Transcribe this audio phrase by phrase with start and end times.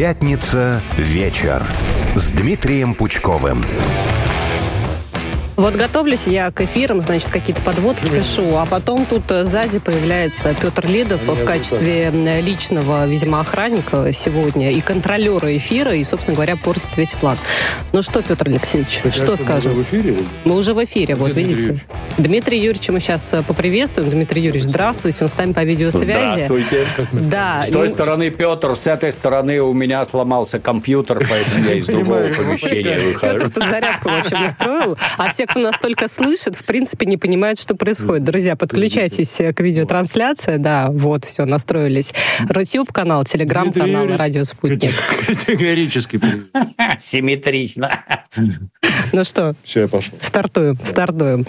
[0.00, 1.62] Пятница вечер
[2.14, 3.66] с Дмитрием Пучковым.
[5.60, 10.54] Вот готовлюсь я к эфирам, значит, какие-то подводки пишу, а потом тут э, сзади появляется
[10.58, 16.96] Петр Лидов в качестве личного, видимо, охранника сегодня и контролера эфира, и, собственно говоря, портит
[16.96, 17.36] весь план.
[17.92, 19.74] Ну что, Петр Алексеевич, Так, что а скажем?
[19.74, 20.16] Мы в эфире?
[20.46, 21.62] Мы уже в эфире, вот Дмитрий видите.
[21.62, 21.82] Юрьевич?
[22.16, 24.08] Дмитрия Юрьевича мы сейчас э, поприветствуем.
[24.08, 26.46] Дмитрий Юрьевич, здравствуйте, он с нами по видеосвязи.
[26.46, 26.86] Здравствуйте.
[27.12, 27.60] Да.
[27.60, 31.84] С той ну, стороны Петр, с этой стороны у меня сломался компьютер, поэтому я из
[31.86, 33.38] другого помещения выхожу.
[33.38, 37.16] Петр тут зарядку, в общем, устроил, а все, кто нас только слышит, в принципе, не
[37.16, 38.22] понимают, что происходит.
[38.22, 40.58] Друзья, подключайтесь к видеотрансляции.
[40.58, 42.14] Да, вот, все, настроились.
[42.48, 44.94] Рутюб канал, телеграм-канал, радио «Спутник».
[45.26, 46.20] Категорически.
[47.00, 48.04] Симметрично.
[49.12, 50.14] Ну что, Все, я пошел.
[50.20, 51.44] Стартуем, стартуем.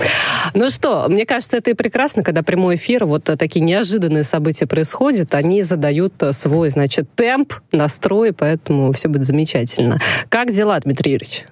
[0.55, 5.35] Ну что, мне кажется, это и прекрасно, когда прямой эфир, вот такие неожиданные события происходят,
[5.35, 9.99] они задают свой, значит, темп, настрой, поэтому все будет замечательно.
[10.29, 11.45] Как дела, Дмитрий Юрьевич?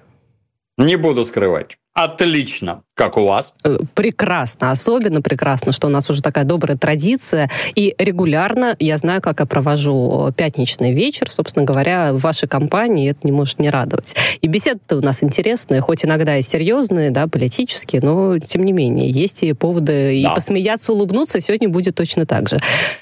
[0.78, 1.76] Не буду скрывать.
[2.04, 2.82] Отлично.
[2.94, 3.54] Как у вас?
[3.64, 7.50] Э, Прекрасно, особенно прекрасно, что у нас уже такая добрая традиция.
[7.74, 13.10] И регулярно, я знаю, как я провожу э, пятничный вечер, собственно говоря, в вашей компании,
[13.10, 14.14] это не может не радовать.
[14.42, 19.08] И беседы у нас интересные, хоть иногда и серьезные, да, политические, но тем не менее,
[19.10, 20.30] есть и поводы и Да.
[20.32, 22.58] посмеяться, улыбнуться, сегодня будет точно так же.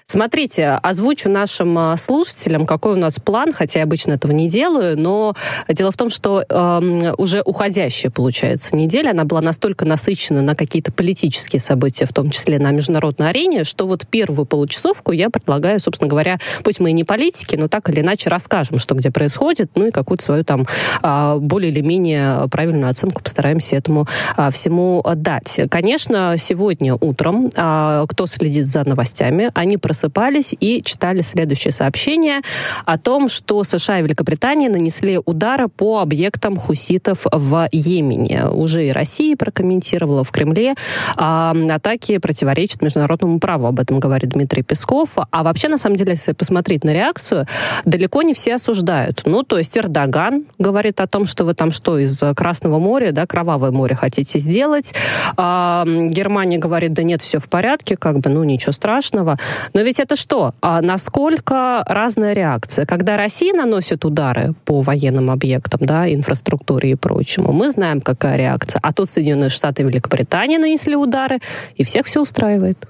[0.07, 4.99] Смотрите, озвучу нашим а, слушателям, какой у нас план, хотя я обычно этого не делаю,
[4.99, 5.35] но
[5.69, 10.92] дело в том, что эм, уже уходящая, получается, неделя, она была настолько насыщена на какие-то
[10.92, 16.08] политические события, в том числе на международной арене, что вот первую получасовку я предлагаю, собственно
[16.08, 19.86] говоря, пусть мы и не политики, но так или иначе расскажем, что где происходит, ну
[19.86, 20.66] и какую-то свою там
[21.03, 25.61] а, более или менее правильную оценку постараемся этому а, всему дать.
[25.70, 32.41] Конечно, сегодня утром, а, кто следит за новостями, они просыпались и читали следующее сообщение
[32.86, 38.47] о том, что США и Великобритания нанесли удары по объектам хуситов в Йемене.
[38.48, 40.75] Уже и Россия прокомментировала в Кремле.
[41.16, 43.66] а, атаки противоречат международному праву.
[43.66, 45.11] Об этом говорит Дмитрий Песков.
[45.31, 47.47] А вообще, на самом деле, если посмотреть на реакцию,
[47.84, 49.22] далеко не все осуждают.
[49.25, 53.27] Ну, то есть Эрдоган говорит о том, что вы там что, из Красного моря, да,
[53.27, 54.95] Кровавое море хотите сделать.
[55.37, 59.39] А, Германия говорит, да нет, все в порядке, как бы, ну, ничего страшного.
[59.75, 60.55] Но ведь это что?
[60.60, 62.87] А насколько разная реакция?
[62.87, 68.58] Когда Россия наносит удары по военным объектам, да, инфраструктуре и прочему, мы знаем, какая реакция.
[68.83, 71.41] А тут Соединенные Штаты и Великобритания нанесли удары,
[71.77, 72.89] и всех все устраивает.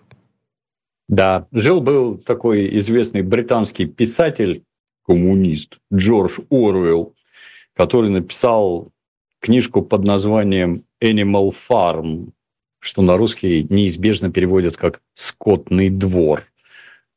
[1.08, 4.62] Да, жил-был такой известный британский писатель,
[5.06, 7.14] коммунист Джордж Оруэлл,
[7.74, 8.92] который написал
[9.40, 12.30] книжку под названием «Animal Farm»,
[12.80, 16.44] что на русский неизбежно переводят как «скотный двор».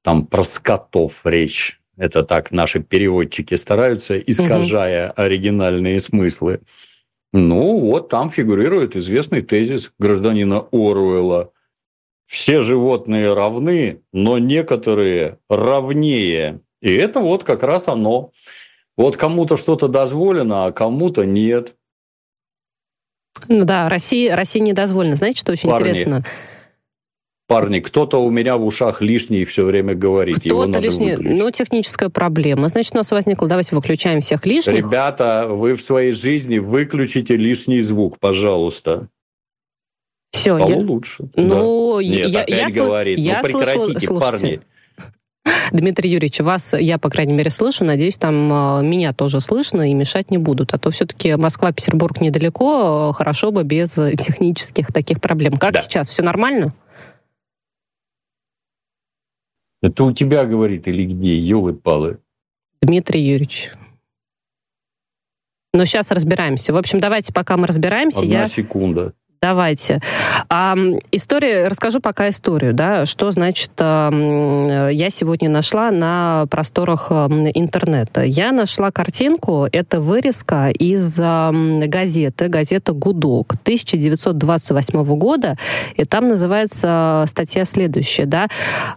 [0.03, 1.79] Там про скотов речь.
[1.97, 6.61] Это так наши переводчики стараются, искажая оригинальные смыслы.
[7.33, 11.51] Ну, вот там фигурирует известный тезис гражданина Оруэлла.
[12.25, 16.61] Все животные равны, но некоторые равнее.
[16.81, 18.31] И это вот как раз оно.
[18.97, 21.75] Вот кому-то что-то дозволено, а кому-то нет.
[23.47, 25.15] Ну да, России, России не дозволено.
[25.15, 26.23] Знаете, что очень Парни, интересно?
[27.51, 30.39] Парни, кто-то у меня в ушах лишний все время говорит.
[30.39, 31.39] Кто-то лишний, выключить.
[31.43, 32.67] ну, техническая проблема.
[32.69, 34.75] Значит, у нас возникла, давайте выключаем всех лишних.
[34.77, 39.07] Ребята, вы в своей жизни выключите лишний звук, пожалуйста.
[40.31, 41.25] Все, Стало я, лучше.
[41.35, 42.03] ну, Да.
[42.03, 43.19] Нет, я, опять я, сл- говорит.
[43.19, 44.61] я ну слышала- прекратите, слушайте, парни.
[45.73, 47.83] Дмитрий Юрьевич, вас я, по крайней мере, слышу.
[47.83, 50.73] Надеюсь, там э, меня тоже слышно и мешать не будут.
[50.73, 53.09] А то все-таки Москва-Петербург недалеко.
[53.11, 55.57] э, Хорошо бы без технических таких проблем.
[55.57, 55.81] Как Да.
[55.81, 56.09] сейчас?
[56.09, 56.73] Все нормально?
[59.81, 62.19] Это у тебя говорит или где, елы-палы?
[62.81, 63.71] Дмитрий Юрьевич.
[65.73, 66.73] Но сейчас разбираемся.
[66.73, 68.47] В общем, давайте, пока мы разбираемся, Одна я...
[68.47, 69.13] секунда.
[69.43, 69.99] Давайте.
[70.49, 70.75] А,
[71.11, 78.21] история, расскажу пока историю, да, что значит м, я сегодня нашла на просторах м, интернета.
[78.21, 85.55] Я нашла картинку, это вырезка из м, газеты, газета «Гудок» 1928 года,
[85.95, 88.47] и там называется статья следующая, да,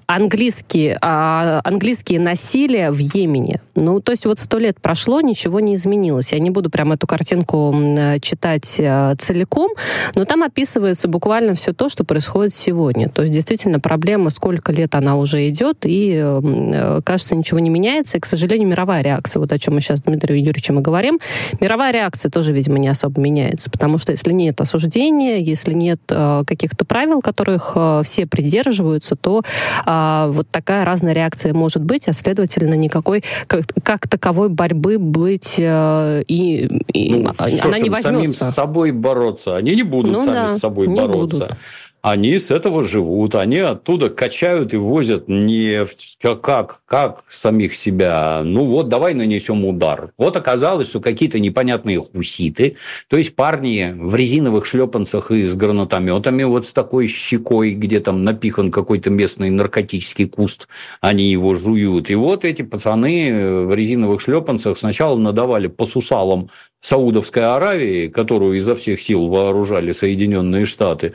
[0.06, 3.62] английские, а, английские насилия в Йемене.
[3.76, 6.34] Ну, то есть вот сто лет прошло, ничего не изменилось.
[6.34, 7.74] Я не буду прям эту картинку
[8.20, 9.70] читать целиком,
[10.14, 13.08] но там там описывается буквально все то, что происходит сегодня.
[13.08, 18.16] То есть действительно проблема, сколько лет она уже идет, и э, кажется, ничего не меняется.
[18.16, 21.20] И, к сожалению, мировая реакция, вот о чем мы сейчас с Дмитрием Юрьевичем и говорим,
[21.60, 26.42] мировая реакция тоже, видимо, не особо меняется, потому что если нет осуждения, если нет э,
[26.44, 29.42] каких-то правил, которых э, все придерживаются, то
[29.86, 35.54] э, вот такая разная реакция может быть, а следовательно никакой как, как таковой борьбы быть
[35.58, 38.02] и, и ну, она не возьмется.
[38.02, 39.54] Самим с собой бороться.
[39.54, 41.44] Они не будут ну, сами да, с собой бороться.
[41.44, 41.58] Будут
[42.04, 48.42] они с этого живут, они оттуда качают и возят нефть, как, как самих себя.
[48.44, 50.12] Ну вот, давай нанесем удар.
[50.18, 52.76] Вот оказалось, что какие-то непонятные хуситы,
[53.08, 58.22] то есть парни в резиновых шлепанцах и с гранатометами, вот с такой щекой, где там
[58.22, 60.68] напихан какой-то местный наркотический куст,
[61.00, 62.10] они его жуют.
[62.10, 66.50] И вот эти пацаны в резиновых шлепанцах сначала надавали по сусалам
[66.82, 71.14] Саудовской Аравии, которую изо всех сил вооружали Соединенные Штаты,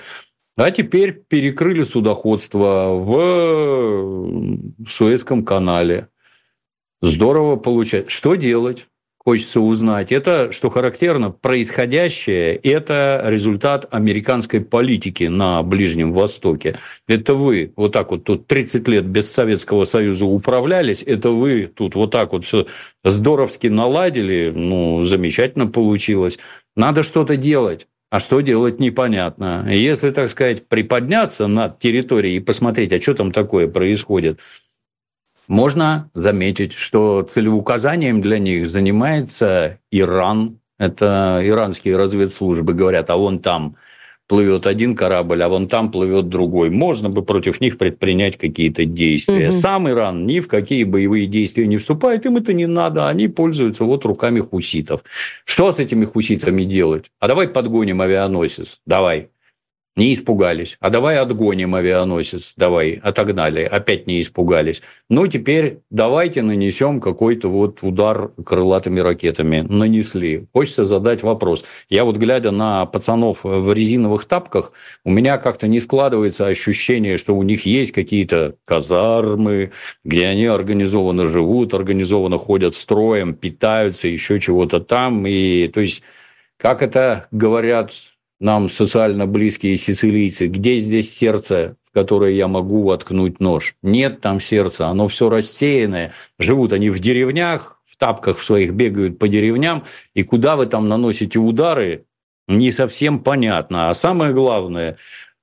[0.59, 6.09] а теперь перекрыли судоходство в Суэцком канале.
[7.01, 8.11] Здорово получать.
[8.11, 8.87] Что делать?
[9.17, 10.11] Хочется узнать.
[10.11, 16.79] Это, что характерно, происходящее– это результат американской политики на Ближнем Востоке.
[17.07, 21.95] Это вы вот так вот тут 30 лет без Советского Союза управлялись, это вы тут
[21.95, 22.65] вот так вот все
[23.05, 26.37] здоровски наладили, ну, замечательно получилось.
[26.75, 27.87] Надо что-то делать.
[28.09, 29.67] А что делать непонятно.
[29.69, 34.39] Если, так сказать, приподняться над территорией и посмотреть, а что там такое происходит,
[35.47, 40.59] можно заметить, что целеуказанием для них занимается Иран.
[40.77, 43.75] Это иранские разведслужбы говорят, а вон там–
[44.29, 46.69] плывет один корабль, а вон там плывет другой.
[46.69, 49.49] Можно бы против них предпринять какие-то действия.
[49.49, 49.57] Угу.
[49.57, 53.83] Сам Иран ни в какие боевые действия не вступает, им это не надо, они пользуются
[53.83, 55.03] вот руками хуситов.
[55.43, 57.11] Что с этими хуситами делать?
[57.19, 59.31] А давай подгоним авианосец, давай.
[59.99, 60.77] Не испугались.
[60.79, 62.53] А давай отгоним авианосец.
[62.55, 63.63] Давай, отогнали.
[63.63, 64.81] Опять не испугались.
[65.09, 69.59] Ну, теперь давайте нанесем какой-то вот удар крылатыми ракетами.
[69.67, 70.45] Нанесли.
[70.53, 71.65] Хочется задать вопрос.
[71.89, 74.71] Я вот глядя на пацанов в резиновых тапках,
[75.03, 79.73] у меня как-то не складывается ощущение, что у них есть какие-то казармы,
[80.05, 85.27] где они организованно живут, организованно ходят строем, питаются, еще чего-то там.
[85.27, 86.03] И, то есть,
[86.55, 87.91] как это говорят
[88.39, 93.75] нам социально близкие сицилийцы, где здесь сердце, в которое я могу воткнуть нож?
[93.81, 96.13] Нет там сердца, оно все рассеянное.
[96.37, 99.83] Живут они в деревнях, в тапках в своих бегают по деревням,
[100.13, 102.05] и куда вы там наносите удары,
[102.47, 103.89] не совсем понятно.
[103.89, 104.97] А самое главное,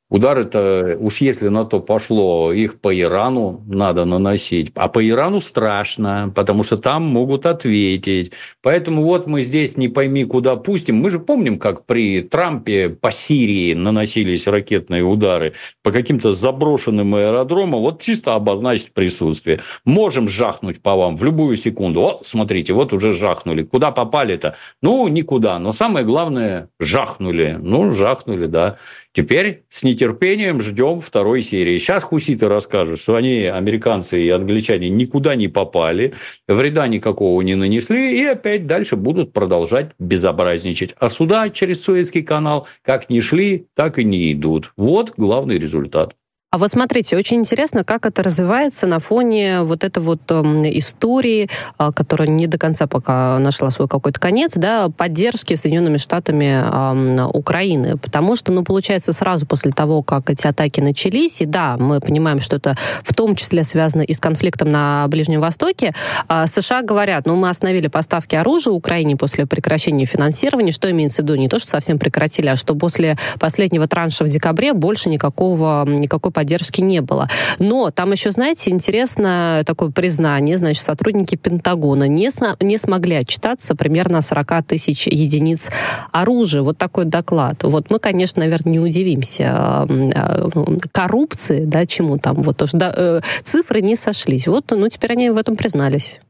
[0.09, 4.71] Удар это, уж если на то пошло, их по Ирану надо наносить.
[4.77, 8.31] А по Ирану страшно, потому что там могут ответить.
[8.63, 10.99] Поэтому вот мы здесь не пойми, куда пустим.
[10.99, 17.81] Мы же помним, как при Трампе по Сирии наносились ракетные удары по каким-то заброшенным аэродромам.
[17.81, 19.61] Вот чисто обозначить присутствие.
[19.85, 22.03] Можем жахнуть по вам в любую секунду.
[22.03, 23.65] О, смотрите, вот уже жахнули.
[23.65, 24.55] Куда попали-то?
[24.83, 25.59] Ну, никуда.
[25.59, 27.59] Но самое главное, жахнули.
[27.61, 28.77] Ну, жахнули, да.
[29.17, 31.79] Теперь с нетерпением ждем второй серии.
[31.79, 36.13] Сейчас хуситы расскажут, что они, американцы и англичане, никуда не попали,
[36.47, 40.95] вреда никакого не нанесли, и опять дальше будут продолжать безобразничать.
[40.99, 44.75] А сюда через Суэцкий канал как не шли, так и не идут.
[44.77, 46.15] Вот главный результат.
[46.57, 50.43] А вот смотрите, очень интересно, как это развивается на фоне вот этой вот э,
[50.79, 57.27] истории, э, которая не до конца пока нашла свой какой-то конец, да, поддержки Соединенными Штатами
[57.37, 57.99] Украины.
[57.99, 62.41] Потому что, ну, получается, сразу после того, как эти атаки начались, и да, мы понимаем,
[62.41, 65.93] что это в том числе связано и с конфликтом на Ближнем Востоке,
[66.27, 70.73] э, США говорят, ну, мы остановили поставки оружия Украине после прекращения финансирования.
[70.73, 71.35] Что имеется в виду?
[71.35, 76.33] Не то, что совсем прекратили, а что после последнего транша в декабре больше никакого, никакой
[76.33, 76.46] поддержки
[76.83, 77.29] не было.
[77.59, 84.23] Но там еще, знаете, интересно такое признание, значит, сотрудники Пентагона не, не смогли отчитаться примерно
[84.23, 85.69] 40 тысяч единиц
[86.13, 86.63] оружия.
[86.63, 87.63] Вот такой доклад.
[87.63, 90.49] Вот мы, конечно, наверное, не удивимся э,
[90.93, 94.47] коррупции, да, чему там, вот тоже, да, э, цифры не сошлись.
[94.47, 96.21] Вот, ну, теперь они в этом признались.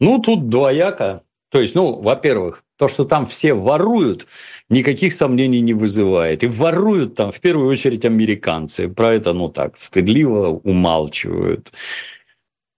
[0.00, 1.22] Ну, тут двояко.
[1.50, 4.26] То есть, ну, во-первых, то, что там все воруют,
[4.70, 6.44] никаких сомнений не вызывает.
[6.44, 8.88] И воруют там в первую очередь американцы.
[8.88, 11.72] Про это, ну так, стыдливо умалчивают.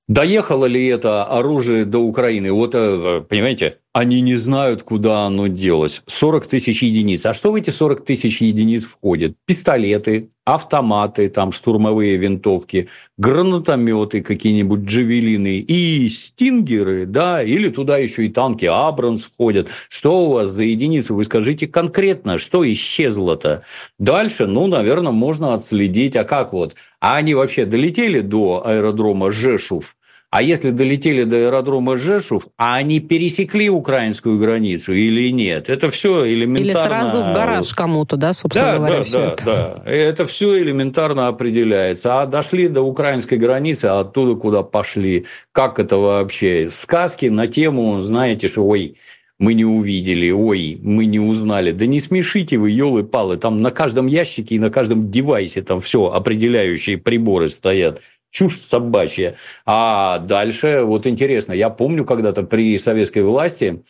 [0.08, 2.50] Доехало ли это оружие до Украины?
[2.50, 6.02] Вот, э, понимаете, они не знают, куда оно делось.
[6.06, 7.26] 40 тысяч единиц.
[7.26, 9.34] А что в эти 40 тысяч единиц входит?
[9.46, 18.28] Пистолеты, автоматы, там штурмовые винтовки, гранатометы какие-нибудь, джавелины и стингеры, да, или туда еще и
[18.28, 19.68] танки Абрамс входят.
[19.88, 21.12] Что у вас за единицы?
[21.12, 23.64] Вы скажите конкретно, что исчезло-то?
[23.98, 26.76] Дальше, ну, наверное, можно отследить, а как вот?
[27.00, 29.96] А они вообще долетели до аэродрома Жешув?
[30.30, 35.68] А если долетели до аэродрома Жешув, а они пересекли украинскую границу или нет?
[35.68, 36.70] Это все элементарно.
[36.70, 39.44] Или сразу в гараж кому-то, да, собственно да, говоря, да, все да, это.
[39.44, 39.90] да.
[39.90, 42.20] Это все элементарно определяется.
[42.20, 45.26] А дошли до украинской границы, а оттуда куда пошли?
[45.50, 46.68] Как это вообще?
[46.70, 48.94] Сказки на тему, знаете, что ой,
[49.40, 51.72] мы не увидели, ой, мы не узнали.
[51.72, 56.06] Да не смешите вы, елы-палы, там на каждом ящике и на каждом девайсе там все
[56.06, 59.36] определяющие приборы стоят чушь собачья.
[59.66, 63.82] А дальше, вот интересно, я помню когда-то при советской власти,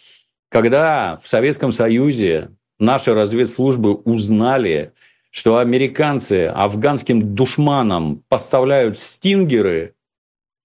[0.48, 4.92] когда в Советском Союзе наши разведслужбы узнали,
[5.30, 9.94] что американцы афганским душманам поставляют стингеры,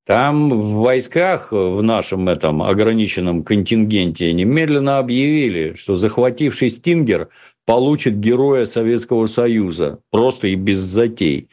[0.05, 7.29] там в войсках, в нашем этом ограниченном контингенте, немедленно объявили, что захвативший стингер
[7.65, 9.99] получит героя Советского Союза.
[10.11, 11.49] Просто и без затей.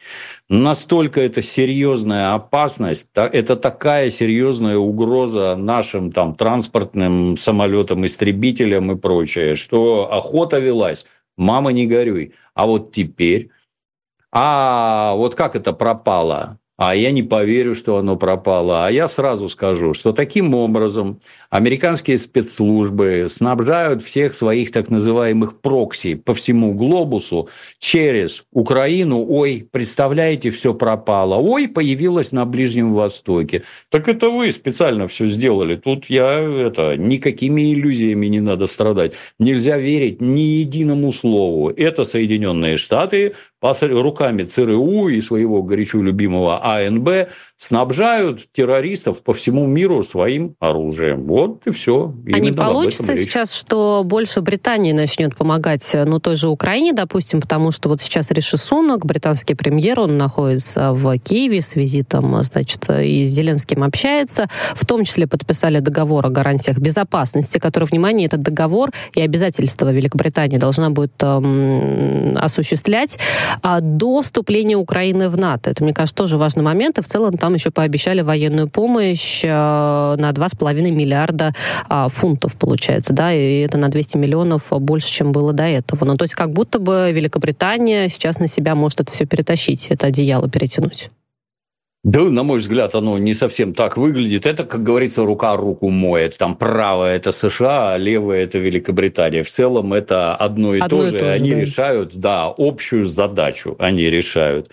[0.49, 9.55] Настолько это серьезная опасность, это такая серьезная угроза нашим там, транспортным самолетам, истребителям и прочее,
[9.55, 11.05] что охота велась.
[11.37, 12.33] Мама, не горюй.
[12.53, 13.49] А вот теперь...
[14.35, 16.59] А вот как это пропало?
[16.75, 18.85] А я не поверю, что оно пропало.
[18.85, 26.15] А я сразу скажу, что таким образом американские спецслужбы снабжают всех своих так называемых прокси
[26.15, 29.23] по всему глобусу через Украину.
[29.27, 31.35] Ой, представляете, все пропало.
[31.35, 33.63] Ой, появилось на Ближнем Востоке.
[33.89, 35.75] Так это вы специально все сделали.
[35.75, 39.13] Тут я это никакими иллюзиями не надо страдать.
[39.37, 41.69] Нельзя верить ни единому слову.
[41.69, 43.35] Это Соединенные Штаты
[44.01, 47.29] руками ЦРУ и своего горячо любимого АНБ
[47.63, 51.25] снабжают террористов по всему миру своим оружием.
[51.25, 52.13] Вот и все.
[52.33, 57.71] а не получится сейчас, что больше Британия начнет помогать, ну, той же Украине, допустим, потому
[57.71, 63.23] что вот сейчас Риши Сунок, британский премьер, он находится в Киеве с визитом, значит, и
[63.23, 68.91] с Зеленским общается, в том числе подписали договор о гарантиях безопасности, который, внимание, этот договор
[69.15, 73.17] и обязательства Великобритании должна будет эм, осуществлять
[73.61, 75.69] а, до вступления Украины в НАТО.
[75.69, 80.15] Это, мне кажется, тоже важный момент, и в целом там еще пообещали военную помощь а,
[80.17, 81.53] на 2,5 миллиарда
[81.89, 86.05] а, фунтов, получается, да, и это на 200 миллионов больше, чем было до этого.
[86.05, 90.07] Ну, то есть как будто бы Великобритания сейчас на себя может это все перетащить, это
[90.07, 91.09] одеяло перетянуть.
[92.03, 94.45] Да, на мой взгляд, оно не совсем так выглядит.
[94.45, 96.37] Это, как говорится, рука руку моет.
[96.37, 99.41] Там правое– это США, а левое– это Великобритания.
[99.41, 101.15] В целом это одно и одно то же.
[101.15, 101.59] И то же они да.
[101.61, 104.69] решают, да, общую задачу они решают.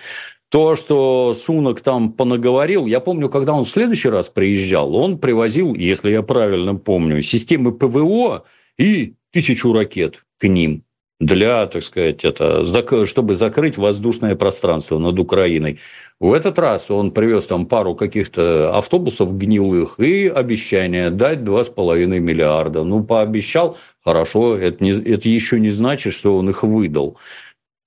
[0.51, 5.75] То, что Сунок там понаговорил, я помню, когда он в следующий раз приезжал, он привозил,
[5.75, 8.45] если я правильно помню, системы ПВО
[8.77, 10.83] и тысячу ракет к ним
[11.21, 12.65] для, так сказать, это,
[13.07, 15.79] чтобы закрыть воздушное пространство над Украиной.
[16.19, 22.85] В этот раз он привез там пару каких-то автобусов гнилых и обещание дать 2,5 миллиарда.
[22.85, 27.19] Ну, пообещал, хорошо, это, не, это еще не значит, что он их выдал.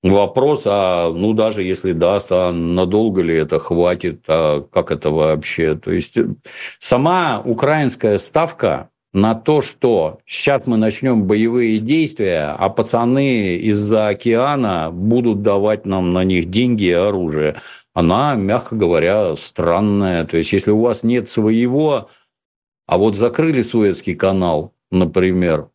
[0.03, 5.75] Вопрос, а ну даже если даст, а надолго ли это хватит, а как это вообще?
[5.75, 6.17] То есть
[6.77, 14.91] сама украинская ставка на то, что сейчас мы начнем боевые действия, а пацаны из-за океана
[14.91, 17.55] будут давать нам на них деньги и оружие,
[17.93, 20.25] она, мягко говоря, странная.
[20.25, 22.09] То есть, если у вас нет своего,
[22.87, 25.69] а вот закрыли Суэцкий канал, например,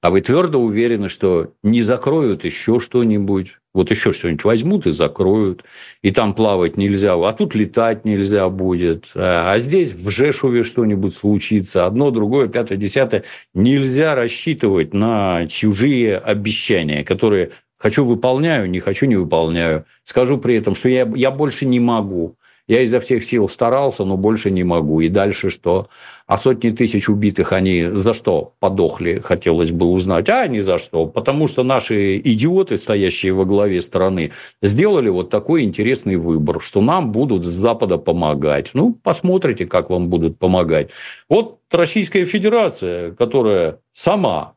[0.00, 5.64] а вы твердо уверены, что не закроют еще что-нибудь, вот еще что-нибудь возьмут и закроют,
[6.02, 11.86] и там плавать нельзя, а тут летать нельзя будет, а здесь в Жешуве что-нибудь случится,
[11.86, 13.24] одно, другое, пятое, десятое.
[13.54, 19.86] Нельзя рассчитывать на чужие обещания, которые хочу выполняю, не хочу не выполняю.
[20.02, 22.36] Скажу при этом, что я, я больше не могу.
[22.70, 25.00] Я изо всех сил старался, но больше не могу.
[25.00, 25.88] И дальше что?
[26.28, 30.28] А сотни тысяч убитых они за что подохли, хотелось бы узнать.
[30.28, 31.06] А не за что.
[31.06, 34.30] Потому что наши идиоты, стоящие во главе страны,
[34.62, 38.70] сделали вот такой интересный выбор, что нам будут с Запада помогать.
[38.72, 40.90] Ну, посмотрите, как вам будут помогать.
[41.28, 44.54] Вот Российская Федерация, которая сама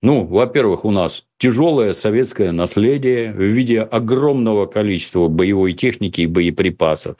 [0.00, 7.16] Ну, во-первых, у нас тяжелое советское наследие в виде огромного количества боевой техники и боеприпасов.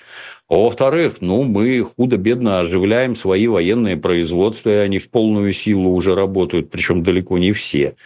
[0.48, 6.14] А во-вторых, ну, мы худо-бедно оживляем свои военные производства, и они в полную силу уже
[6.14, 7.96] работают, причем далеко не все.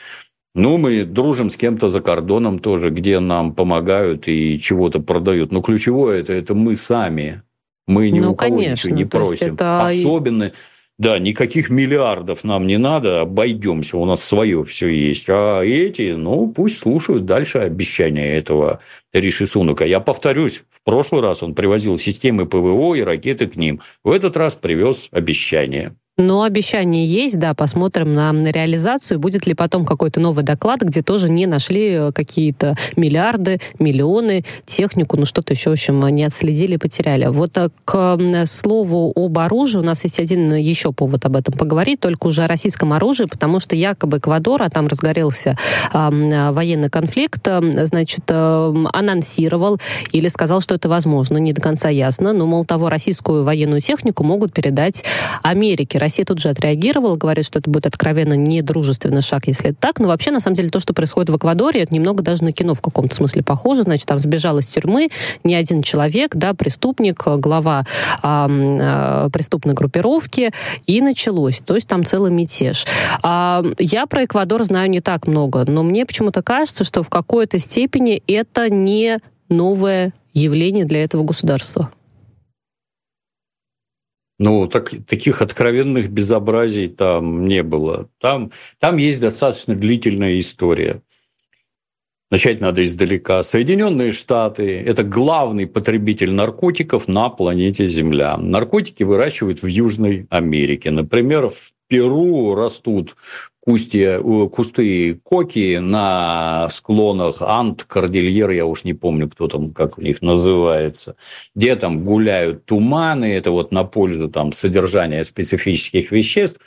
[0.55, 5.53] Ну, мы дружим с кем-то за кордоном тоже, где нам помогают и чего-то продают.
[5.53, 7.43] Но ключевое это, это мы сами.
[7.87, 9.55] Мы ни ну, у кого конечно, ничего не просим.
[9.55, 9.87] Это...
[9.87, 10.53] Особенно
[10.99, 15.27] да, никаких миллиардов нам не надо, обойдемся, у нас свое все есть.
[15.29, 18.81] А эти, ну, пусть слушают дальше обещания этого
[19.13, 19.85] Риши Сунука.
[19.85, 23.81] Я повторюсь, в прошлый раз он привозил системы ПВО и ракеты к ним.
[24.05, 25.97] В этот раз привез обещания.
[26.19, 29.19] Но обещание есть, да, посмотрим на, на реализацию.
[29.19, 35.17] Будет ли потом какой-то новый доклад, где тоже не нашли э, какие-то миллиарды, миллионы, технику,
[35.17, 37.29] ну что-то еще, в общем, не отследили, потеряли.
[37.29, 42.01] Вот э, к слову об оружии, у нас есть один еще повод об этом поговорить,
[42.01, 45.57] только уже о российском оружии, потому что якобы Эквадор, а там разгорелся
[45.95, 47.49] э, военный конфликт,
[47.85, 52.91] значит, э, анонсировал или сказал, что это возможно, не до конца ясно, но, мол, того,
[52.91, 55.07] российскую военную технику могут передать
[55.43, 56.02] Америке.
[56.03, 60.01] Россия тут же отреагировала, говорит, что это будет откровенно недружественный шаг, если это так.
[60.01, 62.75] Но вообще, на самом деле, то, что происходит в Эквадоре, это немного даже на кино
[62.75, 63.85] в каком-то смысле похоже.
[63.85, 65.11] Значит, там сбежал из тюрьмы
[65.45, 67.87] не один человек, да, преступник, глава
[68.21, 70.51] э, э, преступной группировки,
[70.89, 71.61] и началось.
[71.65, 72.85] То есть там целый мятеж.
[73.23, 77.61] А, я про Эквадор знаю не так много, но мне почему-то кажется, что в какой-то
[77.61, 81.91] степени это не новое явление для этого государства.
[84.39, 88.09] Ну, так, таких откровенных безобразий там не было.
[88.19, 91.03] Там, там есть достаточно длительная история.
[92.33, 93.43] Начать надо издалека.
[93.43, 98.39] Соединенные Штаты– это главный потребитель наркотиков на планете Земля.
[98.39, 100.91] Наркотики выращивают в Южной Америке.
[100.91, 103.17] Например, в Перу растут
[103.61, 104.17] кусти,
[104.51, 110.23] кусты коки на склонах Ант, Кордильер, я уж не помню, кто там, как у них
[110.23, 111.17] называется,
[111.55, 116.61] где там гуляют туманы, это вот на пользу там содержания специфических веществ.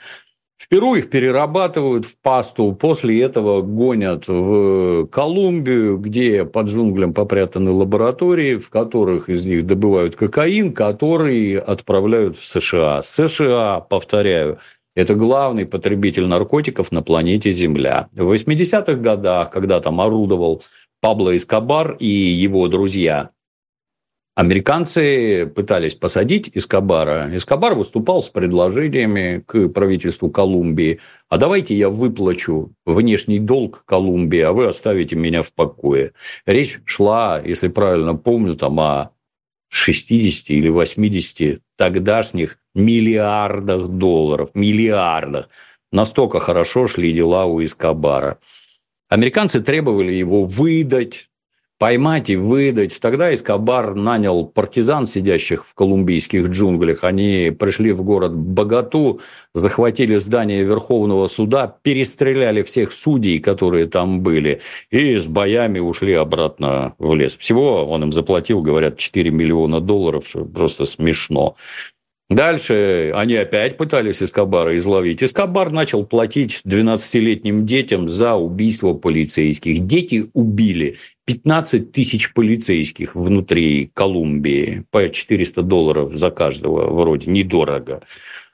[0.57, 7.71] В Перу их перерабатывают в пасту, после этого гонят в Колумбию, где под джунглям попрятаны
[7.71, 13.01] лаборатории, в которых из них добывают кокаин, который отправляют в США.
[13.03, 14.57] США, повторяю,
[14.95, 18.07] это главный потребитель наркотиков на планете Земля.
[18.13, 20.63] В 80-х годах, когда там орудовал
[21.01, 23.29] Пабло Эскобар и его друзья,
[24.35, 27.33] Американцы пытались посадить Эскобара.
[27.33, 30.99] Эскобар выступал с предложениями к правительству Колумбии.
[31.29, 36.11] А давайте я выплачу внешний долг Колумбии, а вы оставите меня в покое.
[36.45, 39.11] Речь шла, если правильно помню, там о
[39.69, 44.49] 60 или 80 тогдашних миллиардах долларов.
[44.53, 45.47] Миллиардах.
[45.93, 48.39] Настолько хорошо шли дела у Эскобара.
[49.07, 51.29] Американцы требовали его выдать,
[51.77, 52.99] поймать и выдать.
[52.99, 57.03] Тогда Эскобар нанял партизан, сидящих в колумбийских джунглях.
[57.03, 59.19] Они пришли в город Богату,
[59.53, 66.95] захватили здание Верховного суда, перестреляли всех судей, которые там были, и с боями ушли обратно
[66.97, 67.35] в лес.
[67.35, 71.55] Всего он им заплатил, говорят, 4 миллиона долларов, что просто смешно.
[72.29, 75.23] Дальше они опять пытались Эскобара изловить.
[75.23, 79.85] Эскобар начал платить 12-летним детям за убийство полицейских.
[79.85, 88.01] Дети убили 15 тысяч полицейских внутри Колумбии по 400 долларов за каждого, вроде недорого.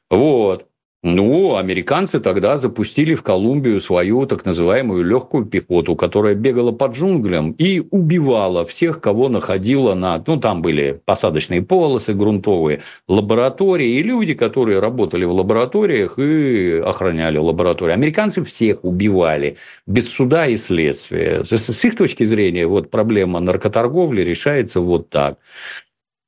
[0.09, 0.67] Вот.
[1.03, 7.53] Ну, американцы тогда запустили в Колумбию свою так называемую легкую пехоту, которая бегала по джунглям
[7.53, 10.23] и убивала всех, кого находила на...
[10.27, 17.39] Ну, там были посадочные полосы грунтовые, лаборатории и люди, которые работали в лабораториях и охраняли
[17.39, 17.93] лаборатории.
[17.93, 21.43] Американцы всех убивали без суда и следствия.
[21.43, 25.39] С их точки зрения, вот проблема наркоторговли решается вот так.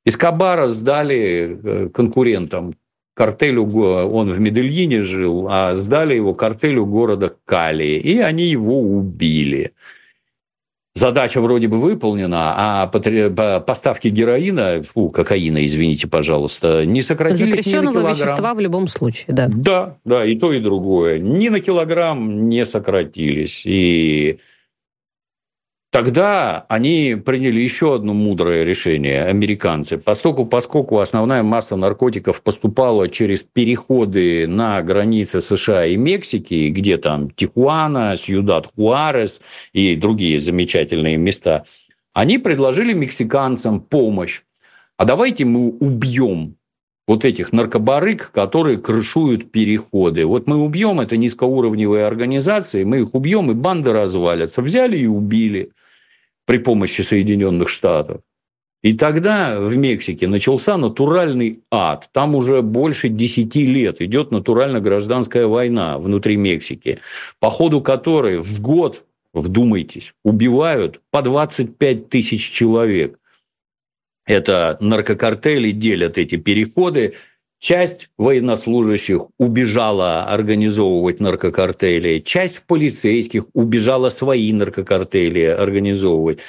[0.04, 2.74] Эскобара сдали э, конкурентам
[3.14, 9.72] картелю, он в Медельине жил, а сдали его картелю города Кали, и они его убили.
[10.96, 17.86] Задача вроде бы выполнена, а поставки героина, фу, кокаина, извините, пожалуйста, не сократились Запрещенного ни
[17.86, 18.14] на килограмм.
[18.14, 19.50] вещества в любом случае, да.
[19.52, 21.18] Да, да, и то, и другое.
[21.18, 23.64] Ни на килограмм не сократились.
[23.66, 24.38] И
[25.94, 29.96] Тогда они приняли еще одно мудрое решение, американцы.
[29.96, 37.30] Поскольку, поскольку основная масса наркотиков поступала через переходы на границы США и Мексики, где там
[37.30, 39.40] Тихуана, Сьюдад Хуарес
[39.72, 41.64] и другие замечательные места,
[42.12, 44.42] они предложили мексиканцам помощь.
[44.96, 46.56] А давайте мы убьем
[47.06, 50.26] вот этих наркобарык, которые крышуют переходы.
[50.26, 54.60] Вот мы убьем это низкоуровневые организации, мы их убьем, и банды развалятся.
[54.60, 55.70] Взяли и убили
[56.46, 58.20] при помощи Соединенных Штатов.
[58.84, 62.10] И тогда в Мексике начался натуральный ад.
[62.12, 67.00] Там уже больше 10 лет идет натурально-гражданская война внутри Мексики,
[67.40, 73.18] по ходу которой в год, вдумайтесь, убивают по 25 тысяч человек.
[74.26, 77.14] Это наркокартели делят эти переходы.
[77.64, 86.40] Часть военнослужащих убежала организовывать наркокартели, часть полицейских убежала свои наркокартели организовывать.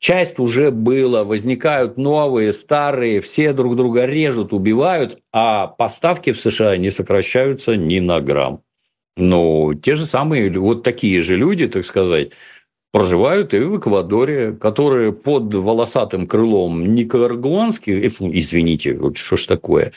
[0.00, 6.76] Часть уже было, возникают новые, старые, все друг друга режут, убивают, а поставки в США
[6.76, 8.60] не сокращаются ни на грамм.
[9.16, 12.32] Но те же самые, вот такие же люди, так сказать,
[12.90, 19.92] проживают и в Эквадоре, которые под волосатым крылом никарагуанских, э, извините, вот что ж такое,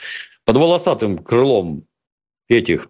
[0.48, 1.84] под волосатым крылом
[2.48, 2.88] этих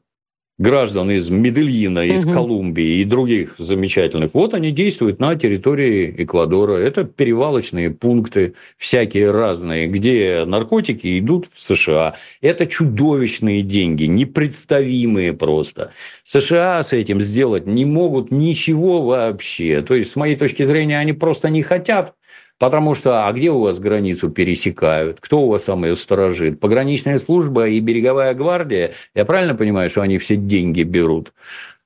[0.60, 2.34] граждан из Медельина, из угу.
[2.34, 6.78] Колумбии и других замечательных, вот они действуют на территории Эквадора.
[6.78, 12.14] Это перевалочные пункты всякие разные, где наркотики идут в США.
[12.42, 15.94] Это чудовищные деньги, непредставимые просто.
[16.24, 19.82] США с этим сделать не могут ничего вообще.
[19.82, 22.14] То есть, с моей точки зрения, они просто не хотят
[22.60, 25.20] Потому что, а где у вас границу пересекают?
[25.20, 26.60] Кто у вас самый сторожит?
[26.60, 28.94] Пограничная служба и береговая гвардия?
[29.14, 31.34] Я правильно понимаю, что они все деньги берут?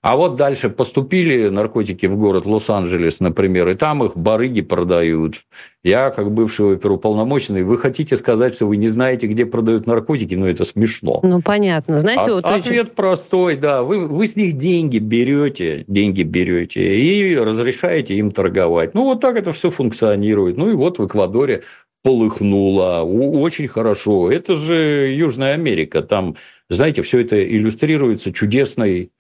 [0.02, 5.36] А вот дальше поступили наркотики в город Лос-Анджелес, например, и там их барыги продают.
[5.84, 10.34] Я, как бывший оперуполномоченный, вы хотите сказать, что вы не знаете, где продают наркотики?
[10.34, 11.20] Ну, это смешно.
[11.22, 12.00] Ну, понятно.
[12.00, 12.96] Знаете, а, вот Ответ очень...
[12.96, 13.84] простой, да.
[13.84, 18.96] Вы, вы с них деньги берете, деньги берете и разрешаете им торговать.
[18.96, 20.58] Ну, вот так это все функционирует.
[20.58, 21.62] Ну, и вот в Эквадоре
[22.02, 23.04] полыхнуло.
[23.04, 24.32] Очень хорошо.
[24.32, 26.02] Это же Южная Америка.
[26.02, 26.38] Там,
[26.70, 29.12] знаете, все это иллюстрируется чудесной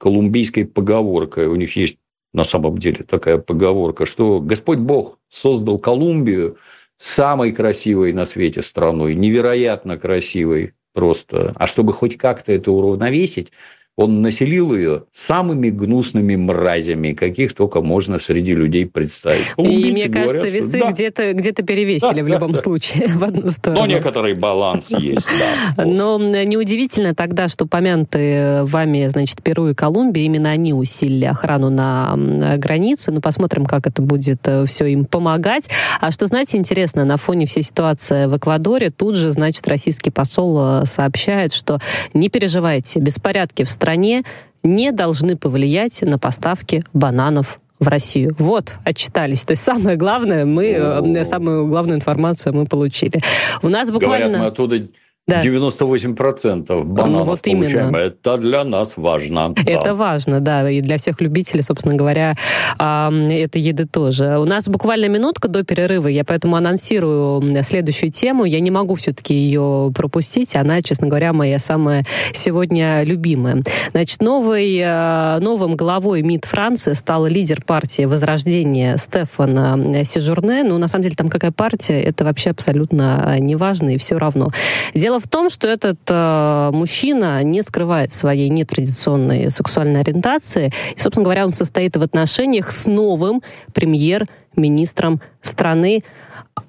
[0.00, 1.46] колумбийской поговоркой.
[1.46, 1.98] У них есть
[2.32, 6.56] на самом деле такая поговорка, что Господь Бог создал Колумбию
[6.96, 11.52] самой красивой на свете страной, невероятно красивой просто.
[11.54, 13.52] А чтобы хоть как-то это уравновесить,
[13.96, 19.46] он населил ее самыми гнусными мразями, каких только можно среди людей представить.
[19.58, 20.90] И мне кажется, говорят, весы да.
[20.90, 23.82] где-то где перевесили да, в любом да, случае в одну сторону.
[23.82, 25.28] Но некоторый баланс есть,
[25.76, 25.84] да.
[25.84, 32.16] Но неудивительно тогда, что помянутые вами, значит, Перу и Колумбия, именно они усилили охрану на
[32.56, 33.12] границу.
[33.12, 35.68] Ну, посмотрим, как это будет э, все им помогать.
[36.00, 40.82] А что, знаете, интересно, на фоне всей ситуации в Эквадоре, тут же, значит, российский посол
[40.82, 41.80] э, сообщает, что
[42.14, 44.22] не переживайте, беспорядки в стране
[44.62, 48.36] не должны повлиять на поставки бананов в Россию.
[48.38, 49.44] Вот, отчитались.
[49.44, 53.22] То есть самое главное, мы, э, самую главную информацию мы получили.
[53.62, 54.26] У нас буквально...
[54.26, 54.86] Говорят, мы оттуда
[55.30, 55.40] да.
[55.40, 57.88] 98% бананов ну, вот получаем.
[57.88, 57.96] Именно.
[57.96, 59.54] Это для нас важно.
[59.64, 59.94] Это да.
[59.94, 60.68] важно, да.
[60.68, 62.34] И для всех любителей, собственно говоря,
[62.78, 64.38] этой еды тоже.
[64.38, 66.08] У нас буквально минутка до перерыва.
[66.08, 68.44] Я поэтому анонсирую следующую тему.
[68.44, 70.56] Я не могу все-таки ее пропустить.
[70.56, 73.62] Она, честно говоря, моя самая сегодня любимая.
[73.92, 80.64] Значит, новый, а, новым главой МИД Франции стал лидер партии Возрождения Стефан Сижурне.
[80.64, 84.50] Ну, на самом деле, там какая партия, это вообще абсолютно неважно и все равно.
[84.94, 90.72] Дело в том, что этот э, мужчина не скрывает своей нетрадиционной сексуальной ориентации.
[90.96, 96.02] И, собственно говоря, он состоит в отношениях с новым премьер-министром страны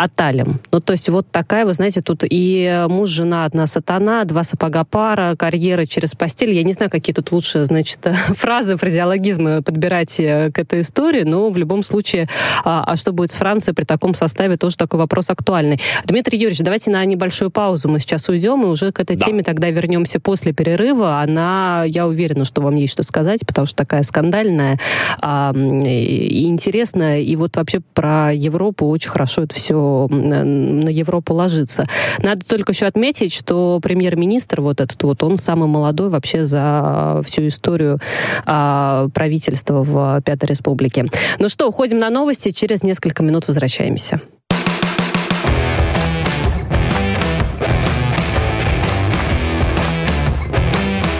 [0.01, 0.59] Аталем.
[0.71, 4.83] Ну, то есть вот такая, вы знаете, тут и муж, жена, одна сатана, два сапога
[4.83, 6.53] пара, карьера через постель.
[6.53, 11.51] Я не знаю, какие тут лучше, значит, фразы, фразеологизмы подбирать э, к этой истории, но
[11.51, 12.27] в любом случае,
[12.65, 15.79] а, а что будет с Францией при таком составе, тоже такой вопрос актуальный.
[16.05, 19.25] Дмитрий Юрьевич, давайте на небольшую паузу мы сейчас уйдем, и уже к этой да.
[19.25, 21.19] теме тогда вернемся после перерыва.
[21.21, 24.79] Она, я уверена, что вам есть что сказать, потому что такая скандальная
[25.21, 31.85] а, и интересная, и вот вообще про Европу очень хорошо это все на Европу ложится.
[32.19, 37.47] Надо только еще отметить, что премьер-министр вот этот вот, он самый молодой вообще за всю
[37.47, 37.99] историю
[38.45, 41.05] а, правительства в Пятой Республике.
[41.39, 44.21] Ну что, уходим на новости, через несколько минут возвращаемся.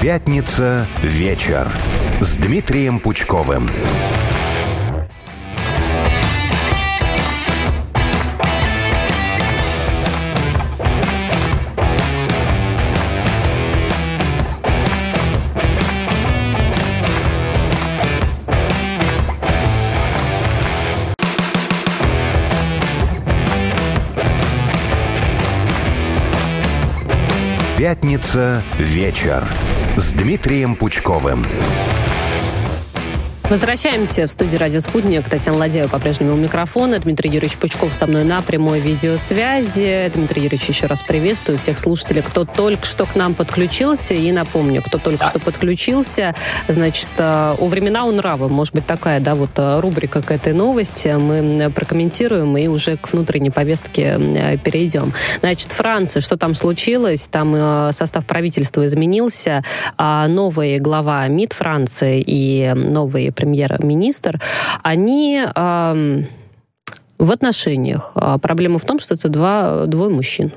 [0.02, 1.72] Пятница вечер
[2.22, 3.70] с Дмитрием Пучковым.
[27.82, 29.44] Пятница вечер
[29.96, 31.48] с Дмитрием Пучковым.
[33.52, 35.28] Возвращаемся в студию «Радио Спутник».
[35.28, 37.00] Татьяна Ладеева по-прежнему у микрофона.
[37.00, 40.10] Дмитрий Юрьевич Пучков со мной на прямой видеосвязи.
[40.14, 44.14] Дмитрий Юрьевич, еще раз приветствую всех слушателей, кто только что к нам подключился.
[44.14, 46.34] И напомню, кто только что подключился,
[46.70, 48.48] значит, э, «У времена у нрава».
[48.48, 51.10] Может быть, такая, да, вот э, рубрика к этой новости.
[51.10, 55.12] Мы прокомментируем и уже к внутренней повестке э, перейдем.
[55.42, 57.28] Значит, Франция, что там случилось?
[57.30, 59.62] Там состав правительства изменился.
[59.98, 64.40] А новый глава МИД Франции и новый премьер-министр,
[64.84, 66.24] они э,
[67.18, 68.12] в отношениях.
[68.16, 70.52] А проблема в том, что это два, двое мужчин.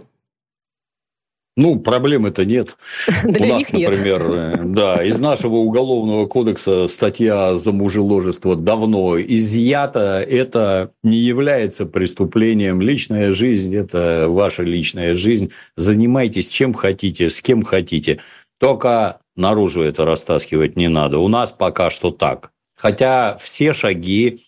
[1.56, 2.76] Ну, проблемы-то нет.
[3.24, 4.34] Для У нас, например, нет.
[4.34, 10.20] Э, да, из нашего уголовного кодекса статья за мужеложество давно изъята.
[10.28, 12.80] Это не является преступлением.
[12.80, 15.52] Личная жизнь– это ваша личная жизнь.
[15.76, 18.20] Занимайтесь чем хотите, с кем хотите.
[18.58, 21.18] Только наружу это растаскивать не надо.
[21.18, 22.50] У нас пока что так.
[22.76, 24.40] Хотя все шаги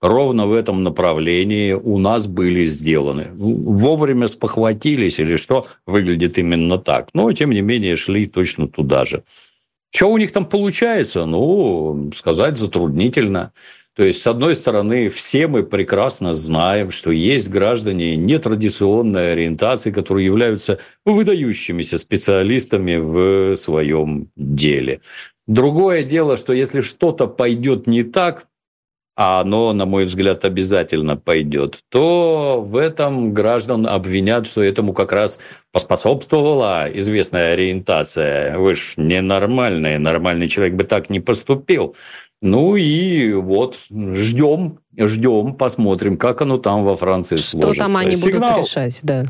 [0.00, 3.28] ровно в этом направлении у нас были сделаны.
[3.34, 7.08] Вовремя спохватились или что, выглядит именно так.
[7.14, 9.24] Но, тем не менее, шли точно туда же.
[9.92, 11.26] Что у них там получается?
[11.26, 13.52] Ну, сказать затруднительно.
[13.96, 20.24] То есть, с одной стороны, все мы прекрасно знаем, что есть граждане нетрадиционной ориентации, которые
[20.24, 25.00] являются выдающимися специалистами в своем деле.
[25.50, 28.46] Другое дело, что если что-то пойдет не так,
[29.16, 35.10] а оно, на мой взгляд, обязательно пойдет, то в этом граждан обвинят, что этому как
[35.10, 35.40] раз
[35.72, 38.58] поспособствовала известная ориентация.
[38.58, 41.96] Вы ж ненормальный, нормальный человек бы так не поступил.
[42.40, 47.74] Ну и вот ждем, ждем, посмотрим, как оно там во Франции что сложится.
[47.74, 49.24] Что там они Сигнал, будут решать, да.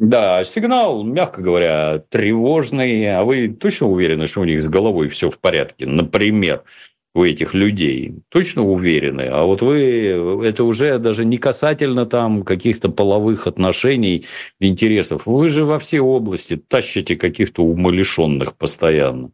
[0.00, 3.18] Да, сигнал, мягко говоря, тревожный.
[3.18, 5.84] А вы точно уверены, что у них с головой все в порядке?
[5.84, 6.62] Например,
[7.14, 12.88] у этих людей точно уверены, а вот вы, это уже даже не касательно там каких-то
[12.88, 14.24] половых отношений,
[14.58, 15.26] интересов.
[15.26, 19.32] Вы же во все области тащите каких-то умалишенных постоянно.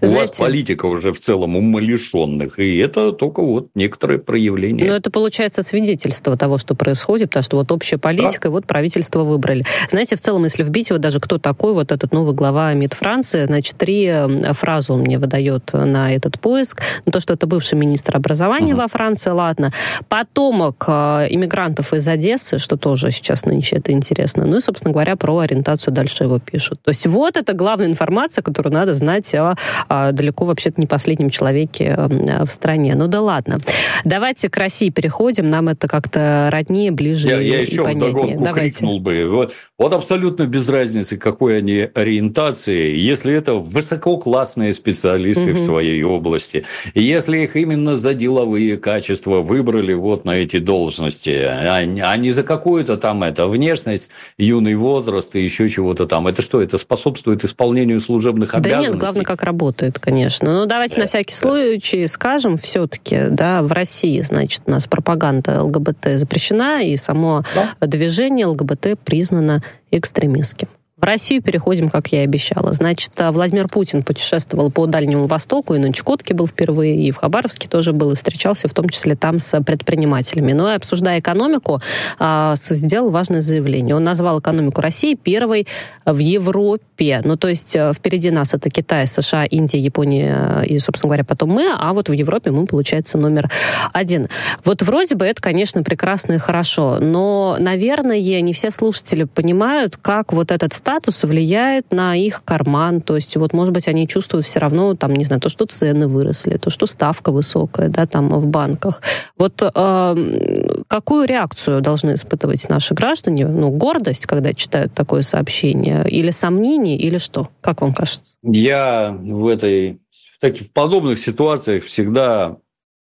[0.00, 4.84] Знаете, У вас политика уже в целом умалишенных, и это только вот некоторые проявления.
[4.84, 8.48] Но это получается свидетельство того, что происходит, потому что вот общая политика, да.
[8.48, 9.66] и вот правительство выбрали.
[9.90, 13.44] Знаете, в целом, если вбить вот даже кто такой вот этот новый глава МИД Франции,
[13.44, 14.10] значит, три
[14.52, 16.80] фразы он мне выдает на этот поиск.
[17.04, 18.82] Ну, то, что это бывший министр образования угу.
[18.82, 19.72] во Франции, ладно.
[20.08, 24.46] Потомок э, иммигрантов из Одессы, что тоже сейчас нынче это интересно.
[24.46, 26.80] Ну и, собственно говоря, про ориентацию дальше его пишут.
[26.82, 29.49] То есть вот это главная информация, которую надо знать о
[29.88, 32.94] а, далеко вообще-то не последнем человеке в стране.
[32.94, 33.58] Ну да ладно.
[34.04, 35.50] Давайте к России переходим.
[35.50, 38.36] Нам это как-то роднее, ближе я, я еще понятнее.
[38.38, 38.78] Давайте.
[38.78, 39.28] крикнул бы.
[39.28, 45.58] Вот, вот абсолютно без разницы, какой они ориентации, если это высококлассные специалисты угу.
[45.58, 51.76] в своей области, если их именно за деловые качества выбрали вот на эти должности, а,
[51.76, 56.26] а не за какую-то там это внешность, юный возраст и еще чего-то там.
[56.26, 56.60] Это что?
[56.60, 58.92] Это способствует исполнению служебных обязанностей?
[58.92, 60.52] Да нет, главное, как работает, конечно.
[60.52, 61.38] Но давайте да, на всякий да.
[61.38, 67.86] случай скажем все-таки, да, в России, значит, у нас пропаганда ЛГБТ запрещена, и само да.
[67.86, 70.68] движение ЛГБТ признано экстремистским.
[71.00, 72.74] В Россию переходим, как я и обещала.
[72.74, 77.16] Значит, э, Владимир Путин путешествовал по Дальнему Востоку, и на Чукотке был впервые, и в
[77.16, 80.52] Хабаровске тоже был, и встречался в том числе там с предпринимателями.
[80.52, 81.80] Но и обсуждая экономику,
[82.18, 83.96] а, сделал важное заявление.
[83.96, 85.66] Он назвал экономику России первой
[86.04, 87.22] в Европе.
[87.24, 91.48] Ну, то есть э, впереди нас это Китай, США, Индия, Япония и, собственно говоря, потом
[91.48, 93.50] мы, а вот в Европе мы, получается, номер
[93.94, 94.28] один.
[94.66, 100.34] Вот вроде бы это, конечно, прекрасно и хорошо, но, наверное, не все слушатели понимают, как
[100.34, 100.89] вот этот статус
[101.22, 103.00] влияет на их карман.
[103.00, 106.08] То есть, вот, может быть, они чувствуют все равно, там, не знаю, то, что цены
[106.08, 109.02] выросли, то, что ставка высокая, да, там, в банках.
[109.36, 113.46] Вот э, какую реакцию должны испытывать наши граждане?
[113.46, 117.48] Ну, гордость, когда читают такое сообщение, или сомнение, или что?
[117.60, 118.34] Как вам кажется?
[118.42, 122.56] Я в этой в, таких, в подобных ситуациях всегда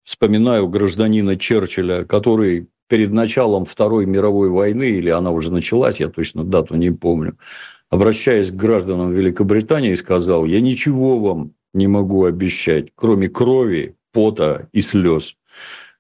[0.04, 6.44] вспоминаю гражданина Черчилля, который перед началом Второй мировой войны, или она уже началась, я точно
[6.44, 7.38] дату не помню,
[7.90, 14.82] обращаясь к гражданам Великобритании, сказал, я ничего вам не могу обещать, кроме крови, пота и
[14.82, 15.36] слез.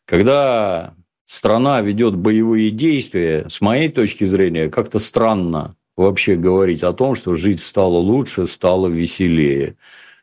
[0.05, 0.95] Когда
[1.27, 7.35] страна ведет боевые действия, с моей точки зрения, как-то странно вообще говорить о том, что
[7.35, 9.75] жить стало лучше, стало веселее.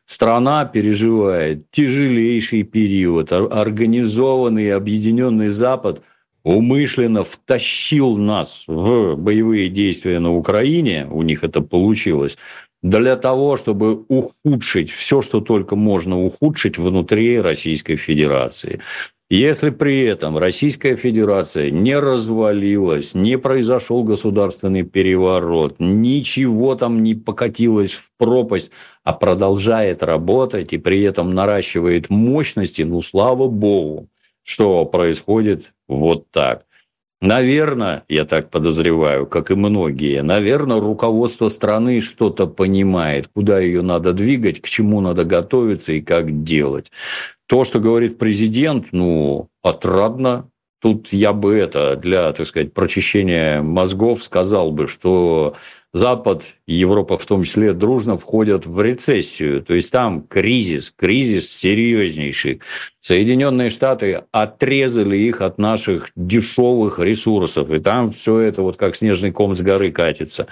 [0.05, 3.31] Страна переживает тяжелейший период.
[3.31, 6.01] Организованный объединенный Запад–
[6.47, 12.37] умышленно втащил нас в боевые действия на Украине, у них это получилось,
[12.81, 18.79] для того, чтобы ухудшить все, что только можно ухудшить внутри Российской Федерации.
[19.29, 27.91] Если при этом Российская Федерация не развалилась, не произошел государственный переворот, ничего там не покатилось
[27.91, 28.71] в пропасть,
[29.03, 34.07] а продолжает работать и при этом наращивает мощности, ну, слава богу,
[34.43, 36.65] что происходит вот так.
[37.19, 44.13] Наверное, я так подозреваю, как и многие, наверное, руководство страны что-то понимает, куда ее надо
[44.13, 46.91] двигать, к чему надо готовиться и как делать.
[47.47, 50.49] То, что говорит президент, ну, отрадно.
[50.79, 55.55] Тут я бы это для, так сказать, прочищения мозгов сказал бы, что
[55.93, 59.63] Запад и Европа в том числе дружно входят в рецессию.
[59.63, 62.61] То есть там кризис, кризис серьезнейший.
[62.99, 67.71] Соединенные Штаты отрезали их от наших дешевых ресурсов.
[67.71, 70.47] И там все это вот как снежный ком с горы катится.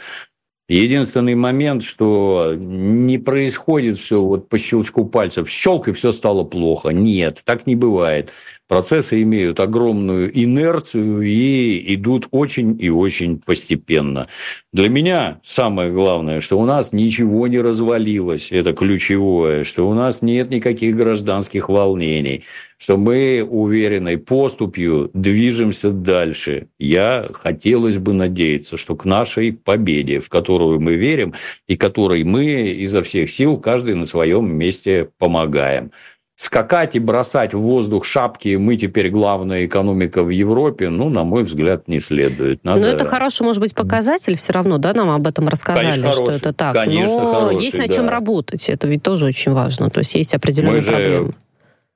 [0.67, 6.89] Единственный момент, что не происходит все вот по щелчку пальцев, щелк и все стало плохо.
[6.89, 8.31] Нет, так не бывает.
[8.67, 14.27] Процессы имеют огромную инерцию и идут очень и очень постепенно.
[14.73, 20.23] Для меня самое главное, что у нас ничего не развалилось, это ключевое, что у нас
[20.23, 22.43] нет никаких гражданских волнений,
[22.77, 26.67] что мы уверенной поступью движемся дальше.
[26.79, 31.35] Я хотелось бы надеяться, что к нашей победе, в которую мы верим
[31.67, 35.91] и которой мы изо всех сил каждый на своем месте помогаем
[36.35, 41.43] скакать и бросать в воздух шапки, мы теперь главная экономика в Европе, ну, на мой
[41.43, 42.63] взгляд, не следует.
[42.63, 42.81] Надо...
[42.81, 46.25] Но это хороший, может быть, показатель все равно, да, нам об этом рассказали, Конечно, что
[46.25, 46.37] хороший.
[46.37, 46.73] это так.
[46.73, 47.93] Конечно, Но хороший, есть над да.
[47.93, 51.33] чем работать, это ведь тоже очень важно, то есть есть определенные Мы же проблемы.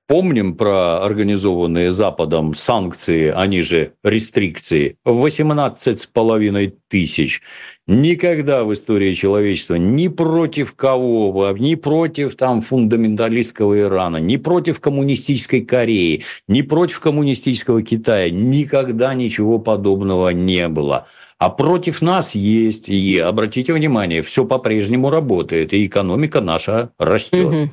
[0.08, 7.44] Помним про организованные Западом санкции, они же рестрикции, 18,5 тысяч.
[7.92, 15.62] Никогда в истории человечества ни против кого, ни против там, фундаменталистского Ирана, ни против коммунистической
[15.62, 21.08] Кореи, ни против коммунистического Китая никогда ничего подобного не было.
[21.40, 22.90] А против нас есть.
[22.90, 27.48] И обратите внимание, все по-прежнему работает, и экономика наша растет.
[27.48, 27.72] Мгм.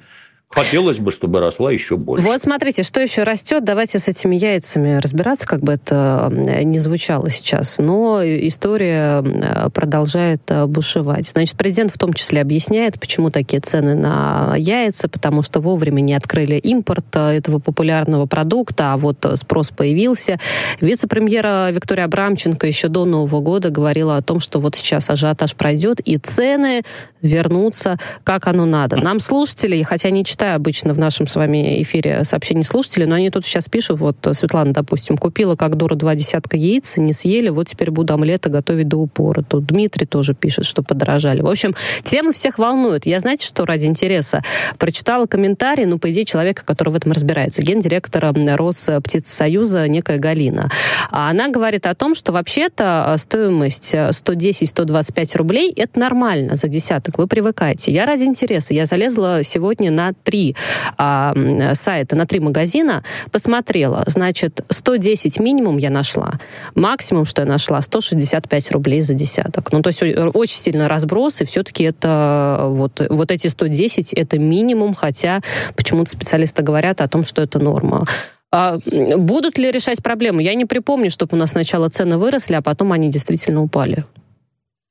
[0.57, 2.25] Хотелось бы, чтобы росла еще больше.
[2.25, 3.63] Вот смотрите, что еще растет.
[3.63, 7.77] Давайте с этими яйцами разбираться, как бы это э, не звучало сейчас.
[7.77, 11.29] Но история э, продолжает э, бушевать.
[11.29, 16.15] Значит, президент в том числе объясняет, почему такие цены на яйца, потому что вовремя не
[16.15, 20.39] открыли импорт этого популярного продукта, а вот спрос появился.
[20.81, 26.01] Вице-премьера Виктория Абрамченко еще до Нового года говорила о том, что вот сейчас ажиотаж пройдет,
[26.01, 26.83] и цены
[27.21, 28.97] вернутся, как оно надо.
[28.97, 33.31] Нам слушатели, хотя не читаю обычно в нашем с вами эфире сообщений слушателей, но они
[33.31, 37.67] тут сейчас пишут, вот Светлана, допустим, купила как дура два десятка яиц, не съели, вот
[37.67, 39.43] теперь буду омлеты готовить до упора.
[39.43, 41.43] Тут Дмитрий тоже пишет, что подорожали.
[41.43, 43.07] В общем, тема всех волнует.
[43.07, 44.43] Я, знаете, что ради интереса
[44.79, 50.71] прочитала комментарий, ну, по идее, человека, который в этом разбирается, гендиректора Росптицесоюза некая Галина.
[51.11, 57.27] А Она говорит о том, что вообще-то стоимость 110-125 рублей– это нормально за десяток, вы
[57.27, 57.91] привыкаете.
[57.91, 60.57] Я ради интереса, я залезла сегодня на три
[60.99, 64.03] м, сайта, на три магазина, посмотрела.
[64.07, 66.33] Значит, 110 минимум я нашла.
[66.75, 69.73] Максимум, что я нашла, 165 рублей за десяток.
[69.73, 74.39] Ну, то есть о- очень сильно разброс, и все-таки это вот, вот эти 110 это
[74.39, 75.41] минимум, хотя
[75.77, 78.05] почему-то специалисты говорят о том, что это норма.
[78.53, 78.79] А,
[79.17, 80.41] будут ли решать проблему?
[80.41, 84.05] Я не припомню, чтобы у нас сначала цены выросли, а потом они действительно упали.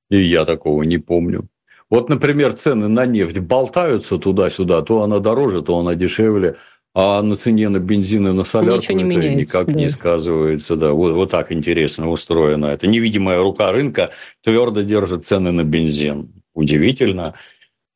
[0.10, 1.46] И я такого не помню.
[1.90, 6.56] Вот, например, цены на нефть болтаются туда-сюда, то она дороже, то она дешевле,
[6.96, 9.80] а на цене на бензин и на солярку Ничего не это меняется, никак да.
[9.80, 10.76] не сказывается.
[10.78, 10.94] Да.
[10.94, 12.88] Вот, вот так интересно устроено это.
[12.88, 16.32] Невидимая рука рынка твердо держит цены на бензин.
[16.54, 17.36] Удивительно.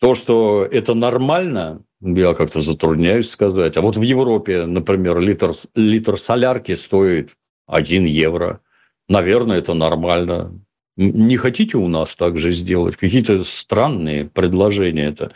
[0.02, 3.78] То, что это нормально, я как-то затрудняюсь сказать.
[3.78, 7.36] А вот в Европе, например, литр, литр солярки стоит
[7.68, 8.60] 1 евро.
[9.08, 10.60] Наверное, это нормально.
[11.00, 12.98] Не хотите у нас так же сделать?
[12.98, 15.32] Какие-то странные предложения это.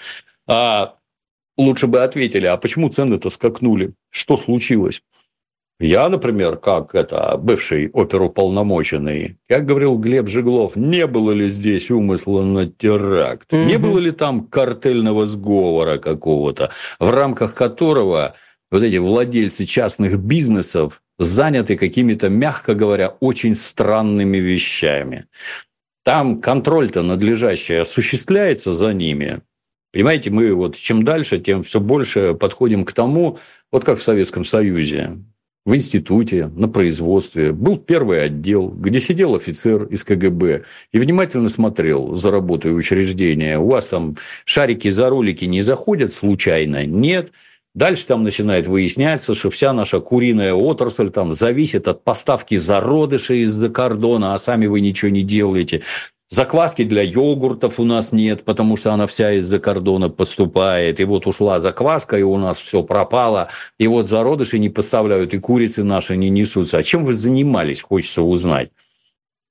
[0.45, 0.95] А
[1.57, 3.93] лучше бы ответили, а почему цены-то скакнули?
[4.09, 5.01] Что случилось?
[5.79, 12.43] Я, например, как это бывший оперуполномоченный, как говорил Глеб Жеглов, не было ли здесь умысла
[12.43, 13.53] на теракт?
[13.53, 13.81] Не Мгм.
[13.81, 18.35] было ли там картельного сговора какого-то, в рамках которого
[18.73, 25.27] вот эти владельцы частных бизнесов заняты какими-то, мягко говоря, очень странными вещами.
[26.03, 29.41] Там контроль-то надлежащий осуществляется за ними.
[29.93, 33.37] Понимаете, мы вот чем дальше, тем все больше подходим к тому,
[33.71, 35.19] вот как в Советском Союзе.
[35.65, 42.15] в институте, на производстве, был первый отдел, где сидел офицер из КГБ и внимательно смотрел
[42.15, 43.59] за работой учреждения.
[43.59, 46.85] У вас там шарики за ролики не заходят случайно?
[46.85, 47.31] Нет.
[47.75, 53.69] Дальше там начинает выясняться, что вся наша куриная отрасль там зависит от поставки зародышей из-за
[53.69, 55.81] кордона, а сами вы ничего не делаете.
[56.29, 60.99] Закваски для йогуртов у нас нет, потому что она вся из-за кордона поступает.
[60.99, 63.49] И вот ушла закваска, и у нас все пропало.
[63.77, 66.77] И вот зародыши не поставляют, и курицы наши не несутся.
[66.77, 68.71] А чем вы занимались, хочется узнать.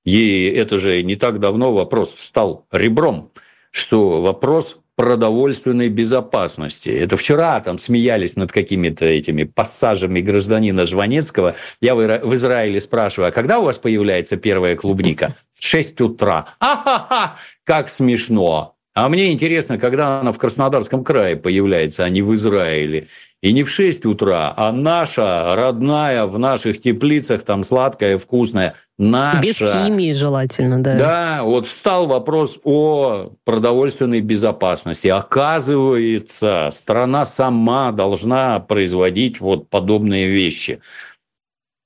[0.05, 3.31] И это же не так давно вопрос встал ребром,
[3.71, 6.89] что вопрос продовольственной безопасности.
[6.89, 11.57] Это вчера там смеялись над какими-то этими пассажами гражданина Жванецкого.
[11.81, 15.37] Я в Израиле спрашиваю, а когда у вас появляется первая клубника?
[15.57, 16.47] В 6 утра.
[16.61, 17.37] А-ха-ха!
[17.65, 18.77] Как смешно!
[18.95, 23.09] А мне интересно, когда она в Краснодарском крае появляется, а не в Израиле.
[23.41, 29.41] И не в 6 утра, а наша, родная, в наших теплицах, там сладкая, вкусная, наша.
[29.43, 30.97] Без химии желательно, да.
[30.97, 35.09] Да, вот встал вопрос о продовольственной безопасности.
[35.09, 40.81] Оказывается, страна сама должна производить вот подобные вещи.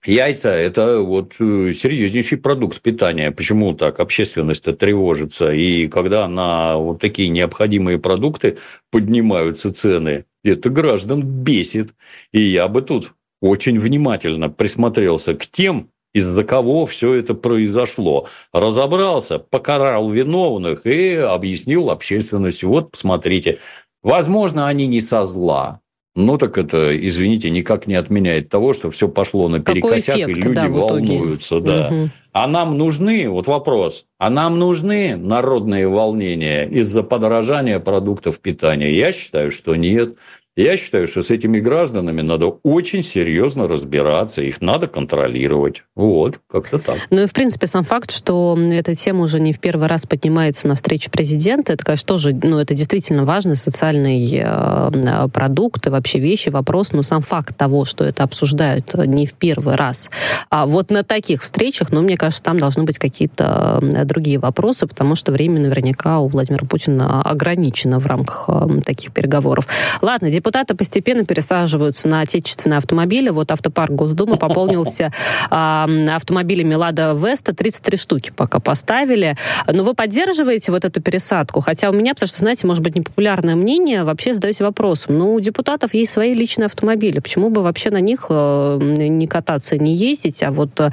[0.07, 3.33] Яйца– это вот э, серьезнейший продукт питания.
[3.33, 5.51] Почему так общественность тревожится?
[5.51, 8.59] И когда на вот такие необходимые продукты
[8.93, 11.93] поднимаются цены, это граждан бесит.
[12.31, 18.27] И я бы тут очень внимательно присмотрелся к тем, из-за кого все это произошло.
[18.53, 22.65] Разобрался, покарал виновных и объяснил общественности.
[22.65, 23.59] Вот, посмотрите,
[24.03, 25.81] возможно, они не со зла,
[26.17, 30.55] ну, так это, извините, никак не отменяет того, что все пошло наперекосяк, эффект, и люди
[30.55, 31.61] да, волнуются.
[31.61, 31.89] Да.
[31.89, 32.11] Угу.
[32.33, 38.97] А нам нужны, вот вопрос, а нам нужны народные волнения из-за подорожания продуктов питания?
[38.97, 40.17] Я считаю, что нет.
[40.57, 45.83] Я считаю, что с этими гражданами надо очень серьезно разбираться, их надо контролировать.
[45.95, 46.97] Вот, как-то так.
[47.11, 50.67] Ну и, в принципе, сам факт, что эта тема уже не в первый раз поднимается
[50.67, 56.21] на встрече президента, это, конечно, тоже, ну, это действительно важный социальный э, продукт и вообще
[56.21, 60.11] вещи, вопрос, но сам факт того, что это обсуждают не в первый раз.
[60.49, 65.17] А вот на таких встречах, ну, мне кажется, там должны быть какие-то другие вопросы, потому
[65.17, 69.67] что время наверняка у Владимира Путина ограничено в рамках э, таких переговоров.
[70.01, 73.31] Ладно, депутаты постепенно пересаживаются на отечественные автомобили.
[73.31, 75.13] Вот автопарк Госдумы пополнился
[75.51, 77.53] автомобилями «Лада Веста».
[77.53, 79.37] 33 штуки пока поставили.
[79.67, 81.61] Но вы поддерживаете вот эту пересадку?
[81.61, 85.19] Хотя у меня, потому что, знаете, может быть, непопулярное мнение, вообще задаете вопросом.
[85.19, 87.19] Ну, у депутатов есть свои личные автомобили.
[87.19, 90.91] Почему бы вообще на них э, не кататься, не ездить, а вот э,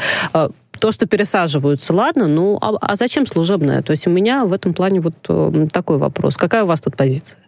[0.80, 3.84] то, что пересаживаются, ладно, ну а, а зачем служебное?
[3.84, 6.38] То есть у меня в этом плане вот э, такой вопрос.
[6.38, 7.43] Какая у вас тут позиция?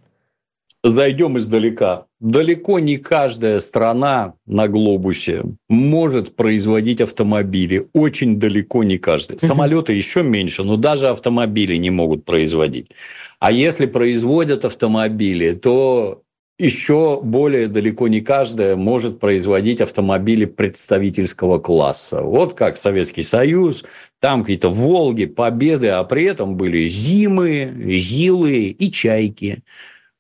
[0.87, 2.05] Зайдем издалека.
[2.19, 7.87] Далеко не каждая страна на глобусе может производить автомобили.
[7.93, 9.39] Очень далеко не каждая.
[9.39, 12.91] Самолеты еще меньше, но даже автомобили не могут производить.
[13.39, 16.21] А если производят автомобили, то
[16.57, 22.21] еще более далеко не каждая может производить автомобили представительского класса.
[22.21, 23.83] Вот как Советский Союз,
[24.21, 29.63] там какие-то Волги, Победы, а при этом были Зимы, Зилы и Чайки.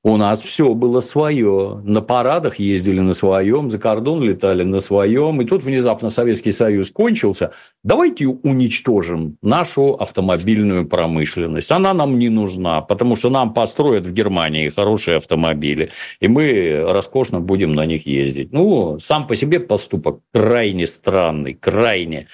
[0.07, 1.81] У нас все было свое.
[1.83, 5.41] На парадах ездили на своем, за кордон летали на своем.
[5.41, 7.53] И тут внезапно Советский Союз кончился.
[7.83, 11.71] Давайте уничтожим нашу автомобильную промышленность.
[11.71, 15.89] Она нам не нужна, потому что нам построят в Германии хорошие автомобили.
[16.19, 18.51] И мы роскошно будем на них ездить.
[18.53, 22.27] Ну, сам по себе поступок крайне странный, крайне.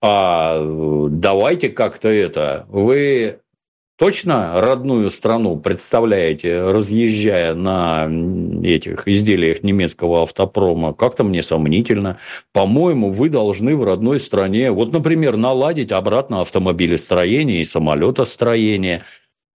[0.00, 0.58] А
[1.10, 2.64] давайте как-то это.
[2.70, 3.40] Вы
[3.96, 8.08] точно родную страну представляете, разъезжая на
[8.64, 12.18] этих изделиях немецкого автопрома, как-то мне сомнительно.
[12.52, 19.02] По-моему, вы должны в родной стране, вот, например, наладить обратно автомобилестроение и самолетостроение.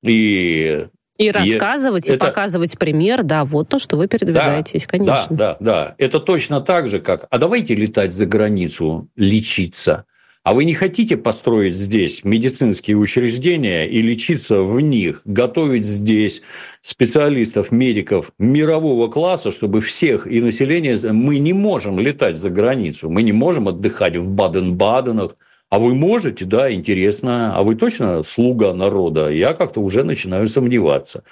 [0.04, 0.88] И
[1.20, 2.28] и рассказывать, и, и это...
[2.28, 5.36] показывать пример, да, вот то, что вы передвигаетесь, да, конечно.
[5.36, 5.96] Да, да, да.
[5.98, 10.06] Это точно так же, как, а давайте летать за границу, лечиться.
[10.44, 16.42] А вы не хотите построить здесь медицинские учреждения и лечиться в них, готовить здесь
[16.82, 20.98] специалистов, медиков мирового класса, чтобы всех и население...
[21.12, 25.36] Мы не можем летать за границу, мы не можем отдыхать в Баден-Баденах,
[25.70, 27.56] а вы можете, да, интересно.
[27.56, 29.30] А вы точно слуга народа?
[29.30, 31.24] Я как-то уже начинаю сомневаться.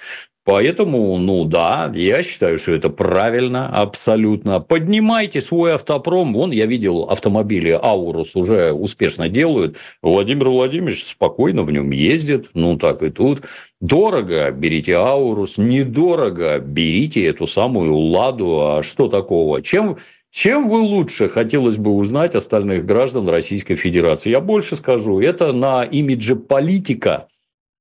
[0.47, 4.61] Поэтому, ну да, я считаю, что это правильно, абсолютно.
[4.61, 6.31] Поднимайте свой автопром.
[6.31, 9.75] Вон, я видел автомобили Аурус уже успешно делают.
[10.01, 12.51] Владимир Владимирович спокойно в нем ездит.
[12.53, 13.41] Ну, так и тут.
[13.81, 15.57] Дорого, берите Аурус.
[15.57, 18.77] Недорого, берите эту самую Ладу.
[18.77, 19.61] А что такого?
[19.61, 19.97] Чем,
[20.31, 24.29] Чем вы лучше, хотелось бы узнать остальных граждан Российской Федерации?
[24.29, 27.27] Я больше скажу, это на имидже политика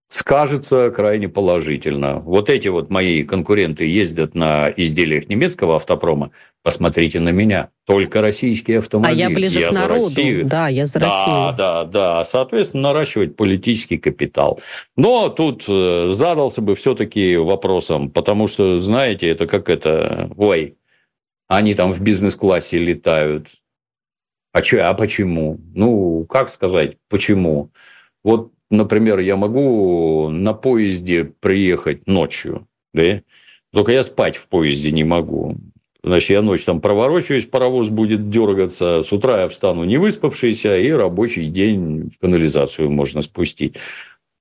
[0.09, 2.21] скажется крайне положительно.
[2.21, 6.31] Вот эти вот мои конкуренты ездят на изделиях немецкого автопрома.
[6.63, 7.71] Посмотрите на меня.
[7.87, 9.23] Только российские автомобили.
[9.23, 10.05] А я ближе я к народу.
[10.05, 10.45] Россию.
[10.47, 11.55] Да, я за да, Россию.
[11.57, 14.61] Да, да, Соответственно, наращивать политический капитал.
[14.97, 20.31] Но тут э, задался бы все-таки вопросом, потому что, знаете, это как это...
[20.37, 20.77] Ой,
[21.49, 23.49] они там в бизнес-классе летают.
[24.53, 25.61] А, че, а почему?
[25.75, 27.71] Ну, как сказать, почему?
[28.25, 33.23] Вот например, я могу на поезде приехать ночью, да?
[33.73, 35.57] Только я спать в поезде не могу.
[36.03, 40.91] Значит, я ночь там проворочаюсь, паровоз будет дергаться, с утра я встану не выспавшийся, и
[40.91, 43.75] рабочий день в канализацию можно спустить.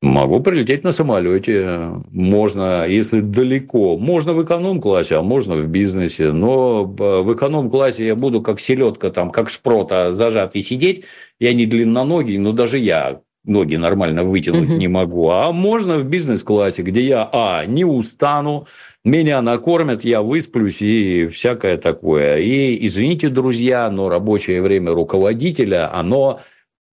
[0.01, 1.89] Могу прилететь на самолете.
[2.11, 3.97] Можно, если далеко.
[3.97, 6.31] Можно в эконом-классе, а можно в бизнесе.
[6.31, 11.05] Но в эконом-классе я буду как селедка, там, как шпрота зажатый сидеть.
[11.39, 14.77] Я не длинноногий, но даже я ноги нормально вытянуть угу.
[14.77, 15.29] не могу.
[15.29, 18.67] А можно в бизнес-классе, где я, а, не устану,
[19.03, 22.37] меня накормят, я высплюсь и всякое такое.
[22.37, 26.39] И, извините, друзья, но рабочее время руководителя, оно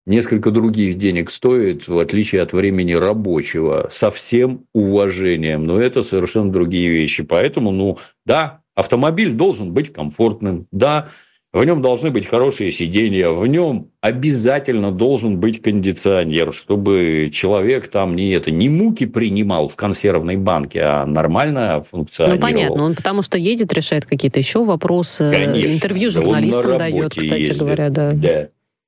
[0.06, 5.66] несколько других денег стоит, в отличие от времени рабочего, со всем уважением.
[5.68, 7.24] Но это совершенно другие вещи.
[7.24, 11.10] Поэтому, ну, да, автомобиль должен быть комфортным, да,
[11.58, 18.16] в нем должны быть хорошие сиденья, в нем обязательно должен быть кондиционер, чтобы человек там
[18.16, 22.40] не это не муки принимал в консервной банке, а нормально функционировал.
[22.40, 27.40] Ну понятно, он потому что едет, решает какие-то еще вопросы, Конечно, интервью журналистам дает, кстати
[27.40, 27.58] ездит.
[27.58, 28.12] говоря, да.
[28.12, 28.48] Да,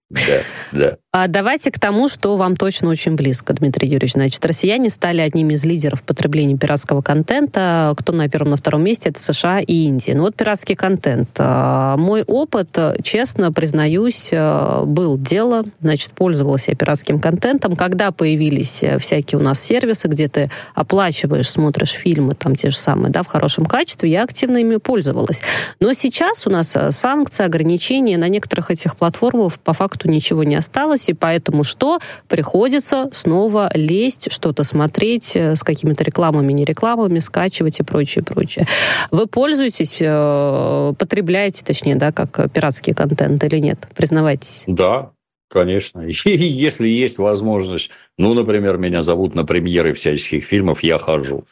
[0.10, 0.42] да,
[0.72, 0.98] да.
[1.12, 4.14] А давайте к тому, что вам точно очень близко, Дмитрий Юрьевич.
[4.14, 7.94] Значит, россияне стали одними из лидеров потребления пиратского контента.
[7.98, 10.16] Кто на первом, на втором месте, это США и Индия.
[10.16, 11.30] Ну вот пиратский контент.
[11.40, 15.64] А, мой опыт, честно признаюсь, а, был дело.
[15.82, 17.76] Значит, пользовалась я пиратским контентом.
[17.76, 22.78] Когда появились э, всякие у нас сервисы, где ты оплачиваешь, смотришь фильмы, там те же
[22.78, 25.42] самые, да, в хорошем качестве, я активно ими пользовалась.
[25.80, 30.56] Но сейчас у нас э, санкции, ограничения на некоторых этих платформах по факту ничего не
[30.56, 32.00] осталось и поэтому что?
[32.28, 38.66] Приходится снова лезть, что-то смотреть э, с какими-то рекламами, не рекламами, скачивать и прочее, прочее.
[39.12, 43.88] Вы пользуетесь, э, потребляете, точнее, да, как пиратский контент или нет?
[43.96, 44.64] Признавайтесь.
[44.68, 45.12] Да,
[45.50, 46.02] Конечно.
[46.26, 51.46] И если есть возможность, ну, например, меня зовут на премьеры всяческих фильмов, я хожу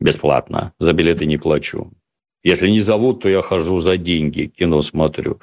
[0.00, 1.92] бесплатно, за билеты не плачу.
[2.44, 5.40] Если не зовут, то я хожу за деньги, кино смотрю.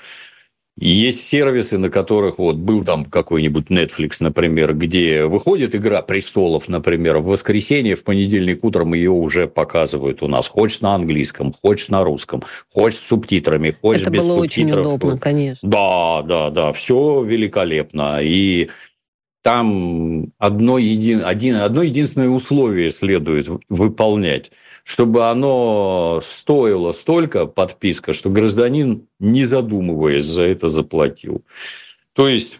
[0.82, 7.20] Есть сервисы, на которых вот был там какой-нибудь Netflix, например, где выходит игра престолов, например,
[7.20, 10.48] в воскресенье, в понедельник утром ее уже показывают у нас.
[10.48, 14.72] Хочешь на английском, хочешь на русском, хочешь с субтитрами, хочешь Это без было субтитров.
[14.72, 15.70] очень удобно, конечно.
[15.70, 18.20] Да, да, да, все великолепно.
[18.22, 18.70] И
[19.44, 24.52] там одно, един, один, одно единственное условие следует выполнять–
[24.90, 31.46] чтобы оно стоило столько, подписка, что гражданин, не задумываясь, за это заплатил.
[32.14, 32.60] То есть,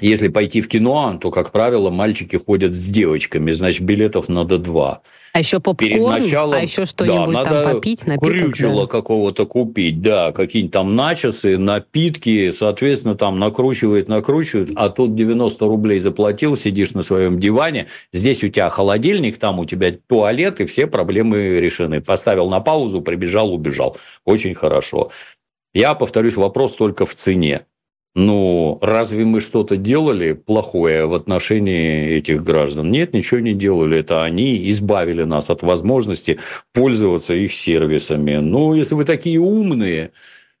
[0.00, 5.02] если пойти в кино, то, как правило, мальчики ходят с девочками, значит, билетов надо два.
[5.32, 8.38] А еще попкорн, началом, а еще что-нибудь да, там попить, напиток.
[8.38, 8.86] Крючело да.
[8.86, 15.98] какого-то купить, да, какие-нибудь там начосы, напитки, соответственно, там накручивает, накручивает, а тут 90 рублей
[15.98, 20.86] заплатил, сидишь на своем диване, здесь у тебя холодильник, там у тебя туалет, и все
[20.86, 22.00] проблемы решены.
[22.00, 23.96] Поставил на паузу, прибежал, убежал.
[24.24, 25.10] Очень хорошо.
[25.74, 27.66] Я повторюсь, вопрос только в цене.
[28.20, 32.90] Ну, разве мы что-то делали плохое в отношении этих граждан?
[32.90, 33.98] Нет, ничего не делали.
[33.98, 36.40] Это они избавили нас от возможности
[36.72, 38.34] пользоваться их сервисами.
[38.38, 40.10] Ну, если вы такие умные,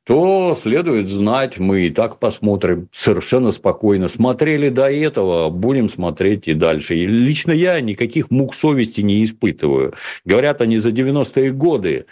[0.06, 4.06] то следует знать, мы и так посмотрим совершенно спокойно.
[4.06, 6.94] Смотрели до этого, будем смотреть и дальше.
[6.94, 9.94] И лично я никаких мук совести не испытываю.
[10.24, 12.06] Говорят, они за 90-е годы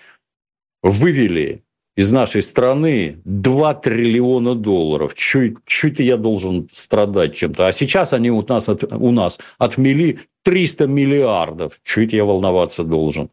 [0.82, 1.62] вывели
[1.96, 5.14] из нашей страны 2 триллиона долларов.
[5.14, 7.66] Чуть-чуть я должен страдать чем-то.
[7.66, 11.80] А сейчас они у нас, от, у нас отмели 300 миллиардов.
[11.82, 13.30] Чуть я волноваться должен.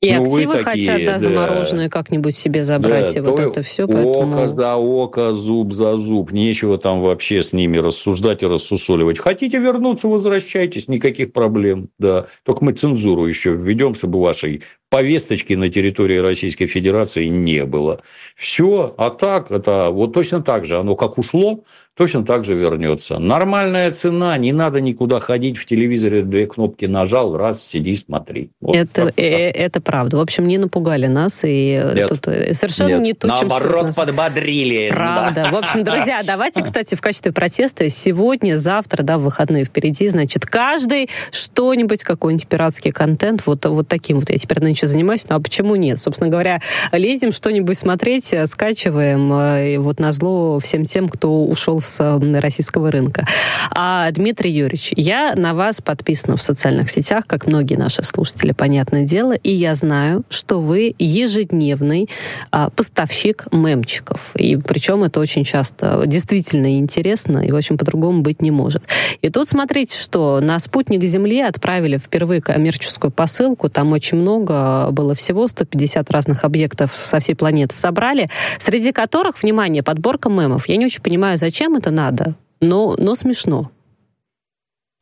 [0.00, 3.86] И ну, активы такие, хотят, да, замороженные как-нибудь себе забрать, да, и вот это все.
[3.86, 4.32] Поэтому...
[4.32, 6.32] Око за око, зуб за зуб.
[6.32, 9.18] Нечего там вообще с ними рассуждать и рассусоливать.
[9.18, 11.90] Хотите вернуться, возвращайтесь, никаких проблем.
[11.98, 12.28] Да.
[12.44, 18.00] Только мы цензуру еще введем, чтобы вашей повесточки на территории Российской Федерации не было.
[18.36, 21.62] Все, а так, это вот точно так же, оно как ушло,
[22.00, 23.18] точно так же вернется.
[23.18, 28.50] Нормальная цена, не надо никуда ходить, в телевизоре две кнопки нажал, раз, сиди, смотри.
[28.60, 30.16] Вот это, так, э, это правда.
[30.16, 33.00] В общем, не напугали нас, и нет, тут э, совершенно нет.
[33.02, 34.90] не то, Наоборот, чем подбодрили.
[34.90, 35.42] Правда.
[35.44, 35.50] Да.
[35.50, 40.46] В общем, друзья, давайте, кстати, в качестве протеста сегодня, завтра, да, в выходные впереди, значит,
[40.46, 45.40] каждый что-нибудь, какой-нибудь пиратский контент, вот, вот таким вот я теперь нынче занимаюсь, ну а
[45.40, 45.98] почему нет?
[45.98, 46.60] Собственно говоря,
[46.92, 53.26] лезем что-нибудь смотреть, э, скачиваем, и вот назло всем тем, кто ушел с российского рынка.
[53.70, 59.04] А, Дмитрий Юрьевич, я на вас подписана в социальных сетях, как многие наши слушатели, понятное
[59.04, 62.08] дело, и я знаю, что вы ежедневный
[62.50, 64.32] а, поставщик мемчиков.
[64.34, 68.82] И причем это очень часто действительно интересно, и, в общем, по-другому быть не может.
[69.22, 75.14] И тут смотрите, что на спутник Земли отправили впервые коммерческую посылку, там очень много было
[75.14, 80.68] всего, 150 разных объектов со всей планеты собрали, среди которых, внимание, подборка мемов.
[80.68, 83.70] Я не очень понимаю, зачем это надо, но, но смешно.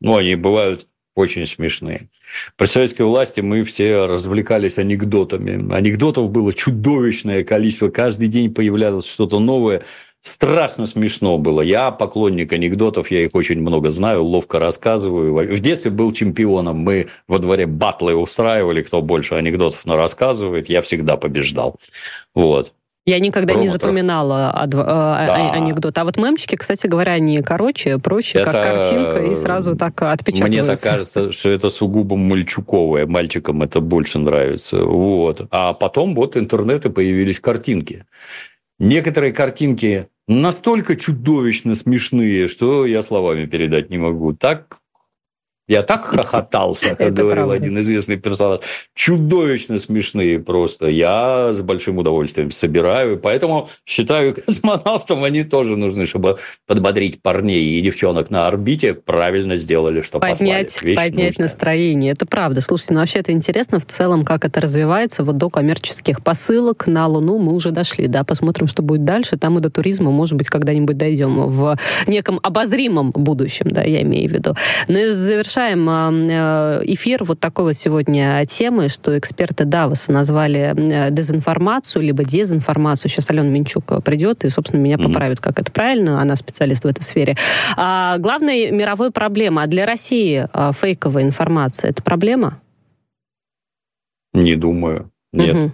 [0.01, 2.09] Ну, они бывают очень смешные.
[2.55, 5.73] При советской власти мы все развлекались анекдотами.
[5.73, 7.89] Анекдотов было чудовищное количество.
[7.89, 9.83] Каждый день появлялось что-то новое.
[10.21, 11.61] Страшно смешно было.
[11.61, 15.33] Я поклонник анекдотов, я их очень много знаю, ловко рассказываю.
[15.33, 16.79] В детстве был чемпионом.
[16.79, 20.67] Мы во дворе батлы устраивали, кто больше анекдотов рассказывает.
[20.67, 21.77] Я всегда побеждал.
[22.35, 22.73] Вот.
[23.05, 23.63] Я никогда Роботов.
[23.63, 25.51] не запоминала ад- а, а, да.
[25.53, 25.97] анекдот.
[25.97, 28.51] А вот мемчики, кстати говоря, они короче, проще, это...
[28.51, 30.61] как картинка, и сразу так отпечатываются.
[30.61, 33.07] Мне так кажется, что это сугубо мальчуковое.
[33.07, 34.83] Мальчикам это больше нравится.
[34.83, 35.47] Вот.
[35.49, 38.05] А потом вот интернеты появились картинки.
[38.79, 44.33] Некоторые картинки настолько чудовищно смешные, что я словами передать не могу.
[44.33, 44.78] Так
[45.69, 48.61] я так хохотался, как говорил один известный персонаж.
[48.95, 50.87] Чудовищно смешные просто.
[50.87, 53.19] Я с большим удовольствием собираю.
[53.19, 58.95] Поэтому считаю, космонавтам они тоже нужны, чтобы подбодрить парней и девчонок на орбите.
[58.95, 60.95] Правильно сделали, что поднять, послали.
[60.95, 62.13] поднять настроение.
[62.13, 62.61] Это правда.
[62.61, 65.23] Слушайте, ну вообще это интересно в целом, как это развивается.
[65.23, 68.07] Вот до коммерческих посылок на Луну мы уже дошли.
[68.07, 69.37] Да, посмотрим, что будет дальше.
[69.37, 74.27] Там и до туризма, может быть, когда-нибудь дойдем в неком обозримом будущем, да, я имею
[74.27, 74.55] в виду.
[74.87, 75.89] Ну и завершая завершаем
[76.29, 83.09] э, эфир вот такой вот сегодня темы, что эксперты Давоса назвали э, дезинформацию, либо дезинформацию.
[83.09, 86.21] Сейчас Алена Минчук придет и, собственно, меня поправит, как это правильно.
[86.21, 87.35] Она специалист в этой сфере.
[87.75, 89.63] А главная мировая проблема.
[89.63, 90.47] А для России
[90.79, 92.61] фейковая информация– это проблема?
[94.33, 95.11] Не думаю.
[95.33, 95.55] Нет.
[95.55, 95.71] Угу.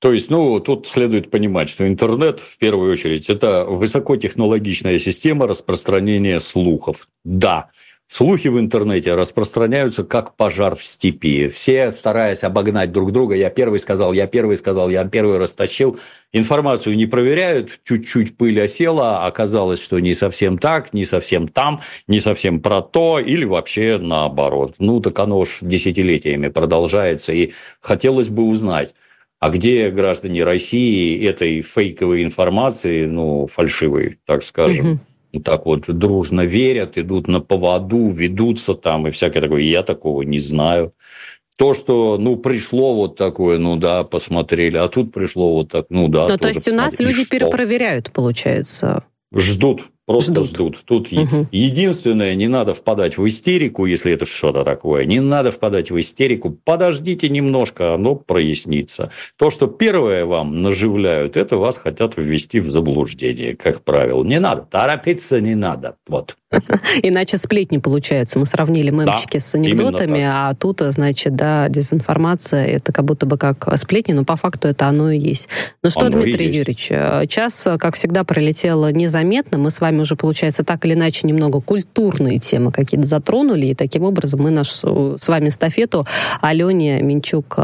[0.00, 6.38] То есть, ну, тут следует понимать, что интернет, в первую очередь, это высокотехнологичная система распространения
[6.38, 7.08] слухов.
[7.24, 7.70] Да,
[8.10, 11.48] Слухи в интернете распространяются как пожар в степи.
[11.48, 15.98] Все, стараясь обогнать друг друга, я первый сказал, я первый сказал, я первый растащил.
[16.32, 22.18] Информацию не проверяют, чуть-чуть пыль осела, оказалось, что не совсем так, не совсем там, не
[22.20, 24.76] совсем про то, или вообще наоборот.
[24.78, 27.52] Ну, так оно уж десятилетиями продолжается, и
[27.82, 28.94] хотелось бы узнать,
[29.38, 35.00] а где граждане России этой фейковой информации, ну, фальшивой, так скажем,
[35.44, 39.62] так вот дружно верят, идут на поводу, ведутся там и всякое такое.
[39.62, 40.92] Я такого не знаю.
[41.58, 46.08] То, что, ну, пришло вот такое, ну да, посмотрели, а тут пришло вот так, ну
[46.08, 46.28] да.
[46.28, 47.30] Ну, то есть у нас люди что?
[47.30, 49.04] перепроверяют, получается.
[49.34, 49.86] Ждут.
[50.08, 50.46] Просто ждут.
[50.46, 50.84] ждут.
[50.86, 51.46] Тут угу.
[51.52, 55.04] единственное, не надо впадать в истерику, если это что-то такое.
[55.04, 56.50] Не надо впадать в истерику.
[56.64, 59.12] Подождите немножко, оно прояснится.
[59.36, 64.24] То, что первое вам наживляют, это вас хотят ввести в заблуждение, как правило.
[64.24, 64.62] Не надо.
[64.62, 65.96] Торопиться не надо.
[66.08, 66.38] Вот.
[67.02, 68.38] Иначе сплетни получается.
[68.38, 73.36] Мы сравнили мемчики да, с анекдотами, а тут, значит, да, дезинформация, это как будто бы
[73.36, 75.48] как сплетни, но по факту это оно и есть.
[75.82, 76.90] Ну что, оно Дмитрий Юрьевич,
[77.30, 79.58] час, как всегда, пролетел незаметно.
[79.58, 84.04] Мы с вами уже, получается, так или иначе немного культурные темы какие-то затронули, и таким
[84.04, 86.06] образом мы нашу с вами стафету
[86.40, 87.56] Алене Минчук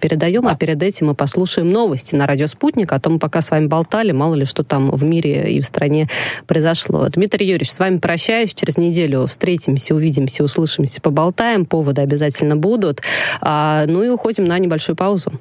[0.00, 3.66] передаем, а перед этим мы послушаем новости на радио «Спутник», о том, пока с вами
[3.66, 6.08] болтали, мало ли что там в мире и в стране
[6.46, 7.08] произошло.
[7.08, 13.00] Дмитрий Юрьевич, с вами прощаюсь, через неделю встретимся, увидимся, услышимся, поболтаем, поводы обязательно будут.
[13.40, 15.32] А, ну и уходим на небольшую паузу.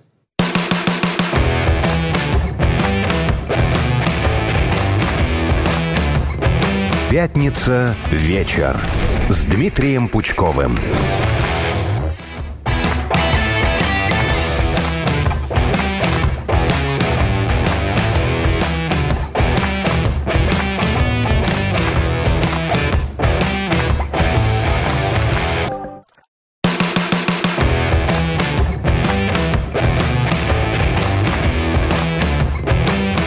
[7.10, 8.80] Пятница вечер
[9.30, 10.78] с Дмитрием Пучковым.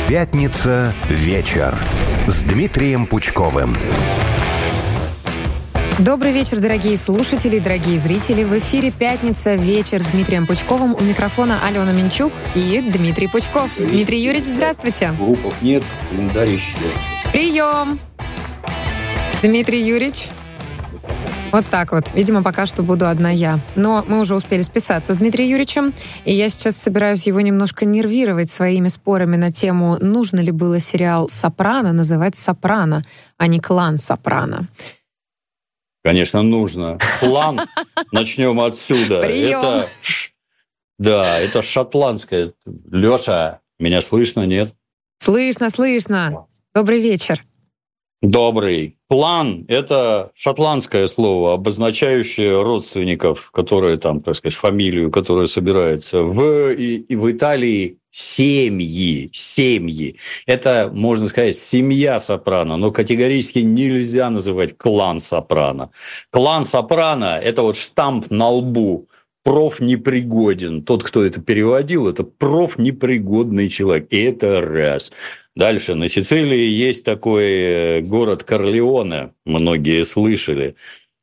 [0.07, 1.76] Пятница вечер
[2.33, 3.76] с Дмитрием Пучковым.
[5.99, 8.43] Добрый вечер, дорогие слушатели, дорогие зрители.
[8.43, 9.55] В эфире «Пятница.
[9.55, 10.95] Вечер» с Дмитрием Пучковым.
[10.95, 13.68] У микрофона Алена Минчук и Дмитрий Пучков.
[13.76, 15.12] Дмитрий Юрьевич, здравствуйте.
[15.12, 16.80] Группов нет, календарь исчез.
[17.33, 17.99] Прием!
[19.43, 20.30] Дмитрий Юрьевич.
[21.53, 22.13] Вот так вот.
[22.15, 23.61] Видимо, пока что буду одна я.
[23.77, 25.93] Но мы уже успели списаться с Дмитрием Юрьевичем,
[26.25, 31.29] и я сейчас собираюсь его немножко нервировать своими спорами на тему, нужно ли было сериал
[31.29, 33.03] «Сопрано» называть «Сопрано»,
[33.37, 34.67] а не «Клан Сопрано».
[36.03, 36.99] Конечно, нужно.
[37.21, 37.61] План,
[38.13, 39.21] начнем отсюда.
[39.21, 39.61] Прием.
[39.61, 39.89] Это,
[40.99, 42.55] да, это шотландское.
[42.91, 44.73] Леша, меня слышно, нет?
[45.19, 46.47] Слышно, слышно.
[46.75, 47.43] Добрый вечер.
[48.23, 48.99] Добрый.
[49.09, 56.23] План– это шотландское слово, обозначающее родственников, которые там, так сказать, фамилию, которая собирается.
[56.23, 60.18] В, и, и в Италии семьи, семьи.
[60.47, 65.91] Это, можно сказать, семья Сопрано, но категорически нельзя называть клан Сопрано.
[66.31, 69.09] Клан Сопрано– это вот штамп на лбу
[69.43, 70.83] проф непригоден.
[70.83, 74.07] Тот, кто это переводил, это проф непригодный человек.
[74.11, 75.11] И это раз.
[75.55, 75.95] Дальше.
[75.95, 80.77] На Сицилии есть такой э, город Корлеоне, многие слышали.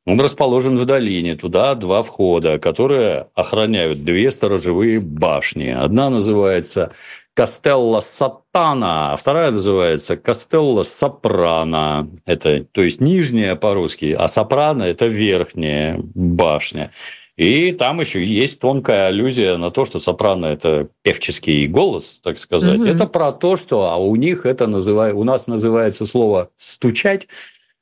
[0.06, 5.68] Он расположен в долине, туда два входа, которые охраняют две сторожевые башни.
[5.70, 6.94] Одна называется
[7.36, 12.10] Кастелла Сатана, а вторая называется Кастелла Сопрано.
[12.26, 16.92] Это, то есть, нижняя по-русски, а Сопрано– это верхняя башня.
[17.40, 22.80] И там еще есть тонкая аллюзия на то, что сопрано– это певческий голос, так сказать.
[22.80, 22.88] Угу.
[22.88, 27.30] Это про то, что а у них это называют, у нас называется слово «стучать»,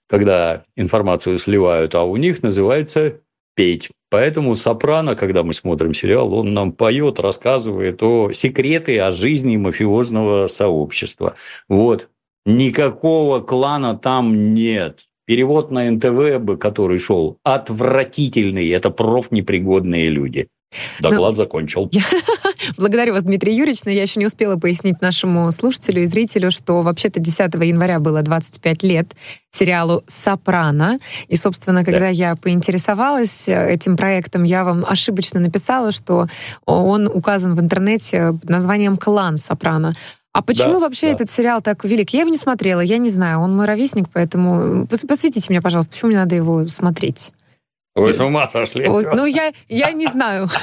[0.08, 3.22] когда информацию сливают, а у них называется
[3.56, 3.90] петь.
[4.12, 10.50] Поэтому сопрано, когда мы смотрим сериал, он нам поет, рассказывает о секреты о жизни мафиозного
[10.50, 11.34] сообщества.
[11.68, 12.10] Вот.
[12.46, 15.07] Никакого клана там нет.
[15.28, 18.70] Перевод на НТВ, бы, который шел, отвратительный.
[18.70, 20.48] Это профнепригодные люди.
[21.02, 21.36] Доклад но...
[21.36, 21.92] закончил.
[22.78, 26.82] Благодарю вас, Дмитрий Юрьевич, но я еще не успела пояснить нашему слушателю и зрителю, что
[26.82, 29.16] вообще-то 10 января было 25 лет
[29.52, 30.98] сериалу «Сопрано».
[31.28, 32.10] И, собственно, когда да.
[32.10, 36.28] я поинтересовалась э, этим проектом, я вам ошибочно написала, что
[36.66, 39.94] он указан в интернете под названием «Клан Сопрано».
[40.38, 41.14] А почему да, вообще да.
[41.14, 42.12] этот сериал так велик?
[42.12, 43.40] Я его не смотрела, я не знаю.
[43.40, 47.32] Он мой ровесник, поэтому посвятите меня, пожалуйста, почему мне надо его смотреть?
[47.96, 48.86] Вы с ума сошли?
[48.86, 50.48] Ну, я, я не знаю.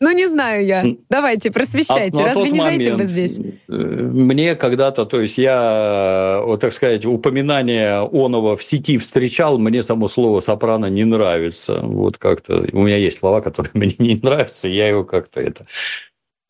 [0.00, 0.84] Ну, не знаю я.
[1.08, 2.20] Давайте, просвещайте.
[2.20, 3.38] А, Разве не знаете вы здесь?
[3.38, 9.82] Э, мне когда-то, то есть я, вот так сказать, упоминание оного в сети встречал, мне
[9.82, 11.80] само слово «сопрано» не нравится.
[11.80, 15.64] Вот как-то у меня есть слова, которые мне не нравятся, я его как-то это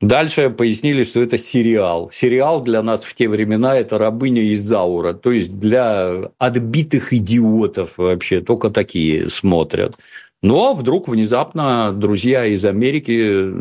[0.04, 2.10] Дальше пояснили, что это сериал.
[2.12, 5.14] Сериал для нас в те времена– это рабыня из Заура.
[5.14, 9.96] То есть для отбитых идиотов вообще только такие смотрят.
[10.42, 13.54] Но вдруг внезапно друзья из Америки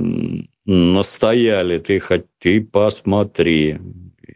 [0.66, 3.78] настояли, ты, хоть, ты посмотри.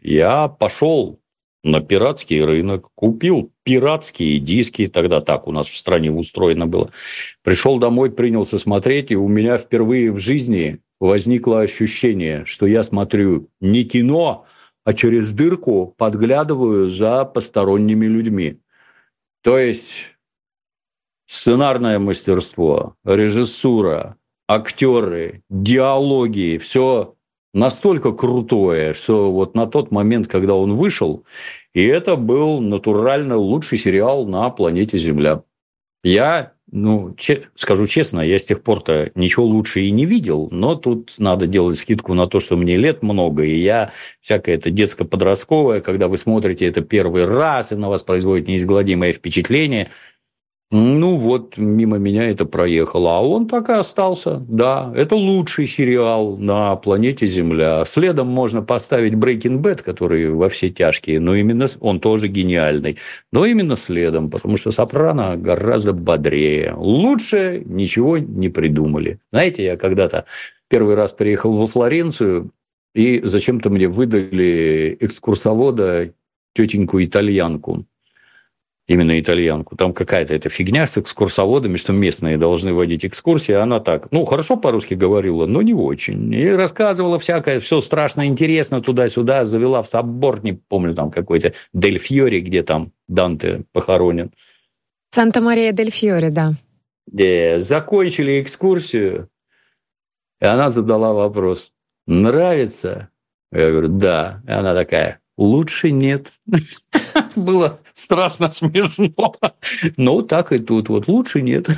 [0.00, 1.20] Я пошел
[1.62, 6.90] на пиратский рынок, купил пиратские диски, тогда так у нас в стране устроено было.
[7.42, 13.48] Пришел домой, принялся смотреть, и у меня впервые в жизни возникло ощущение, что я смотрю
[13.60, 14.46] не кино,
[14.84, 18.60] а через дырку подглядываю за посторонними людьми.
[19.42, 20.16] То есть
[21.26, 24.16] сценарное мастерство, режиссура,
[24.48, 27.14] актеры, диалоги, все
[27.52, 31.24] настолько крутое, что вот на тот момент, когда он вышел,
[31.74, 35.42] и это был натурально лучший сериал на планете Земля.
[36.02, 40.74] Я ну, че, скажу честно, я с тех пор-то ничего лучше и не видел, но
[40.74, 45.80] тут надо делать скидку на то, что мне лет много, и я всякое это детско-подростковое,
[45.80, 49.90] когда вы смотрите это первый раз, и на вас производит неизгладимое впечатление–
[50.70, 53.16] ну вот, мимо меня это проехало.
[53.16, 54.44] А он так и остался.
[54.48, 57.86] Да, это лучший сериал на планете Земля.
[57.86, 62.98] Следом можно поставить Breaking Bad, который во все тяжкие, но именно он тоже гениальный.
[63.32, 66.74] Но именно следом, потому что Сопрано гораздо бодрее.
[66.76, 69.20] Лучше ничего не придумали.
[69.32, 70.26] Знаете, я когда-то
[70.68, 72.50] первый раз приехал во Флоренцию,
[72.94, 76.12] и зачем-то мне выдали экскурсовода
[76.54, 77.86] тетеньку итальянку
[78.88, 79.76] именно итальянку.
[79.76, 83.52] Там какая-то эта фигня с экскурсоводами, что местные должны водить экскурсии.
[83.52, 86.32] Она так, ну, хорошо по-русски говорила, но не очень.
[86.34, 89.44] И рассказывала всякое, все страшно интересно туда-сюда.
[89.44, 94.32] Завела в собор, не помню, там какой-то Дель Фьори, где там Данте похоронен.
[95.10, 96.54] Санта-Мария-дель Фьори, да.
[97.06, 99.28] Да, закончили экскурсию,
[100.40, 101.72] и она задала вопрос.
[102.06, 103.10] Нравится?
[103.52, 104.42] Я говорю, да.
[104.46, 106.32] И она такая, лучше нет.
[107.38, 109.34] Было страшно смешно.
[109.96, 110.88] Ну, так и тут.
[110.88, 111.68] Вот лучше нет.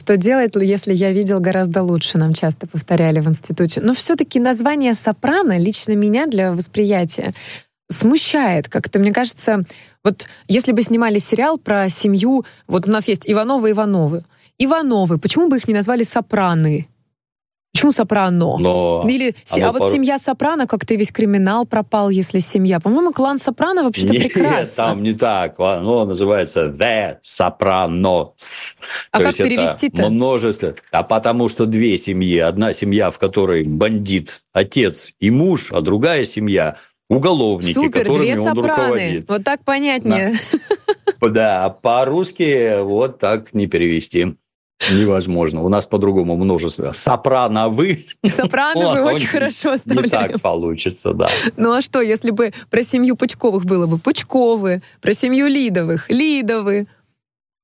[0.00, 3.80] Что делать, если я видел гораздо лучше, нам часто повторяли в институте.
[3.80, 7.34] Но все-таки название «Сопрано» лично меня для восприятия
[7.88, 8.68] смущает.
[8.68, 9.64] Как-то, мне кажется,
[10.02, 14.24] вот если бы снимали сериал про семью, вот у нас есть Ивановы-Ивановы.
[14.58, 16.88] Ивановы, почему бы их не назвали «Сопраны»?
[17.80, 18.58] Почему сопрано?
[18.58, 19.90] Но Или, а вот пор...
[19.90, 22.78] семья сопрано, как-то весь криминал пропал, если семья.
[22.78, 24.50] По-моему, клан сопрано вообще-то прекрасно.
[24.52, 25.58] Нет, там не так.
[25.58, 28.32] Оно называется The Sopranos.
[29.12, 30.10] А То как перевести-то?
[30.10, 30.74] Множество.
[30.92, 32.36] А потому что две семьи.
[32.38, 36.76] Одна семья, в которой бандит отец и муж, а другая семья
[37.08, 38.68] уголовники, Супер, которыми две он сопраны.
[38.68, 39.28] руководит.
[39.28, 40.34] Вот так понятнее.
[41.18, 44.36] Да, да по-русски вот так не перевести.
[44.90, 45.62] Невозможно.
[45.62, 46.92] У нас по-другому множество.
[46.92, 48.04] Сопрановы.
[48.24, 50.04] Сопрановы очень хорошо оставляем.
[50.04, 51.28] Не так получится, да.
[51.56, 53.98] Ну а что, если бы про семью Пучковых было бы?
[53.98, 54.82] Пучковы.
[55.00, 56.08] Про семью Лидовых.
[56.08, 56.86] Лидовы.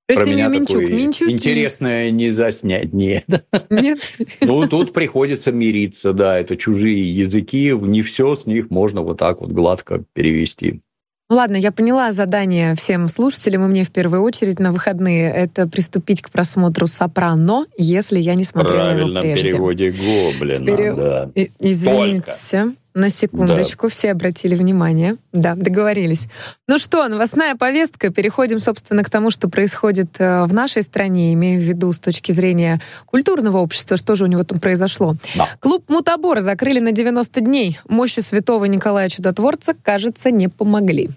[0.07, 0.89] Про, про семью Минчук.
[0.89, 1.33] Минчуки.
[1.33, 2.93] Интересное не заснять.
[2.93, 3.25] Нет.
[3.71, 3.99] Нет?
[4.41, 6.39] Ну, тут приходится мириться, да.
[6.39, 7.73] Это чужие языки.
[7.73, 10.81] Не все с них можно вот так вот гладко перевести.
[11.29, 15.67] Ну ладно, я поняла задание всем слушателям, и мне в первую очередь на выходные это
[15.67, 19.49] приступить к просмотру «Сопрано», если я не смотрела его прежде.
[19.49, 20.95] В переводе Гоблина, Пере...
[20.95, 21.31] да.
[21.59, 22.27] Извините.
[22.53, 22.75] Только.
[22.97, 23.91] На секундочку, да.
[23.91, 25.17] все обратили внимание.
[25.31, 26.29] Да, договорились.
[26.67, 28.11] Ну что, новостная повестка.
[28.11, 32.33] Переходим, собственно, к тому, что происходит э, в нашей стране, имея в виду с точки
[32.33, 35.15] зрения культурного общества, что же у него там произошло.
[35.35, 35.47] Да.
[35.61, 37.79] Клуб «Мутабор» закрыли на 90 дней.
[37.87, 41.11] Мощи святого Николая Чудотворца, кажется, не помогли.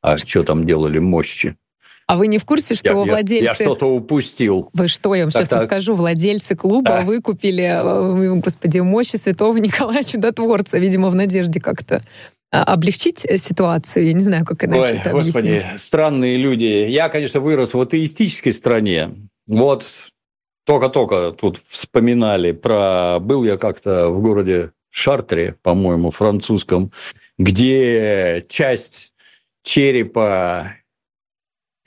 [0.00, 1.56] А что там делали мощи?
[2.08, 3.44] А вы не в курсе, что я, владельцы...
[3.44, 4.70] Я, я что-то упустил.
[4.72, 5.60] Вы что, я вам так, сейчас так.
[5.60, 5.94] расскажу.
[5.94, 7.00] Владельцы клуба а.
[7.02, 12.02] выкупили, э, господи, мощи святого Николая Чудотворца, видимо, в надежде как-то
[12.50, 14.06] а, облегчить э, ситуацию.
[14.06, 15.78] Я не знаю, как иначе Ой, это господи, объяснить.
[15.78, 16.64] странные люди.
[16.64, 19.14] Я, конечно, вырос в атеистической стране.
[19.46, 19.84] Вот
[20.64, 23.18] только-только тут вспоминали про...
[23.20, 26.90] Был я как-то в городе Шартре, по-моему, французском,
[27.36, 29.12] где часть
[29.62, 30.77] черепа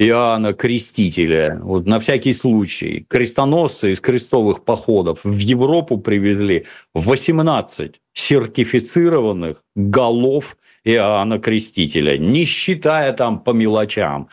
[0.03, 9.63] Иоанна Крестителя, вот на всякий случай, крестоносцы из крестовых походов в Европу привезли 18 сертифицированных
[9.75, 14.27] голов Иоанна Крестителя, не считая там по мелочам.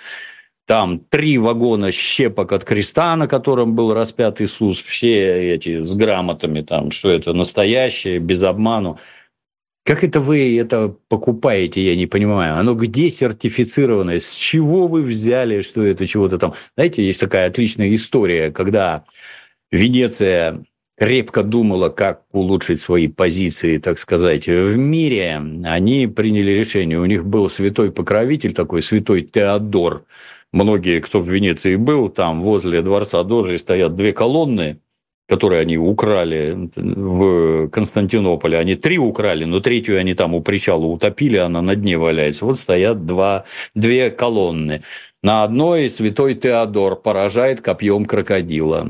[0.64, 6.62] Там три вагона щепок от креста, на котором был распят Иисус, все эти с грамотами,
[6.62, 8.98] там, что это настоящее, без обману.
[9.89, 12.59] Как это вы это покупаете, я не понимаю.
[12.59, 14.20] Оно где сертифицированное?
[14.20, 16.53] С чего вы взяли, что это чего-то там?
[16.76, 19.07] Знаете, есть такая отличная история, когда
[19.70, 20.62] Венеция
[20.99, 26.99] крепко думала, как улучшить свои позиции, так сказать, в мире, они приняли решение.
[26.99, 30.05] У них был святой покровитель такой, святой Теодор.
[30.53, 34.80] Многие, кто в Венеции был, там возле дворца Доржи стоят две колонны,
[35.29, 38.59] которые они украли в Константинополе.
[38.59, 42.47] Они три украли, но третью они там у причала утопили, она на дне валяется.
[42.47, 44.83] Вот стоят два, две колонны.
[45.22, 48.89] На одной святой Теодор поражает копьем крокодила.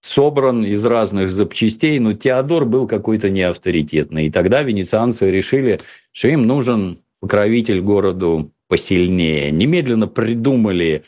[0.00, 4.26] Собран из разных запчастей, но Теодор был какой-то неавторитетный.
[4.26, 5.80] И тогда венецианцы решили,
[6.12, 9.50] что им нужен покровитель городу посильнее.
[9.50, 11.02] Немедленно придумали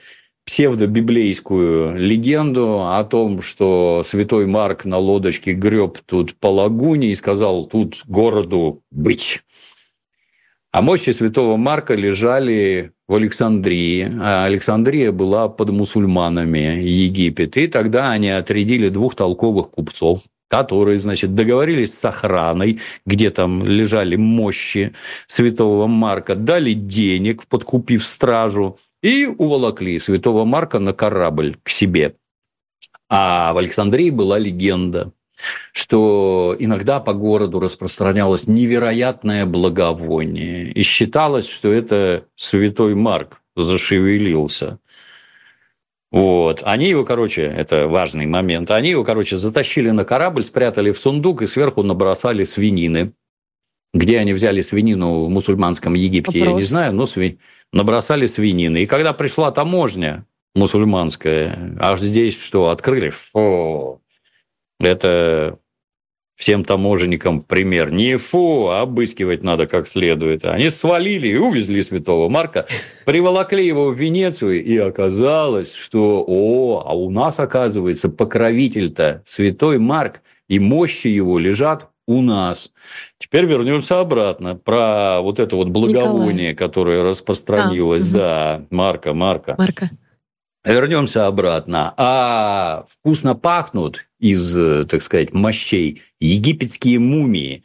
[0.47, 7.65] псевдобиблейскую легенду о том, что святой Марк на лодочке греб тут по лагуне и сказал
[7.65, 9.43] тут городу быть.
[10.73, 17.59] А мощи святого Марка лежали в Александрии, а Александрия была под мусульманами Египет.
[17.59, 24.17] И тогда они отрядили двух толковых купцов, которые, значит, договорились с охраной, где там лежали
[24.17, 24.95] мощи
[25.27, 32.17] святого Марка, дали денег, подкупив стражу, и уволокли святого Марка на корабль к себе.
[33.09, 35.13] А в Александрии была легенда,
[35.73, 44.79] что иногда по городу распространялось невероятное благовоние, и считалось, что это святой Марк зашевелился.
[46.11, 46.63] Вот.
[46.65, 51.43] Они его, короче, это важный момент, они его, короче, затащили на корабль, спрятали в сундук
[51.43, 53.13] и сверху набросали свинины.
[53.95, 56.49] Где они взяли свинину в мусульманском Египте, Вопрос.
[56.49, 57.39] я не знаю, но свинину
[57.73, 58.83] набросали свинины.
[58.83, 63.11] И когда пришла таможня мусульманская, аж здесь что, открыли?
[63.11, 64.03] Фу,
[64.81, 65.59] это
[66.43, 67.93] всем таможенникам пример.
[67.93, 70.45] Не фу, а обыскивать надо как следует.
[70.45, 72.67] Они свалили и увезли святого Марка,
[73.05, 80.23] приволокли его в Венецию, и оказалось, что, о, а у нас, оказывается, покровитель-то святой Марк,
[80.49, 82.71] и мощи его лежат у нас.
[83.19, 86.55] Теперь вернемся обратно про вот это вот благовоние, Николай.
[86.55, 88.09] которое распространилось.
[88.09, 88.67] А, да, угу.
[88.77, 89.55] Марка, Марка.
[89.59, 89.91] Марка.
[90.65, 91.93] Вернемся обратно.
[91.97, 94.55] А вкусно пахнут из,
[94.87, 97.65] так сказать, мощей египетские мумии.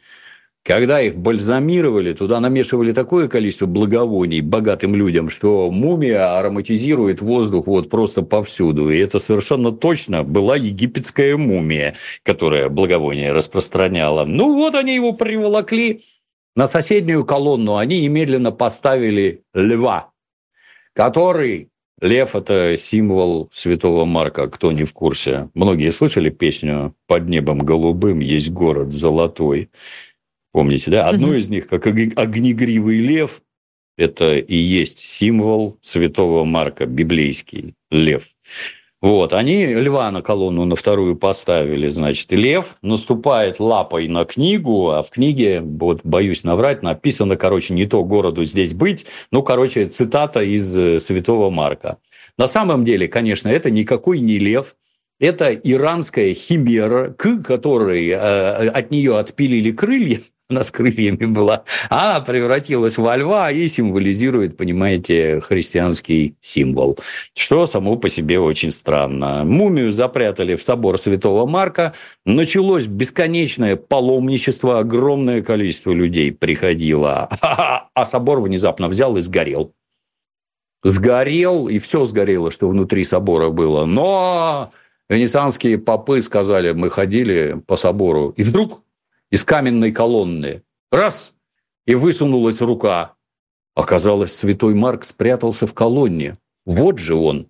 [0.64, 7.88] Когда их бальзамировали, туда намешивали такое количество благовоний богатым людям, что мумия ароматизирует воздух вот
[7.88, 8.90] просто повсюду.
[8.90, 14.24] И это совершенно точно была египетская мумия, которая благовоние распространяла.
[14.24, 16.02] Ну вот они его приволокли
[16.54, 17.76] на соседнюю колонну.
[17.76, 20.10] Они немедленно поставили льва,
[20.92, 25.48] который Лев– это символ святого Марка, кто не в курсе.
[25.54, 29.70] Многие слышали песню «Под небом голубым есть город золотой».
[30.52, 31.08] Помните, да?
[31.08, 33.42] Одно из них, как огнегривый лев,
[33.96, 38.28] это и есть символ святого Марка, библейский лев.
[39.00, 45.02] Вот, они льва на колонну на вторую поставили, значит, лев наступает лапой на книгу, а
[45.02, 50.42] в книге, вот боюсь наврать, написано, короче, не то городу здесь быть, ну, короче, цитата
[50.42, 51.98] из э, Святого Марка.
[52.36, 54.74] На самом деле, конечно, это никакой не лев,
[55.20, 60.18] это иранская химера, к которой э, от нее отпилили крылья,
[60.50, 66.98] она с крыльями была, а превратилась во льва и символизирует, понимаете, христианский символ,
[67.36, 69.44] что само по себе очень странно.
[69.44, 71.94] Мумию запрятали в собор Святого Марка,
[72.24, 79.74] началось бесконечное паломничество, огромное количество людей приходило, а собор внезапно взял и сгорел.
[80.82, 83.84] Сгорел, и все сгорело, что внутри собора было.
[83.84, 84.72] Но
[85.10, 88.82] венецианские попы сказали, мы ходили по собору, и вдруг
[89.30, 90.62] из каменной колонны.
[90.90, 91.34] Раз!
[91.86, 93.14] И высунулась рука.
[93.74, 96.36] Оказалось, святой Марк спрятался в колонне.
[96.66, 97.48] Вот же он.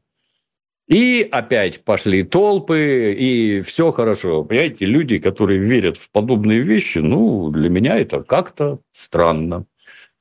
[0.87, 4.45] И опять пошли толпы, и все хорошо.
[4.45, 9.67] Понимаете, люди, которые верят в подобные вещи, ну, для меня это как-то странно.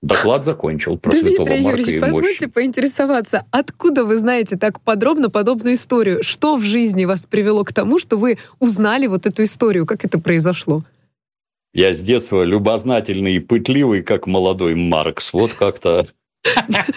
[0.02, 5.30] Доклад закончил про Дмитрий святого Марка Юрьевич, и позвольте поинтересоваться, откуда вы знаете так подробно
[5.30, 6.22] подобную историю?
[6.22, 9.86] Что в жизни вас привело к тому, что вы узнали вот эту историю?
[9.86, 10.84] Как это произошло?
[11.78, 15.32] Я с детства любознательный и пытливый, как молодой Маркс.
[15.32, 16.08] Вот как-то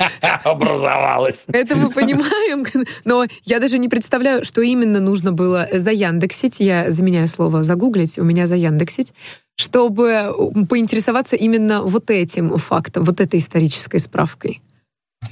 [0.42, 1.44] образовалось.
[1.48, 2.64] Это мы понимаем,
[3.04, 6.60] но я даже не представляю, что именно нужно было заяндексить.
[6.60, 9.12] Я заменяю слово загуглить, у меня заяндексить,
[9.54, 10.34] чтобы
[10.70, 14.62] поинтересоваться именно вот этим фактом, вот этой исторической справкой.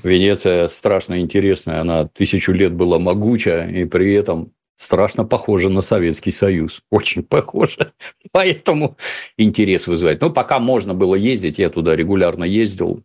[0.03, 6.31] Венеция страшно интересная, она тысячу лет была могуча, и при этом страшно похоже на Советский
[6.31, 6.83] Союз.
[6.91, 7.93] Очень похоже.
[8.33, 8.97] Поэтому
[9.37, 10.21] интерес вызывает.
[10.23, 13.03] Ну, пока можно было ездить, я туда регулярно ездил.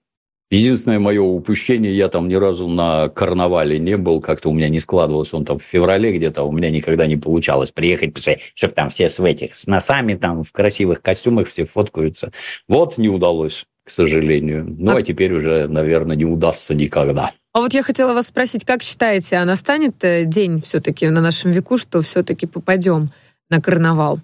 [0.52, 4.80] Единственное мое упущение, я там ни разу на карнавале не был, как-то у меня не
[4.80, 8.14] складывалось, он там в феврале где-то, у меня никогда не получалось приехать,
[8.54, 12.32] чтобы там все с этих, с носами там в красивых костюмах все фоткаются.
[12.68, 14.64] Вот не удалось, к сожалению.
[14.78, 17.32] Ну, а, а теперь уже, наверное, не удастся никогда.
[17.54, 21.52] А вот я хотела вас спросить, как считаете, а настанет э, день все-таки на нашем
[21.52, 23.12] веку, что все-таки попадем
[23.50, 24.20] на карнавал?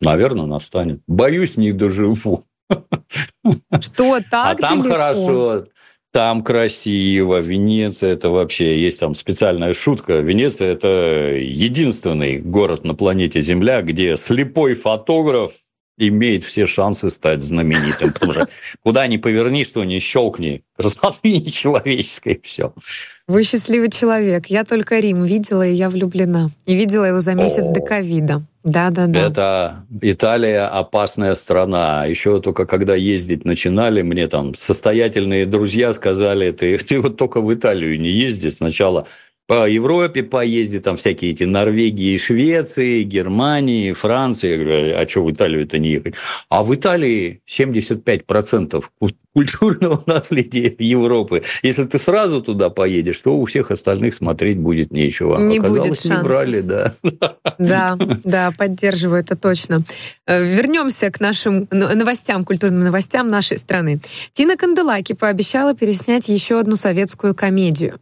[0.00, 1.00] Наверное, настанет.
[1.08, 2.44] Боюсь, не доживу.
[3.80, 4.88] Что, так А там далеко?
[4.88, 5.64] хорошо,
[6.12, 7.38] там красиво.
[7.38, 10.18] Венеция– это вообще, есть там специальная шутка.
[10.20, 15.52] Венеция– это единственный город на планете Земля, где слепой фотограф
[15.98, 18.10] имеет все шансы стать знаменитым.
[18.10, 18.48] Что
[18.82, 22.72] куда ни поверни, что ни щелкни, красоты нечеловеческой, все.
[23.28, 24.46] Вы счастливый человек.
[24.46, 26.50] Я только Рим видела, и я влюблена.
[26.64, 27.72] И видела его за месяц О.
[27.72, 28.42] до ковида.
[28.62, 29.26] Да, да, да.
[29.26, 32.04] Это Италия опасная страна.
[32.04, 37.52] Еще только когда ездить начинали, мне там состоятельные друзья сказали, ты, ты вот только в
[37.54, 38.48] Италию не езди.
[38.48, 39.06] Сначала
[39.46, 44.50] по Европе поездить, там всякие эти Норвегии, Швеции, Германии, Франции.
[44.50, 46.14] Я говорю, а что в Италию это не ехать?
[46.48, 48.84] А в Италии 75%
[49.32, 51.42] культурного наследия Европы.
[51.62, 55.38] Если ты сразу туда поедешь, то у всех остальных смотреть будет нечего.
[55.38, 56.22] Не Оказалось, будет шансов.
[56.22, 56.92] не брали, да.
[57.58, 59.82] Да, да, поддерживаю, это точно.
[60.26, 64.00] Э, вернемся к нашим новостям, культурным новостям нашей страны.
[64.32, 67.98] Тина Канделаки пообещала переснять еще одну советскую комедию.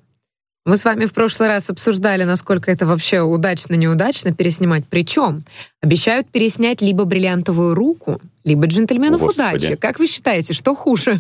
[0.67, 4.85] Мы с вами в прошлый раз обсуждали, насколько это вообще удачно-неудачно переснимать.
[4.89, 5.43] Причем
[5.83, 9.67] обещают переснять либо «Бриллиантовую руку», либо «Джентльменов Господи.
[9.67, 9.77] удачи».
[9.77, 11.19] Как вы считаете, что хуже?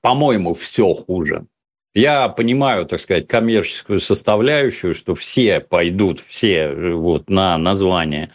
[0.00, 1.46] По-моему, все хуже.
[1.94, 8.30] Я понимаю, так сказать, коммерческую составляющую, что все пойдут, все вот на название.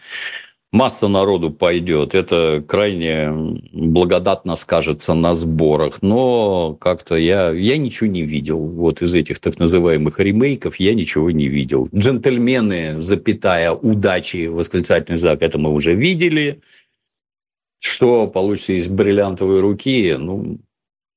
[0.76, 2.14] Масса народу пойдет.
[2.14, 3.32] Это крайне
[3.72, 6.02] благодатно скажется на сборах.
[6.02, 8.60] Но как-то я, я ничего не видел.
[8.60, 11.88] Вот из этих так называемых ремейков я ничего не видел.
[11.96, 16.60] Джентльмены, запятая, удачи, восклицательный знак, это мы уже видели.
[17.80, 20.58] Что получится из бриллиантовой руки, ну,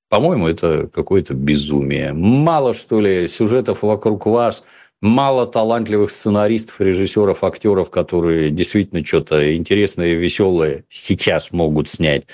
[0.08, 2.12] по-моему, это какое-то безумие.
[2.12, 4.64] Мало, что ли, сюжетов вокруг вас–
[5.00, 12.26] мало талантливых сценаристов, режиссеров, актеров, которые действительно что-то интересное и веселое сейчас могут снять.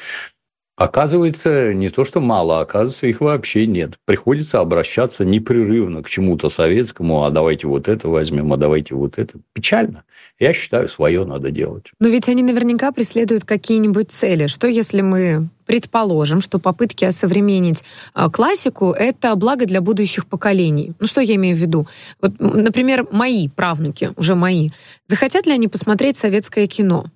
[0.77, 3.95] Оказывается, не то, что мало, оказывается, их вообще нет.
[4.07, 9.39] Приходится обращаться непрерывно к чему-то советскому, а давайте вот это возьмем, а давайте вот это.
[9.53, 10.03] Печально.
[10.41, 11.93] Я считаю, свое надо делать.
[12.01, 14.49] Но ведь они наверняка преследуют какие-нибудь цели.
[14.49, 20.93] Что если мы предположим, что попытки осовременить э, классику— это благо для будущих поколений.
[20.99, 21.87] Ну, что я имею в виду?
[22.21, 24.71] Вот, например, мои правнуки, уже мои,
[25.07, 27.07] захотят ли они посмотреть советское кино?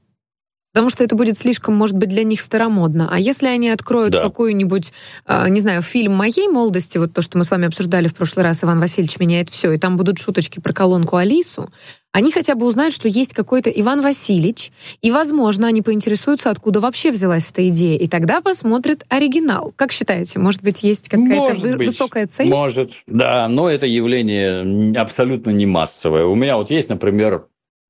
[0.73, 3.09] Потому что это будет слишком, может быть, для них старомодно.
[3.11, 4.23] А если они откроют да.
[4.23, 4.93] какую-нибудь,
[5.27, 8.45] э, не знаю, фильм моей молодости, вот то, что мы с вами обсуждали в прошлый
[8.45, 11.71] раз, Иван Васильевич меняет все, и там будут шуточки про колонку Алису,
[12.13, 17.11] они хотя бы узнают, что есть какой-то Иван Васильевич, и, возможно, они поинтересуются, откуда вообще
[17.11, 19.73] взялась эта идея, и тогда посмотрят оригинал.
[19.77, 22.49] Как считаете, может быть, есть какая-то вы- быть, высокая цель?
[22.49, 26.25] Может, да, но это явление абсолютно не массовое.
[26.25, 27.47] У меня вот есть, например,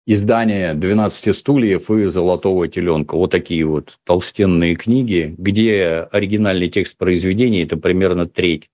[0.08, 3.14] издание «12 стульев» и «Золотого теленка».
[3.14, 8.70] Вот такие вот толстенные книги, где оригинальный текст произведения– это примерно треть,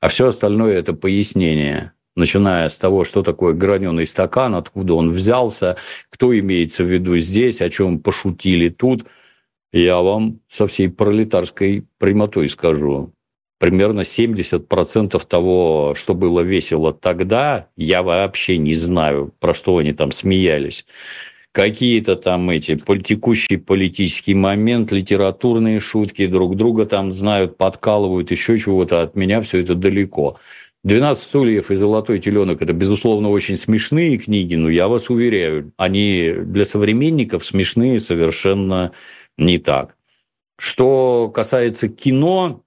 [0.00, 5.76] а все остальное– это пояснение начиная с того, что такое граненый стакан, откуда он взялся,
[6.10, 9.04] кто имеется в виду здесь, о чем пошутили тут,
[9.72, 13.12] я вам со всей пролетарской прямотой скажу
[13.64, 20.12] примерно 70% того, что было весело тогда, я вообще не знаю, про что они там
[20.12, 20.84] смеялись.
[21.50, 29.00] Какие-то там эти текущий политический момент, литературные шутки, друг друга там знают, подкалывают, еще чего-то.
[29.00, 30.36] От меня все это далеко.
[30.86, 36.34] «12 стульев» и «Золотой теленок»– это, безусловно, очень смешные книги, но я вас уверяю, они
[36.36, 38.92] для современников смешные совершенно
[39.38, 39.96] не так.
[40.58, 42.63] Что касается кино,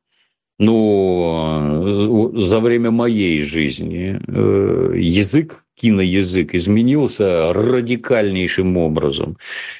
[0.59, 9.37] ну, за время моей жизни э, язык, киноязык изменился радикальнейшим образом.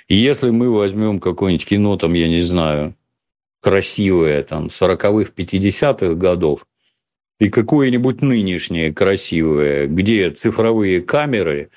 [0.07, 2.95] И если мы возьмем какое-нибудь кино, там, я не знаю,
[3.59, 6.67] красивое, там, 40-х, 50-х годов,
[7.39, 11.69] и какое-нибудь нынешнее красивое, где цифровые камеры,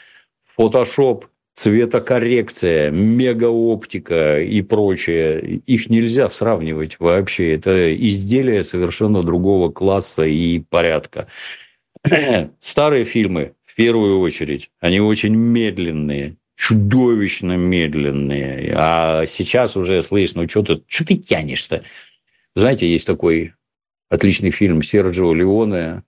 [0.44, 7.54] фотошоп цветокоррекция, мегаоптика и прочее, их нельзя сравнивать вообще.
[7.54, 11.26] Это изделия совершенно другого класса и порядка.
[12.60, 18.74] Старые фильмы, в первую очередь, они очень медленные, чудовищно медленные.
[18.76, 21.82] А сейчас уже, слышь, ну что ты, что ты тянешь-то?
[22.54, 23.54] Знаете, есть такой
[24.08, 26.02] отличный фильм Серджио Леоне,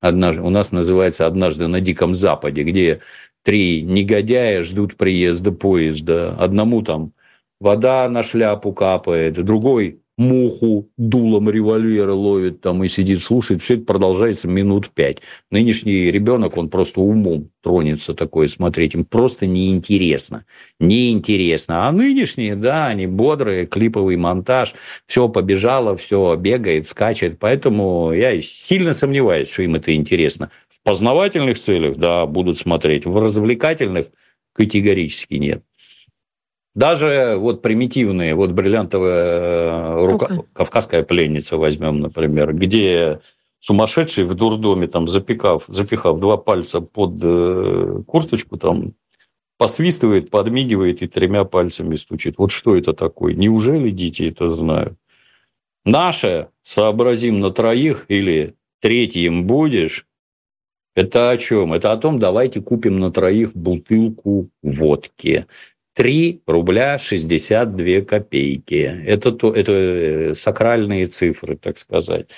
[0.00, 3.00] однажды, у нас называется «Однажды на Диком Западе», где
[3.42, 6.36] три негодяя ждут приезда поезда.
[6.38, 7.12] Одному там
[7.60, 13.62] вода на шляпу капает, другой муху дулом револьвера ловит там и сидит, слушает.
[13.62, 15.22] Все это продолжается минут пять.
[15.50, 18.94] Нынешний ребенок, он просто умом тронется такое смотреть.
[18.94, 20.44] Им просто неинтересно.
[20.78, 21.88] Неинтересно.
[21.88, 24.74] А нынешние, да, они бодрые, клиповый монтаж.
[25.06, 27.38] Все побежало, все бегает, скачет.
[27.38, 30.50] Поэтому я сильно сомневаюсь, что им это интересно.
[30.68, 33.06] В познавательных целях, да, будут смотреть.
[33.06, 34.10] В развлекательных
[34.52, 35.64] категорически нет.
[36.74, 40.46] Даже вот примитивные, вот бриллиантовая э, рука, okay.
[40.52, 43.20] кавказская пленница возьмем, например, где
[43.58, 48.94] сумасшедший в дурдоме, там, запекав, запихав два пальца под э, курточку, там,
[49.58, 52.38] посвистывает, подмигивает и тремя пальцами стучит.
[52.38, 53.34] Вот что это такое?
[53.34, 54.96] Неужели дети это знают?
[55.84, 60.06] Наше сообразим на троих или третьим будешь,
[60.94, 61.72] это о чем?
[61.72, 65.46] Это о том, давайте купим на троих бутылку водки.
[66.00, 69.02] 3 рубля 62 копейки.
[69.04, 72.30] Это, то, это э, сакральные цифры, так сказать.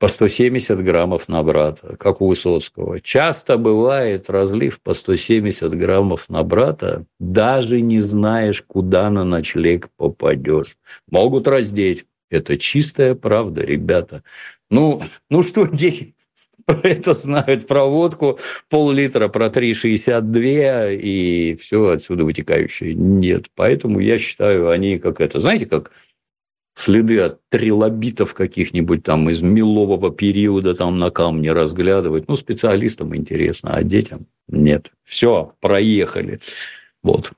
[0.00, 2.98] По 170 граммов на брата, как у Высоцкого.
[2.98, 10.76] Часто бывает разлив по 170 граммов на брата, даже не знаешь, куда на ночлег попадешь.
[11.08, 12.04] Могут раздеть.
[12.30, 14.24] Это чистая правда, ребята.
[14.70, 16.16] Ну, ну что, дети,
[16.82, 18.38] про это знают, про водку,
[18.68, 22.94] пол-литра, про 3,62 и все отсюда вытекающее.
[22.94, 23.46] Нет.
[23.54, 25.92] Поэтому я считаю, они как это, знаете, как
[26.74, 32.28] следы от трилобитов каких-нибудь там из мелового периода там на камне разглядывать.
[32.28, 34.92] Ну, специалистам интересно, а детям нет.
[35.04, 36.40] Все, проехали.
[37.02, 37.32] Вот.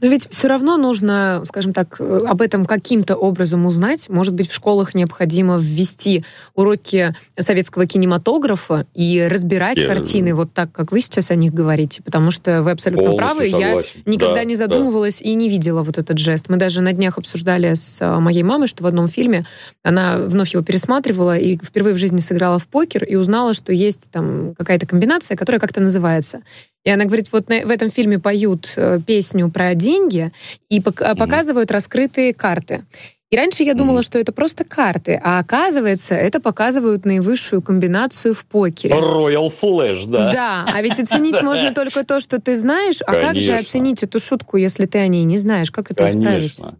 [0.00, 4.08] Но ведь все равно нужно, скажем так, э, об этом каким-то образом узнать.
[4.08, 6.24] Может быть, в школах необходимо ввести
[6.54, 9.88] уроки советского кинематографа и разбирать Я...
[9.88, 13.50] картины вот так, как вы сейчас о них говорите, потому что вы абсолютно правы.
[13.50, 14.02] Согласен.
[14.04, 15.28] Я никогда да, не задумывалась да.
[15.28, 16.46] и не видела вот этот жест.
[16.48, 19.46] Мы даже на днях обсуждали с э, моей мамой, что в одном фильме
[19.82, 24.10] она вновь его пересматривала и впервые в жизни сыграла в покер и узнала, что есть
[24.10, 26.42] там какая-то комбинация, которая как-то называется.
[26.88, 30.32] И она говорит, вот в этом фильме поют э, песню про деньги
[30.70, 31.18] и mm-hmm.
[31.18, 32.86] показывают раскрытые карты.
[33.28, 34.04] И раньше я думала, mm-hmm.
[34.04, 38.94] что это просто карты, а оказывается, это показывают наивысшую комбинацию в покере.
[38.94, 40.32] Royal Flash, да.
[40.32, 43.32] Да, а ведь оценить можно только то, что ты знаешь, а Конечно.
[43.32, 45.70] как же оценить эту шутку, если ты о ней не знаешь?
[45.70, 46.38] Как это Конечно.
[46.38, 46.78] исправить?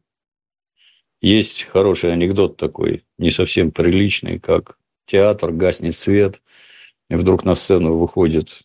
[1.20, 6.40] Есть хороший анекдот такой, не совсем приличный, как театр, гаснет свет,
[7.10, 8.62] и вдруг на сцену выходит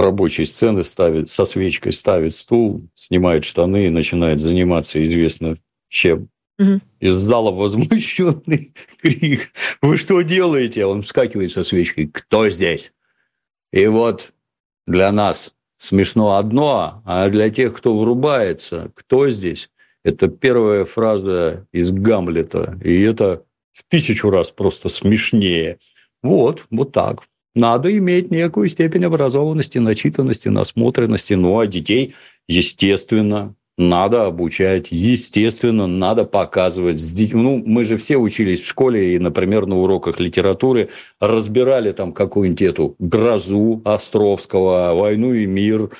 [0.00, 5.56] рабочей сцены, ставит, со свечкой ставит стул, снимает штаны и начинает заниматься известно
[5.88, 6.28] чем.
[6.58, 6.80] Угу.
[7.00, 9.52] Из зала возмущенный крик.
[9.80, 10.84] Вы что делаете?
[10.86, 12.06] Он вскакивает со свечкой.
[12.06, 12.92] Кто здесь?
[13.72, 14.32] И вот
[14.86, 19.70] для нас смешно одно, а для тех, кто врубается, кто здесь?
[20.04, 22.78] Это первая фраза из Гамлета.
[22.82, 25.78] И это в тысячу раз просто смешнее.
[26.22, 27.22] Вот, вот так
[27.54, 31.34] надо иметь некую степень образованности, начитанности, насмотренности.
[31.34, 32.14] Ну, а детей,
[32.48, 37.00] естественно, надо обучать, естественно, надо показывать.
[37.32, 42.62] Ну, мы же все учились в школе и, например, на уроках литературы разбирали там какую-нибудь
[42.62, 45.90] эту «Грозу» Островского, «Войну и мир»,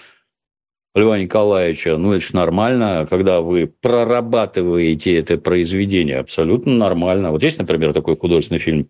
[0.93, 7.31] Льва Николаевича, ну, это же нормально, когда вы прорабатываете это произведение, абсолютно нормально.
[7.31, 8.89] Вот есть, например, такой художественный фильм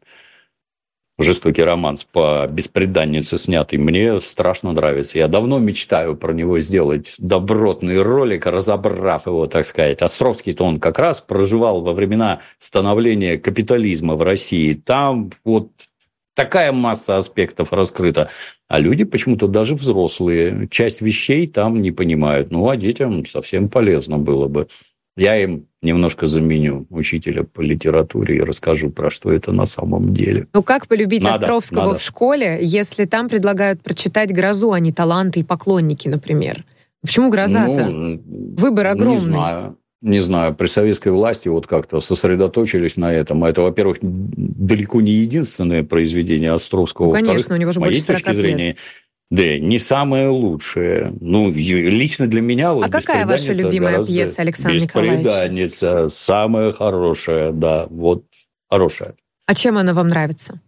[1.22, 5.18] жестокий романс по беспреданнице снятый, мне страшно нравится.
[5.18, 10.02] Я давно мечтаю про него сделать добротный ролик, разобрав его, так сказать.
[10.02, 14.74] Островский-то он как раз проживал во времена становления капитализма в России.
[14.74, 15.70] Там вот
[16.34, 18.30] такая масса аспектов раскрыта.
[18.68, 22.50] А люди почему-то даже взрослые часть вещей там не понимают.
[22.50, 24.68] Ну, а детям совсем полезно было бы.
[25.16, 30.46] Я им немножко заменю учителя по литературе и расскажу, про что это на самом деле.
[30.52, 31.98] Ну как полюбить надо, Островского надо.
[31.98, 36.64] в школе, если там предлагают прочитать «Грозу», а не «Таланты» и «Поклонники», например?
[37.00, 37.86] Почему «Гроза»-то?
[37.86, 38.22] Ну,
[38.56, 39.20] Выбор огромный.
[39.20, 39.76] Не знаю.
[40.02, 43.44] Не знаю, при советской власти вот как-то сосредоточились на этом.
[43.44, 47.06] А это, во-первых, далеко не единственное произведение Островского.
[47.06, 48.76] Ну, конечно, у него же больше 40 точки зрения, лет.
[49.30, 51.14] Да, не самое лучшее.
[51.20, 52.72] Ну, лично для меня...
[52.72, 55.24] Вот а какая ваша любимая пьеса, Александр Николаевич?
[55.24, 58.24] «Беспреданница» самая хорошая, да, вот
[58.68, 59.14] хорошая.
[59.46, 60.60] А чем она вам нравится?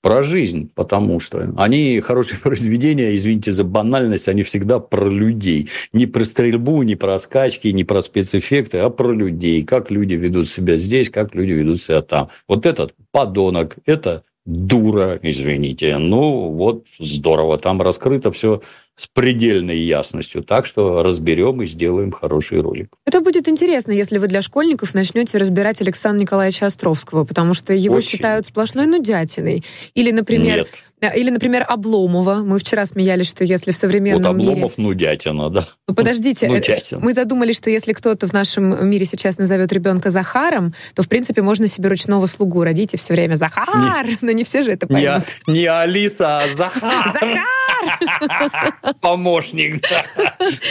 [0.00, 5.68] Про жизнь, потому что они хорошие произведения, извините за банальность, они всегда про людей.
[5.92, 9.64] Не про стрельбу, не про скачки, не про спецэффекты, а про людей.
[9.64, 12.30] Как люди ведут себя здесь, как люди ведут себя там.
[12.48, 15.98] Вот этот подонок, это дура, извините.
[15.98, 18.62] Ну, вот здорово, там раскрыто все
[18.96, 20.42] с предельной ясностью.
[20.42, 22.94] Так что разберем и сделаем хороший ролик.
[23.04, 27.96] Это будет интересно, если вы для школьников начнете разбирать Александра Николаевича Островского, потому что его
[27.96, 28.08] Очень.
[28.08, 29.62] считают сплошной нудятиной.
[29.94, 30.68] Или, например, Нет.
[31.00, 32.36] Или, например, Обломова.
[32.36, 34.88] Мы вчера смеялись, что если в современном вот Обломов мире...
[34.88, 35.66] нудятина, да.
[35.86, 37.00] Ну, подождите, э, Нудятина.
[37.00, 41.42] мы задумались, что если кто-то в нашем мире сейчас назовет ребенка Захаром, то, в принципе,
[41.42, 44.86] можно себе ручного слугу родить и все время «Захар!» не, Но не все же это
[44.86, 45.24] поймут.
[45.46, 47.12] Не, не Алиса, а Захар!
[47.12, 47.67] Захар!
[49.00, 49.82] Помощник.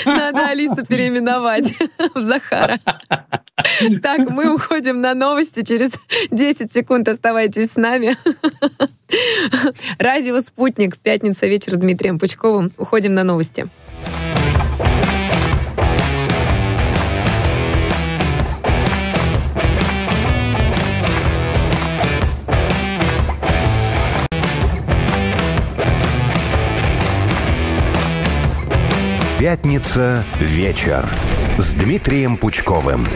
[0.05, 1.73] Надо Алису переименовать
[2.15, 2.79] в Захара.
[4.01, 5.63] Так, мы уходим на новости.
[5.63, 5.91] Через
[6.31, 8.15] 10 секунд оставайтесь с нами.
[9.99, 10.97] Радио «Спутник».
[10.97, 12.69] Пятница вечер с Дмитрием Пучковым.
[12.77, 13.67] Уходим на новости.
[29.39, 31.07] Пятница вечер
[31.59, 33.07] с Дмитрием Пучковым.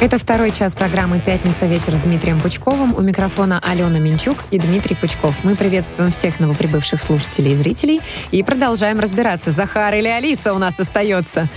[0.00, 2.94] Это второй час программы «Пятница вечер» с Дмитрием Пучковым.
[2.94, 5.44] У микрофона Алена Минчук и Дмитрий Пучков.
[5.44, 8.00] Мы приветствуем всех новоприбывших слушателей и зрителей
[8.30, 11.48] и продолжаем разбираться, Захар или Алиса у нас остается.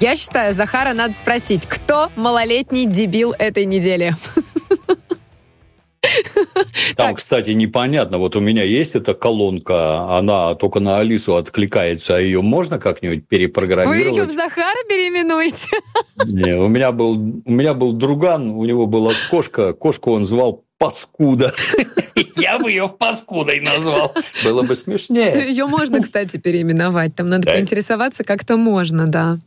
[0.00, 4.16] Я считаю, Захара надо спросить, кто малолетний дебил этой недели?
[6.96, 7.18] Там, так.
[7.18, 8.18] кстати, непонятно.
[8.18, 13.26] Вот у меня есть эта колонка, она только на Алису откликается, а ее можно как-нибудь
[13.26, 14.08] перепрограммировать?
[14.08, 15.68] Вы ее в Захара переименуете?
[16.24, 17.12] Не, у меня был,
[17.44, 21.52] у меня был друган, у него была кошка, кошку он звал паскуда.
[22.36, 24.14] Я бы ее паскудой назвал.
[24.42, 25.46] Было бы смешнее.
[25.46, 27.14] Ее можно, кстати, переименовать.
[27.14, 29.38] Там надо поинтересоваться, как-то можно, да.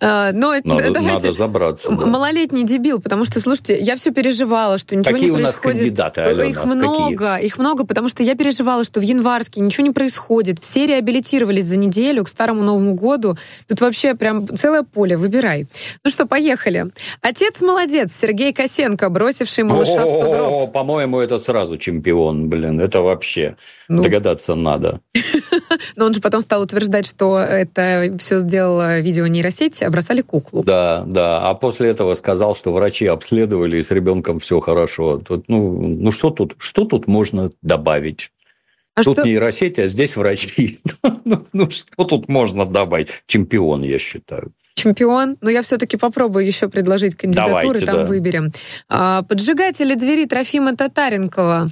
[0.00, 1.14] А, но надо, давайте...
[1.14, 1.90] надо забраться.
[1.90, 2.06] Да.
[2.06, 5.78] Малолетний дебил, потому что, слушайте, я все переживала, что ничего Какие не происходит.
[5.78, 6.44] Какие у нас кандидаты, Алена?
[6.44, 7.46] Их много, Какие?
[7.46, 10.60] их много, потому что я переживала, что в январске ничего не происходит.
[10.60, 13.36] Все реабилитировались за неделю к Старому Новому году.
[13.68, 15.66] Тут вообще прям целое поле, выбирай.
[16.04, 16.86] Ну что, поехали.
[17.20, 20.72] Отец молодец, Сергей Косенко, бросивший малыша в сугроб.
[20.72, 22.80] По-моему, этот сразу чемпион, блин.
[22.80, 23.56] Это вообще
[23.88, 24.02] ну.
[24.02, 25.00] догадаться надо.
[25.96, 30.62] Но он же потом стал утверждать, что это все сделала видео нейросеть, бросали куклу.
[30.62, 31.48] Да, да.
[31.48, 35.18] А после этого сказал, что врачи обследовали, и с ребенком все хорошо.
[35.18, 38.30] Тут, ну, ну что тут, что тут можно добавить?
[38.94, 39.26] А тут что...
[39.26, 40.76] нейросеть, а здесь врачи.
[41.26, 43.08] Ну, ну, что тут можно добавить?
[43.26, 44.52] Чемпион, я считаю
[44.84, 48.04] чемпион, но я все-таки попробую еще предложить кандидатуры, Давайте, там да.
[48.04, 48.52] выберем.
[48.88, 51.70] А, поджигатели двери Трофима Татаренкова.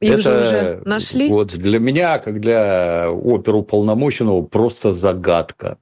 [0.00, 1.28] Их это, же уже нашли?
[1.28, 5.78] Вот для меня, как для оперуполномоченного, просто загадка.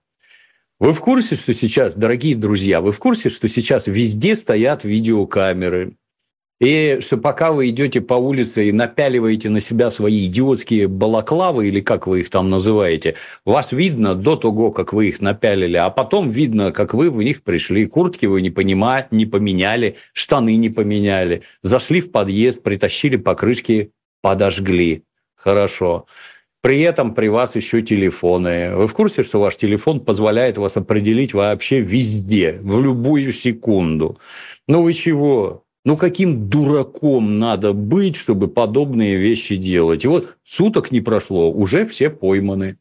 [0.78, 5.96] Вы в курсе, что сейчас, дорогие друзья, вы в курсе, что сейчас везде стоят видеокамеры?
[6.60, 11.80] И что пока вы идете по улице и напяливаете на себя свои идиотские балаклавы, или
[11.80, 13.14] как вы их там называете,
[13.46, 17.42] вас видно до того, как вы их напялили, а потом видно, как вы в них
[17.42, 17.86] пришли.
[17.86, 25.04] Куртки вы не, понимали, не поменяли, штаны не поменяли, зашли в подъезд, притащили покрышки подожгли.
[25.34, 26.06] Хорошо.
[26.66, 28.74] При этом при вас еще телефоны.
[28.74, 34.18] Вы в курсе, что ваш телефон позволяет вас определить вообще везде, в любую секунду?
[34.66, 35.62] Ну вы чего?
[35.84, 40.04] Ну каким дураком надо быть, чтобы подобные вещи делать?
[40.04, 42.78] И вот суток не прошло, уже все пойманы.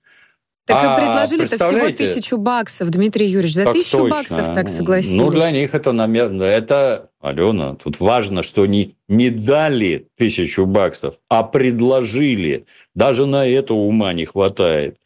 [0.66, 3.53] Так а, и предложили-то всего тысячу баксов, Дмитрий Юрьевич.
[3.53, 4.10] За тысячу точно.
[4.10, 5.16] баксов так согласились.
[5.16, 11.20] Ну, для них это, наверное, это, Алена, тут важно, что не, не дали тысячу баксов,
[11.30, 12.66] а предложили.
[12.95, 14.97] Даже на это ума не хватает.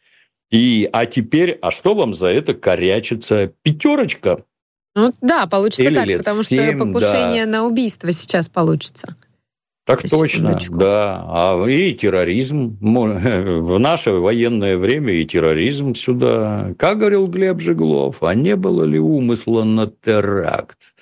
[0.50, 3.52] И, а теперь, а что вам за это корячится?
[3.62, 4.44] Пятерочка.
[4.96, 7.52] Ну да, получится Или так, потому 7, что покушение да.
[7.52, 9.14] на убийство сейчас получится.
[9.86, 11.24] Так точно, да.
[11.26, 12.76] А и терроризм.
[12.80, 16.74] В наше военное время и терроризм сюда.
[16.78, 20.94] Как говорил Глеб Жеглов, а не было ли умысла на теракт?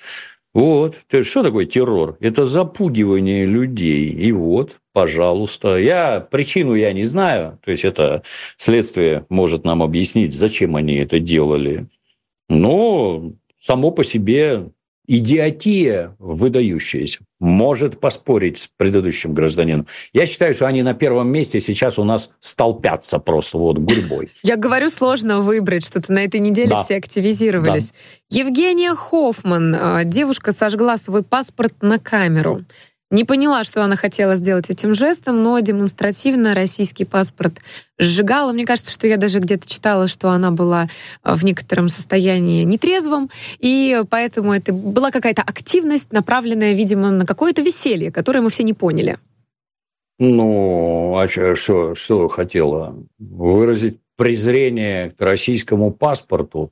[0.59, 0.99] Вот.
[1.23, 2.17] Что такое террор?
[2.19, 4.09] Это запугивание людей.
[4.09, 5.77] И вот, пожалуйста.
[5.77, 7.59] Я причину я не знаю.
[7.63, 8.23] То есть, это
[8.57, 11.87] следствие может нам объяснить, зачем они это делали.
[12.49, 14.69] Но само по себе
[15.09, 19.87] идиотия выдающаяся может поспорить с предыдущим гражданином.
[20.13, 24.29] Я считаю, что они на первом месте сейчас у нас столпятся просто вот гурьбой.
[24.43, 26.11] Я говорю, сложно выбрать что-то.
[26.11, 26.83] На этой неделе да.
[26.83, 27.91] все активизировались.
[28.29, 28.39] Да.
[28.39, 29.75] Евгения Хоффман.
[29.75, 32.61] А, девушка сожгла свой паспорт на камеру.
[33.11, 37.59] Не поняла, что она хотела сделать этим жестом, но демонстративно российский паспорт
[37.97, 38.53] сжигала.
[38.53, 40.89] Мне кажется, что я даже где-то читала, что она была
[41.23, 47.63] э, в некотором состоянии нетрезвом, и поэтому это была какая-то активность, направленная, видимо, на какое-то
[47.63, 49.17] веселье, которое мы все не поняли.
[50.19, 52.95] Ну, а что, что хотела?
[53.17, 56.71] Выразить презрение к российскому паспорту.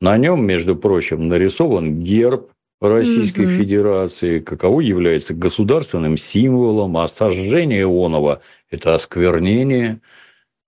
[0.00, 3.52] На нем, между прочим, нарисован герб Российской угу.
[3.52, 10.00] Федерации, каково является государственным символом, а сожжение Ионова– это осквернение.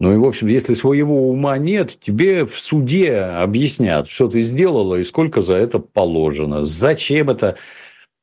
[0.01, 4.94] Ну и, в общем, если своего ума нет, тебе в суде объяснят, что ты сделала
[4.97, 6.64] и сколько за это положено.
[6.64, 7.56] Зачем это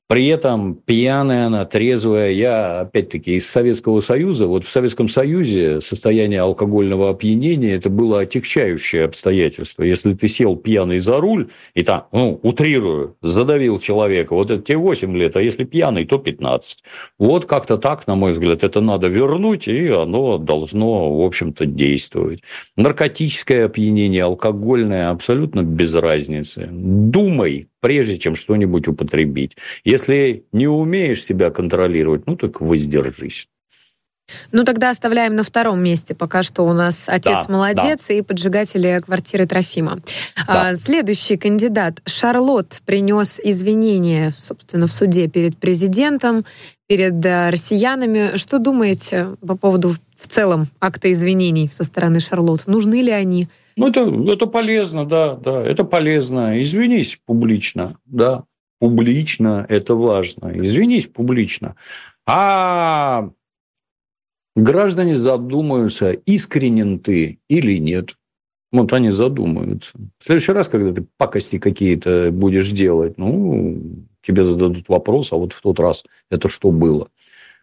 [0.07, 2.31] при этом пьяная она, трезвая.
[2.31, 4.45] Я, опять-таки, из Советского Союза.
[4.45, 9.83] Вот в Советском Союзе состояние алкогольного опьянения– это было отягчающее обстоятельство.
[9.83, 14.77] Если ты сел пьяный за руль и там, ну, утрирую, задавил человека, вот это тебе
[14.77, 16.83] 8 лет, а если пьяный, то 15.
[17.17, 22.41] Вот как-то так, на мой взгляд, это надо вернуть, и оно должно, в общем-то, действовать.
[22.77, 26.69] Наркотическое опьянение, алкогольное– абсолютно без разницы.
[26.71, 29.57] Думай, прежде чем что-нибудь употребить.
[29.83, 33.47] Если не умеешь себя контролировать, ну так воздержись.
[34.51, 38.15] Ну, тогда оставляем на втором месте пока что у нас отец да, молодец да.
[38.15, 39.99] и поджигатели квартиры Трофима.
[40.47, 40.69] Да.
[40.69, 46.43] А, следующий кандидат Шарлот принес извинения, собственно, в суде перед президентом,
[46.87, 48.35] перед а, россиянами.
[48.37, 52.65] Что думаете по поводу в целом акта извинений со стороны Шарлот?
[52.65, 53.47] Нужны ли они?
[53.77, 56.61] Ну, это, это полезно, да, да, это полезно.
[56.63, 58.45] Извинись публично, да,
[58.79, 60.51] публично это важно.
[60.55, 61.75] Извинись публично.
[62.25, 63.29] А
[64.55, 68.17] граждане задумаются, искренен ты или нет.
[68.71, 69.93] Вот они задумаются.
[70.17, 73.81] В следующий раз, когда ты пакости какие-то будешь делать, ну,
[74.21, 77.07] тебе зададут вопрос, а вот в тот раз это что было?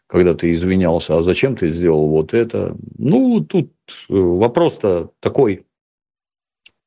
[0.07, 2.77] Когда ты извинялся, а зачем ты сделал вот это?
[2.99, 3.73] Ну, тут
[4.09, 5.65] э, вопрос-то такой.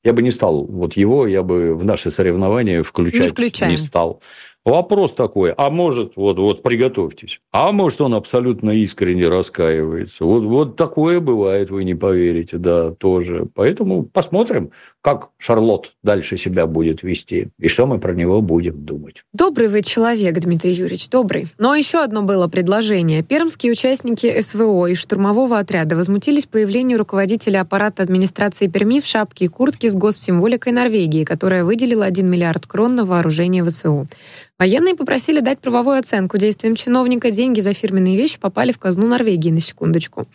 [0.06, 4.22] Я бы не стал вот его, я бы в наши соревнования включать не, не стал.
[4.66, 10.26] Вопрос такой, а может, вот, вот приготовьтесь, а может, он абсолютно искренне раскаивается.
[10.26, 13.48] Вот, вот такое бывает, вы не поверите, да, тоже.
[13.54, 14.72] Поэтому посмотрим,
[15.02, 19.24] как Шарлот дальше себя будет вести и что мы про него будем думать.
[19.34, 21.46] Добрый вы человек, Дмитрий Юрьевич, добрый.
[21.60, 23.22] Но еще одно было предложение.
[23.22, 29.48] Пермские участники СВО и штурмового отряда возмутились появлению руководителя аппарата администрации Перми в шапке и
[29.48, 34.08] куртке с госсимволикой Норвегии, которая выделила 1 миллиард крон на вооружение ВСУ.
[34.58, 37.30] Военные попросили дать правовую оценку действиям чиновника.
[37.30, 40.28] Деньги за фирменные вещи попали в казну Норвегии, на секундочку.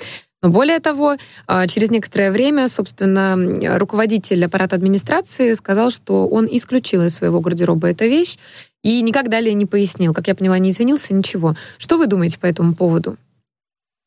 [0.42, 1.16] Но более того,
[1.46, 3.36] а, через некоторое время, собственно,
[3.78, 8.38] руководитель аппарата администрации сказал, что он исключил из своего гардероба эту вещь
[8.82, 10.14] и никак далее не пояснил.
[10.14, 11.56] Как я поняла, не извинился, ничего.
[11.78, 13.16] Что вы думаете по этому поводу?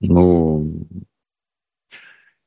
[0.02, 0.86] Ну,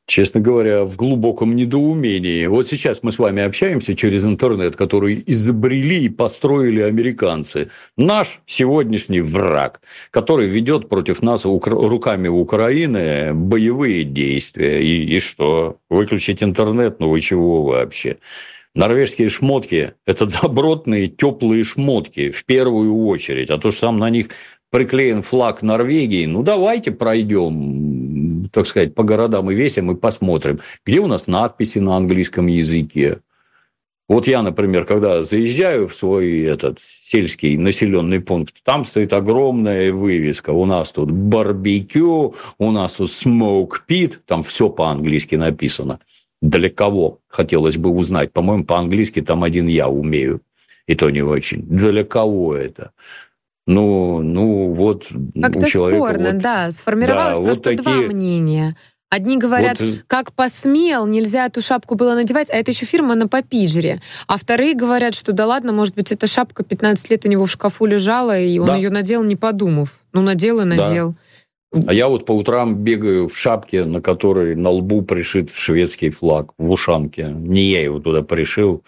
[0.06, 2.46] честно говоря, в глубоком недоумении.
[2.46, 7.70] Вот сейчас мы с вами общаемся через интернет, который изобрели и построили американцы.
[7.96, 9.80] Наш сегодняшний враг,
[10.10, 14.80] который ведет против нас руками Украины боевые действия.
[14.80, 15.78] И, и что?
[15.90, 17.00] Выключить интернет?
[17.00, 18.18] Ну вы чего вообще?
[18.74, 23.50] Норвежские шмотки– это добротные, теплые шмотки в первую очередь.
[23.50, 24.28] А то, что там на них
[24.70, 28.05] приклеен флаг Норвегии, ну давайте пройдем,
[28.52, 33.20] так сказать, по городам и весям и посмотрим, где у нас надписи на английском языке.
[34.08, 40.50] Вот я, например, когда заезжаю в свой этот сельский населенный пункт, там стоит огромная вывеска.
[40.50, 45.98] У нас тут барбекю, у нас тут smoke pit, там все по-английски написано.
[46.40, 48.32] Для кого, хотелось бы узнать.
[48.32, 50.40] По-моему, по-английски там один я умею.
[50.86, 51.62] И то не очень.
[51.62, 52.92] Для кого это?
[53.66, 55.08] Ну, ну вот
[55.40, 56.70] Как-то спорно, вот, да.
[56.70, 57.96] Сформировалось да, просто вот такие...
[57.96, 58.76] два мнения.
[59.08, 60.04] Одни говорят, вот...
[60.08, 64.00] как посмел, нельзя эту шапку было надевать, а это еще фирма на Папиджере.
[64.26, 67.50] А вторые говорят, что да ладно, может быть, эта шапка 15 лет у него в
[67.50, 68.76] шкафу лежала, и он да.
[68.76, 70.04] ее надел, не подумав.
[70.12, 71.10] Ну, надел и надел.
[71.10, 71.16] Да.
[71.86, 76.52] А я вот по утрам бегаю в шапке, на которой на лбу пришит шведский флаг,
[76.58, 77.28] в ушанке.
[77.28, 78.82] Не я его туда пришил.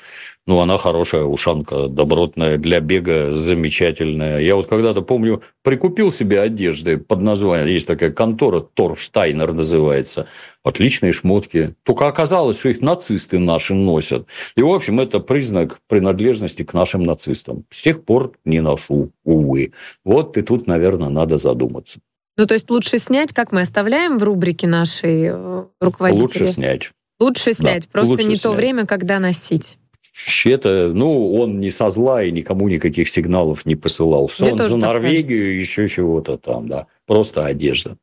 [0.46, 4.38] Ну, она хорошая ушанка, добротная, для бега замечательная.
[4.38, 10.26] Я вот когда-то, помню, прикупил себе одежды под названием, есть такая контора, Торштайнер называется.
[10.62, 11.74] Отличные шмотки.
[11.82, 14.26] Только оказалось, что их нацисты наши носят.
[14.56, 17.64] И, в общем, это признак принадлежности к нашим нацистам.
[17.70, 19.72] С тех пор не ношу, увы.
[20.04, 22.00] Вот и тут, наверное, надо задуматься.
[22.38, 26.22] Ну, то есть лучше снять, как мы оставляем в рубрике нашей э, руководителя?
[26.22, 26.90] Лучше снять.
[27.18, 28.42] Лучше снять, да, просто лучше не снять.
[28.42, 29.76] то время, когда носить.
[30.44, 34.28] Это, ну, он не со зла и никому никаких сигналов не посылал.
[34.28, 35.82] Что Мне он за Норвегию, кажется.
[35.82, 36.86] еще чего-то там, да.
[37.06, 37.96] Просто одежда.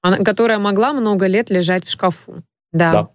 [0.00, 2.42] Она, которая могла много лет лежать в шкафу.
[2.72, 2.92] Да.
[2.92, 3.08] да.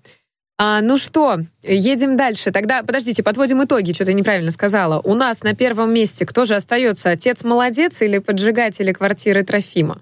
[0.60, 2.52] А, ну что, едем дальше.
[2.52, 5.00] Тогда, подождите, подводим итоги, что то неправильно сказала.
[5.00, 7.10] У нас на первом месте кто же остается?
[7.10, 10.02] Отец молодец или поджигатели квартиры Трофима?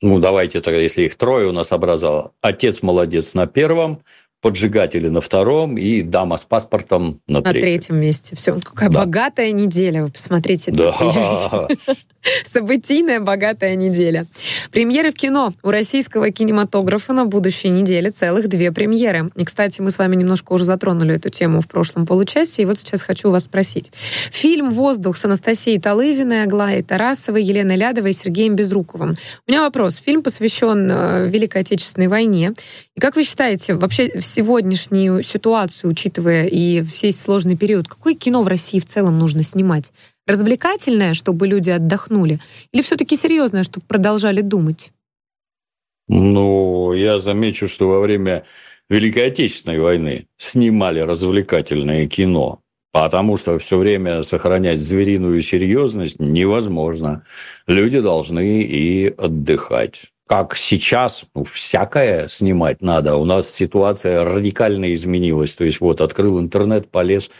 [0.00, 2.32] Ну, давайте тогда, если их трое у нас образовало.
[2.40, 4.04] Отец молодец на первом,
[4.40, 7.60] поджигатели на втором и дама с паспортом на, на третьем.
[7.60, 8.36] третьем месте.
[8.36, 9.00] Все, какая да.
[9.00, 10.70] богатая неделя, вы посмотрите.
[10.70, 10.94] Да.
[12.44, 14.26] Событийная богатая неделя.
[14.70, 15.52] Премьеры в кино.
[15.62, 19.30] У российского кинематографа на будущей неделе целых две премьеры.
[19.34, 22.78] И, кстати, мы с вами немножко уже затронули эту тему в прошлом получасе, и вот
[22.78, 23.90] сейчас хочу вас спросить.
[24.30, 29.16] Фильм «Воздух» с Анастасией Талызиной, Аглаей Тарасовой, Еленой Лядовой и Сергеем Безруковым.
[29.46, 29.96] У меня вопрос.
[29.96, 32.52] Фильм посвящен э, Великой Отечественной войне.
[32.94, 38.48] И как вы считаете, вообще сегодняшнюю ситуацию, учитывая и весь сложный период, какое кино в
[38.48, 39.92] России в целом нужно снимать?
[40.26, 42.38] Развлекательное, чтобы люди отдохнули?
[42.72, 44.92] Или все-таки серьезное, чтобы продолжали думать?
[46.08, 48.44] Ну, я замечу, что во время
[48.88, 52.60] Великой Отечественной войны снимали развлекательное кино,
[52.92, 57.24] потому что все время сохранять звериную серьезность невозможно.
[57.66, 63.16] Люди должны и отдыхать как сейчас, ну, всякое снимать надо.
[63.16, 65.54] У нас ситуация радикально изменилась.
[65.54, 67.30] То есть, вот, открыл интернет, полез,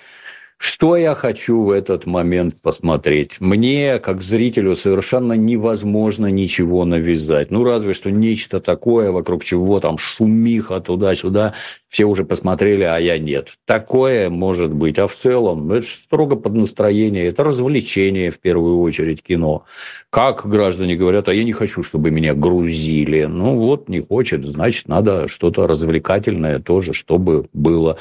[0.58, 3.40] Что я хочу в этот момент посмотреть?
[3.40, 7.52] Мне, как зрителю, совершенно невозможно ничего навязать.
[7.52, 11.54] Ну, разве что нечто такое, вокруг чего там шумиха туда-сюда.
[11.88, 13.50] Все уже посмотрели, а я нет.
[13.66, 14.98] Такое может быть.
[14.98, 17.28] А в целом, это строго под настроение.
[17.28, 19.64] Это развлечение, в первую очередь, кино.
[20.10, 23.24] Как граждане говорят, а я не хочу, чтобы меня грузили.
[23.26, 27.96] Ну, вот не хочет, значит, надо что-то развлекательное тоже, чтобы было.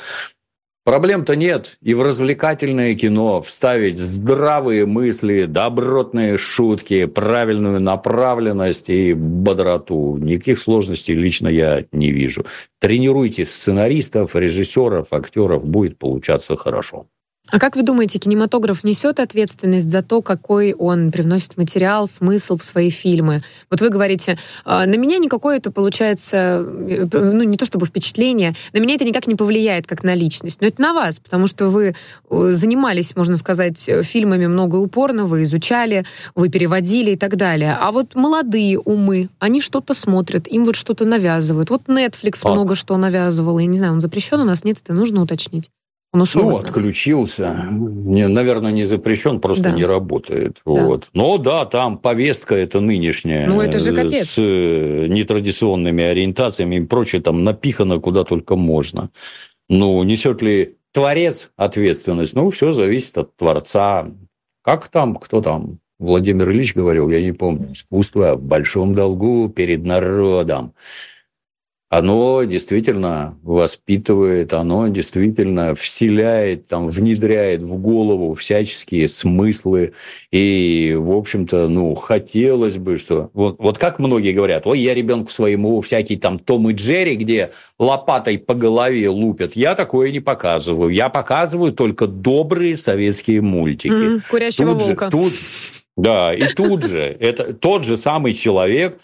[0.88, 1.80] Проблем-то нет.
[1.82, 10.16] И в развлекательное кино вставить здравые мысли, добротные шутки, правильную направленность и бодроту.
[10.16, 12.46] Никаких сложностей лично я не вижу.
[12.80, 17.08] Тренируйте сценаристов, режиссеров, актеров, будет получаться хорошо.
[17.50, 22.64] А как вы думаете, кинематограф несет ответственность за то, какой он привносит материал, смысл в
[22.64, 23.42] свои фильмы?
[23.72, 28.54] Вот вы говорите, «А, на меня никакое это получается, э, ну не то чтобы впечатление,
[28.74, 31.70] на меня это никак не повлияет как на личность, но это на вас, потому что
[31.70, 31.96] вы
[32.30, 36.06] э, занимались, можно сказать, фильмами много упорно, вы изучали,
[36.36, 37.78] вы переводили и так далее.
[37.80, 41.70] А вот молодые умы, они что-то смотрят, им вот что-то навязывают.
[41.70, 42.50] Вот Netflix а.
[42.50, 45.72] много что навязывал, я не знаю, он запрещен у нас, нет, это нужно уточнить.
[46.14, 47.68] Он ушел ну, от отключился.
[47.70, 49.72] Не, наверное, не запрещен, просто да.
[49.72, 50.62] не работает.
[50.66, 50.86] Да.
[50.86, 51.10] Вот.
[51.14, 53.48] Но да, там повестка это нынешняя.
[53.48, 54.30] Ну, это же капец.
[54.30, 59.10] С э, нетрадиционными ориентациями и прочее, там напихано куда только можно.
[59.68, 62.36] Ну, несет ли творец ответственность?
[62.36, 64.08] Ну, все зависит от творца.
[64.64, 65.80] Как там, кто там?
[66.00, 70.74] Владимир Ильич говорил, я не помню, искусство в большом долгу перед народом
[71.90, 79.94] оно действительно воспитывает, оно действительно вселяет, там, внедряет в голову всяческие смыслы.
[80.32, 83.30] И, в общем-то, ну, хотелось бы, что...
[83.34, 87.52] Вот, вот как многие говорят, ой, я ребенку своему всякий там Том и Джерри, где
[87.80, 90.90] лопатой по голове лупят, я такое не показываю.
[90.90, 93.94] Я показываю только добрые советские мультики.
[93.94, 95.06] Mm, курящего тут волка.
[95.06, 95.34] Же, тут,
[95.96, 99.00] да, и тут же, это тот же самый человек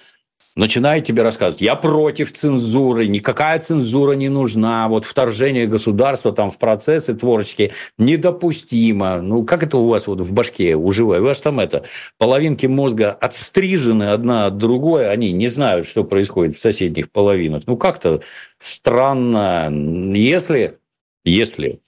[0.55, 6.59] начинает тебе рассказывать, я против цензуры, никакая цензура не нужна, вот вторжение государства там в
[6.59, 9.21] процессы творческие недопустимо.
[9.21, 11.21] Ну, как это у вас вот в башке уживает?
[11.21, 11.85] У вас там это,
[12.17, 17.63] половинки мозга отстрижены одна от другой, они не знают, что происходит в соседних половинах.
[17.65, 18.21] Ну, как-то
[18.59, 19.69] странно.
[20.13, 20.77] Если,
[21.23, 21.79] если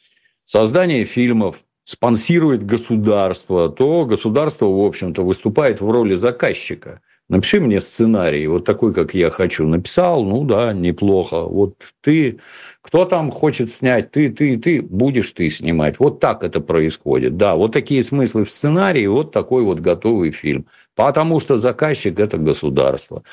[0.45, 8.45] создание фильмов спонсирует государство, то государство, в общем-то, выступает в роли заказчика– Напиши мне сценарий,
[8.45, 9.65] вот такой, как я хочу.
[9.65, 11.41] Написал, ну да, неплохо.
[11.41, 12.39] Вот ты,
[12.81, 15.99] кто там хочет снять, ты, ты, ты, будешь ты снимать.
[15.99, 17.35] Вот так это происходит.
[17.35, 20.67] Да, вот такие смыслы в сценарии, вот такой вот готовый фильм.
[20.95, 23.23] Потому что заказчик– это государство.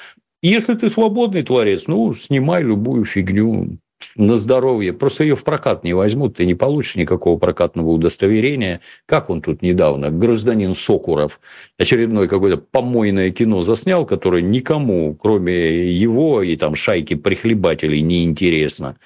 [0.40, 3.78] Если ты свободный творец, ну, снимай любую фигню
[4.16, 4.92] на здоровье.
[4.92, 8.80] Просто ее в прокат не возьмут, ты не получишь никакого прокатного удостоверения.
[9.06, 11.40] Как он тут недавно, гражданин Сокуров,
[11.78, 18.96] очередное какое-то помойное кино заснял, которое никому, кроме его и там шайки прихлебателей, не интересно.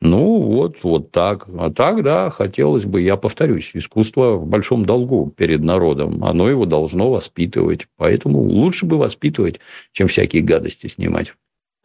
[0.00, 1.48] Ну, вот, вот так.
[1.58, 6.22] А так, да, хотелось бы, я повторюсь, искусство в большом долгу перед народом.
[6.22, 7.86] Оно его должно воспитывать.
[7.96, 9.60] Поэтому лучше бы воспитывать,
[9.92, 11.34] чем всякие гадости снимать.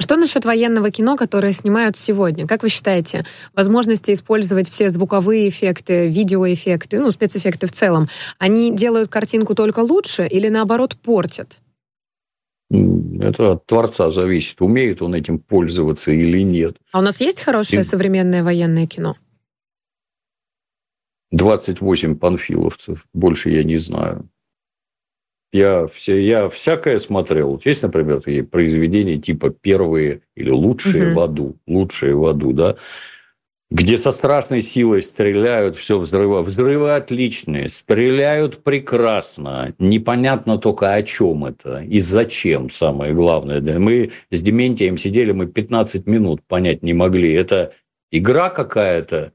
[0.02, 2.48] Что насчет военного кино, которое снимают сегодня?
[2.48, 3.24] Как вы считаете,
[3.54, 8.08] возможности использовать все звуковые эффекты, видеоэффекты, ну, спецэффекты в целом,
[8.40, 11.60] они делают картинку только лучше или наоборот портят?
[12.72, 16.78] Это от творца зависит, умеет он этим пользоваться или нет.
[16.92, 17.84] А у нас есть хорошее И...
[17.84, 19.18] современное военное кино?
[21.32, 24.28] 28 панфиловцев, больше я не знаю.
[25.54, 27.62] Я, все, я всякое смотрел.
[27.64, 31.16] Есть, например, такие произведения типа «Первые» или «Лучшие угу.
[31.16, 32.78] в аду», «Лучшие в аду», да,
[33.72, 36.46] где со страшной силой стреляют, все взрывают.
[36.46, 39.74] Взрывы отличные, стреляют прекрасно.
[39.80, 43.62] Непонятно только о чем это и зачем, самое главное.
[43.80, 47.32] Мы с Дементием сидели, мы 15 минут понять не могли.
[47.32, 47.72] Это
[48.12, 49.32] игра какая-то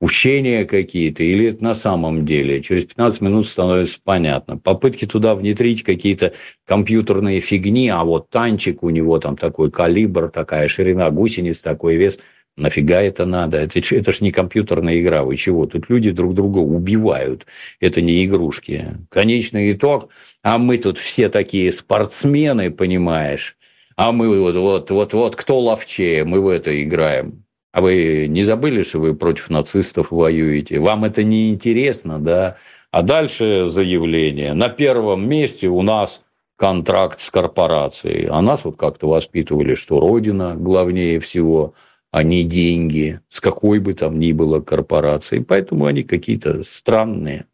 [0.00, 2.62] ущения какие-то, или это на самом деле.
[2.62, 4.56] Через 15 минут становится понятно.
[4.56, 6.34] Попытки туда внедрить какие-то
[6.64, 12.18] компьютерные фигни, а вот танчик у него там такой калибр, такая ширина гусениц, такой вес.
[12.56, 13.58] Нафига это надо?
[13.58, 15.66] Это, это ж не компьютерная игра, вы чего?
[15.66, 17.46] Тут люди друг друга убивают.
[17.80, 18.96] Это не игрушки.
[19.10, 20.10] Конечный итог,
[20.42, 23.56] а мы тут все такие спортсмены, понимаешь?
[23.96, 27.44] А мы вот, вот, вот, вот кто ловчее, мы в это играем.
[27.72, 30.78] А вы не забыли, что вы против нацистов воюете?
[30.78, 32.56] Вам это не интересно, да?
[32.90, 34.54] А дальше заявление.
[34.54, 36.22] На первом месте у нас
[36.56, 38.26] контракт с корпорацией.
[38.28, 41.74] А нас вот как-то воспитывали, что Родина главнее всего.
[42.10, 45.44] а не деньги, с какой бы там ни было корпорацией.
[45.44, 47.46] Поэтому они какие-то странные.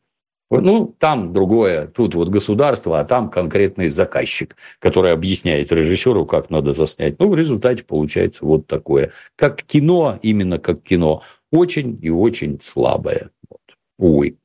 [0.51, 6.73] Ну, там другое, тут вот государство, а там конкретный заказчик, который объясняет режиссеру, как надо
[6.73, 7.19] заснять.
[7.19, 9.11] Ну, в результате получается вот такое.
[9.37, 13.31] Как кино, именно как кино, очень и очень слабое.
[13.49, 13.61] Вот.
[13.99, 14.37] Увы.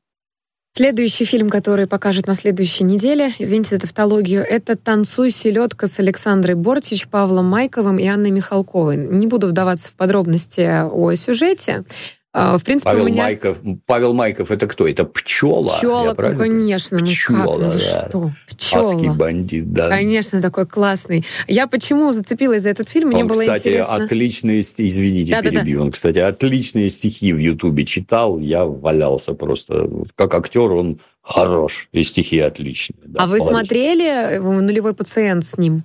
[0.72, 6.54] Следующий фильм, который покажут на следующей неделе, извините за тавтологию, это «Танцуй, селедка» с Александрой
[6.54, 8.96] Бортич, Павлом Майковым и Анной Михалковой.
[8.96, 11.84] Не буду вдаваться в подробности о сюжете,
[12.32, 13.24] в принципе, Павел, у меня...
[13.24, 14.86] Майков, Павел Майков это кто?
[14.86, 15.76] Это пчела?
[15.78, 16.98] Пчела, ну, конечно.
[16.98, 17.58] Ну пчела, как?
[17.58, 18.08] Ну, да.
[18.08, 18.32] что?
[18.46, 18.92] Пчела.
[18.92, 19.88] Адский бандит, да.
[19.88, 21.24] Конечно, такой классный.
[21.48, 23.08] Я почему зацепилась за этот фильм?
[23.08, 23.94] Мне он, было кстати, интересно.
[23.96, 25.78] отличные, извините, да, перебью.
[25.78, 25.84] Да, да.
[25.86, 28.38] Он, кстати, отличные стихи в Ютубе читал.
[28.38, 29.90] Я валялся просто.
[30.14, 31.88] Как актер он хорош.
[31.90, 33.00] И стихи отличные.
[33.06, 35.82] Да, а вы смотрели э, «Нулевой пациент» с ним?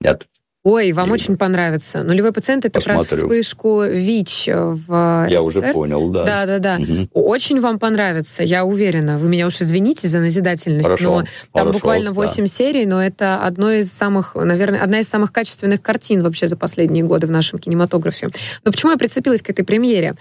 [0.00, 0.26] Нет.
[0.64, 1.12] Ой, вам и...
[1.12, 2.02] очень понравится.
[2.02, 3.04] Нулевой пациент это Посмотрю.
[3.04, 6.24] про вспышку ВИЧ в Я уже понял, да.
[6.24, 6.78] Да, да, да.
[6.80, 7.08] Угу.
[7.12, 9.18] Очень вам понравится, я уверена.
[9.18, 12.46] Вы меня уж извините за назидательность, хорошо, но там хорошо, буквально 8 да.
[12.46, 17.04] серий, но это одно из самых, наверное, одна из самых качественных картин вообще за последние
[17.04, 18.30] годы в нашем кинематографе.
[18.64, 20.14] Но почему я прицепилась к этой премьере?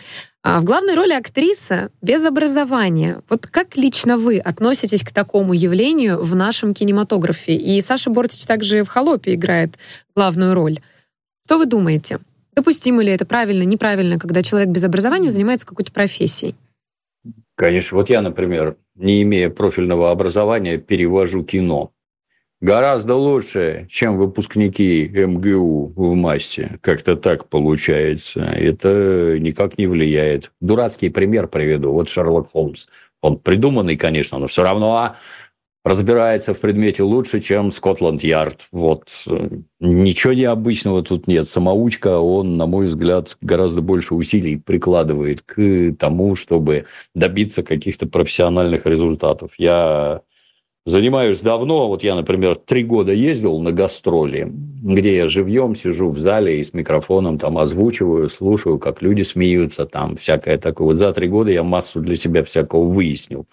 [0.44, 3.22] А в главной роли актриса без образования.
[3.30, 7.56] Вот как лично вы относитесь к такому явлению в нашем кинематографе?
[7.56, 9.78] И Саша Бортич также в «Холопе» играет
[10.14, 10.80] главную роль.
[11.46, 12.20] Что вы думаете?
[12.56, 16.56] Допустимо ли это правильно, неправильно, когда человек без образования занимается какой-то профессией?
[17.56, 17.96] Конечно.
[17.96, 21.94] Вот я, например, не имея профильного образования, перевожу кино
[22.64, 26.80] гораздо лучше, чем выпускники МГУ в массе.
[26.82, 28.40] Как-то так получается.
[28.40, 30.52] Это никак не влияет.
[30.62, 31.92] Дурацкий пример приведу.
[31.92, 32.88] Вот Шерлок Холмс.
[33.22, 35.16] Он придуманный, конечно, но все равно
[35.84, 38.68] разбирается в предмете лучше, чем Скотланд-Ярд.
[38.72, 39.10] Вот.
[39.82, 41.50] Ничего необычного тут нет.
[41.50, 48.86] Самоучка, он, на мой взгляд, гораздо больше усилий прикладывает к тому, чтобы добиться каких-то профессиональных
[48.86, 49.52] результатов.
[49.58, 50.22] Я
[50.86, 51.88] Занимаюсь давно.
[51.88, 56.64] Вот я, например, три года ездил на гастроли, где я живьем сижу в зале и
[56.64, 60.88] с микрофоном там озвучиваю, слушаю, как люди смеются, там всякое такое.
[60.88, 63.46] Вот за три года я массу для себя всякого выяснил.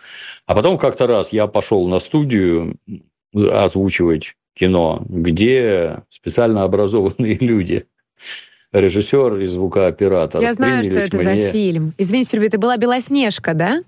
[0.46, 2.74] А потом как-то раз я пошел на студию
[3.32, 7.84] озвучивать кино, где специально образованные люди
[8.72, 10.42] режиссер и звукооператор.
[10.42, 11.46] Я знаю, что это мне...
[11.46, 11.94] за фильм.
[11.96, 13.82] Извините, это была Белоснежка, да?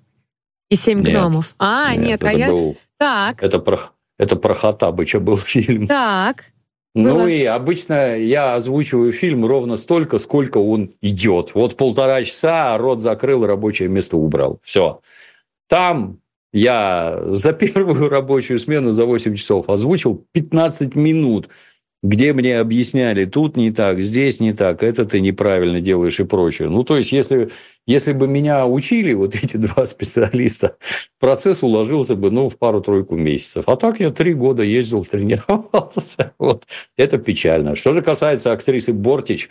[0.71, 1.55] И семь нет, гномов.
[1.59, 2.49] А, нет, нет а я.
[2.49, 2.77] Был...
[3.03, 3.43] Так.
[3.43, 5.89] Это про, это про Хаттабыча был фильм.
[5.89, 6.53] Так.
[6.95, 7.27] Ну Было.
[7.27, 11.53] и обычно я озвучиваю фильм ровно столько, сколько он идет.
[11.55, 14.61] Вот полтора часа, рот закрыл, рабочее место убрал.
[14.63, 15.01] Все.
[15.69, 16.21] Там
[16.53, 21.49] я за первую рабочую смену за 8 часов озвучил 15 минут
[22.03, 26.69] где мне объясняли, тут не так, здесь не так, это ты неправильно делаешь и прочее.
[26.69, 27.51] Ну, то есть, если,
[27.87, 30.77] если бы меня учили вот эти два специалиста,
[31.21, 33.69] процесс уложился бы, ну, в пару-тройку месяцев.
[33.69, 36.33] А так я три года ездил, тренировался.
[36.39, 36.65] Вот.
[36.97, 37.77] Это печально.
[37.77, 39.49] Что же касается актрисы Бортич,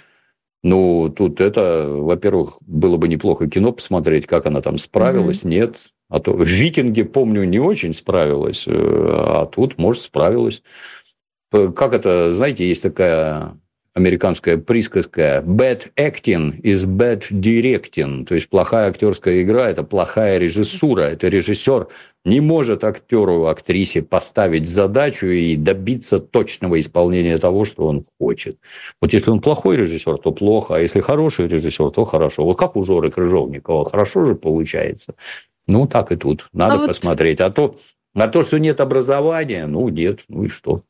[0.63, 5.49] ну, тут это, во-первых, было бы неплохо кино посмотреть, как она там справилась, mm-hmm.
[5.49, 5.77] нет.
[6.09, 10.61] А то в «Викинге», помню, не очень справилась, э, а тут, может, справилась.
[11.51, 13.57] Как это, знаете, есть такая
[13.93, 21.01] американская присказка «bad acting is bad directing», то есть плохая актерская игра– это плохая режиссура.
[21.01, 21.87] Это режиссер
[22.23, 28.57] не может актеру, актрисе поставить задачу и добиться точного исполнения того, что он хочет.
[29.01, 32.45] Вот если он плохой режиссер, то плохо, а если хороший режиссер, то хорошо.
[32.45, 35.15] Вот как у Жоры Крыжовникова, хорошо же получается.
[35.67, 36.47] Ну, так и тут.
[36.53, 37.39] Надо а посмотреть.
[37.39, 37.45] Вот...
[37.45, 37.75] А, то,
[38.13, 40.83] а то, что нет образования, ну, нет, ну и что.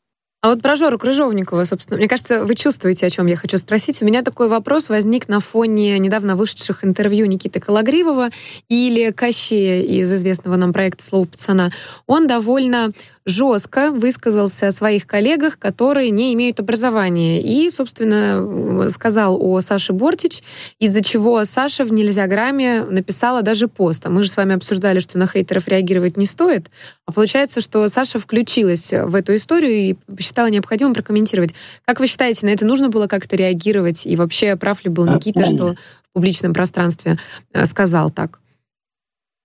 [0.44, 4.02] А вот про Жору Крыжовникова, собственно, мне кажется, вы чувствуете, о чем я хочу спросить.
[4.02, 8.30] У меня такой вопрос возник на фоне недавно вышедших интервью Никиты Калагривова
[8.68, 11.70] или Кощея из известного нам проекта «Слово пацана».
[12.08, 12.90] Он довольно
[13.24, 17.40] жестко высказался о своих коллегах, которые не имеют образования.
[17.42, 20.42] И, собственно, сказал о Саше Бортич,
[20.78, 24.04] из-за чего Саша в «Нельзя грамме» написала даже пост.
[24.06, 26.70] А мы же с вами обсуждали, что на хейтеров реагировать не стоит.
[27.06, 31.54] А получается, что Саша включилась в эту историю и посчитала необходимым прокомментировать.
[31.84, 34.04] Как вы считаете, на это нужно было как-то реагировать?
[34.04, 35.74] И вообще, прав ли был Никита, что
[36.10, 37.18] в публичном пространстве
[37.52, 38.41] э, сказал так?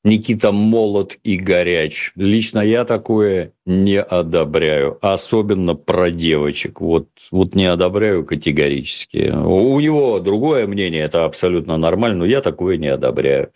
[0.07, 2.13] Никита молод и горяч.
[2.15, 4.97] Лично я такое не одобряю.
[5.01, 6.79] Особенно про девочек.
[6.79, 9.33] Вот, вот не одобряю категорически.
[9.35, 13.51] У него другое мнение, это абсолютно нормально, но я такое не одобряю.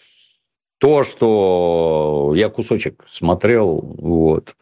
[0.77, 4.55] То, что я кусочек смотрел, вот.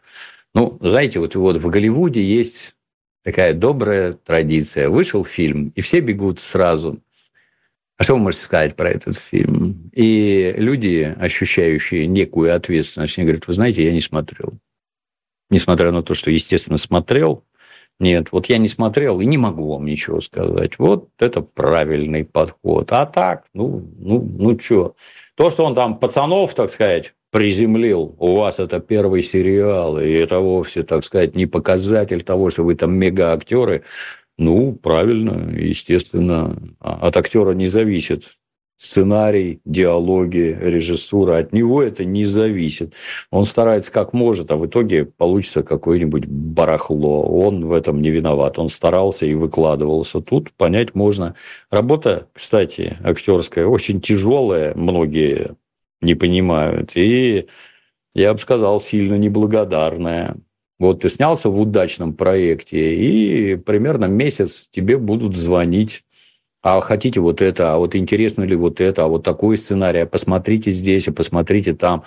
[0.54, 2.76] Ну, знаете, вот, вот в Голливуде есть
[3.24, 4.88] такая добрая традиция.
[4.88, 6.98] Вышел фильм, и все бегут сразу
[8.00, 9.90] А что вы можете сказать про этот фильм?
[9.92, 14.54] И люди, ощущающие некую ответственность, они говорят, вы знаете, я не смотрел.
[15.50, 17.44] Несмотря на то, что, естественно, смотрел,
[17.98, 20.78] нет, вот я не смотрел и не могу вам ничего сказать.
[20.78, 22.90] Вот это правильный подход.
[22.90, 24.94] А так, ну, ну, ну что?
[25.34, 30.38] То, что он там пацанов, так сказать, приземлил, у вас это первый сериал, и это
[30.38, 33.84] вовсе, так сказать, не показатель того, что вы там мега-актеры.
[34.40, 38.38] Ну, правильно, естественно, а от актера не зависит
[38.74, 41.36] сценарий, диалоги, режиссура.
[41.36, 42.94] От него это не зависит.
[43.30, 47.22] Он старается как может, а в итоге получится какое-нибудь барахло.
[47.22, 48.58] Он в этом не виноват.
[48.58, 50.22] Он старался и выкладывался.
[50.22, 51.34] Тут понять можно.
[51.70, 54.74] Работа, кстати, актерская, очень тяжелая.
[54.74, 55.54] Многие
[56.00, 56.92] не понимают.
[56.94, 57.46] И
[58.14, 60.38] я бы сказал, сильно неблагодарная.
[60.80, 66.02] Вот ты снялся в удачном проекте, и примерно месяц тебе будут звонить
[66.62, 70.06] а хотите вот это, а вот интересно ли вот это, а вот такой сценарий, а
[70.06, 72.04] посмотрите здесь, а посмотрите там.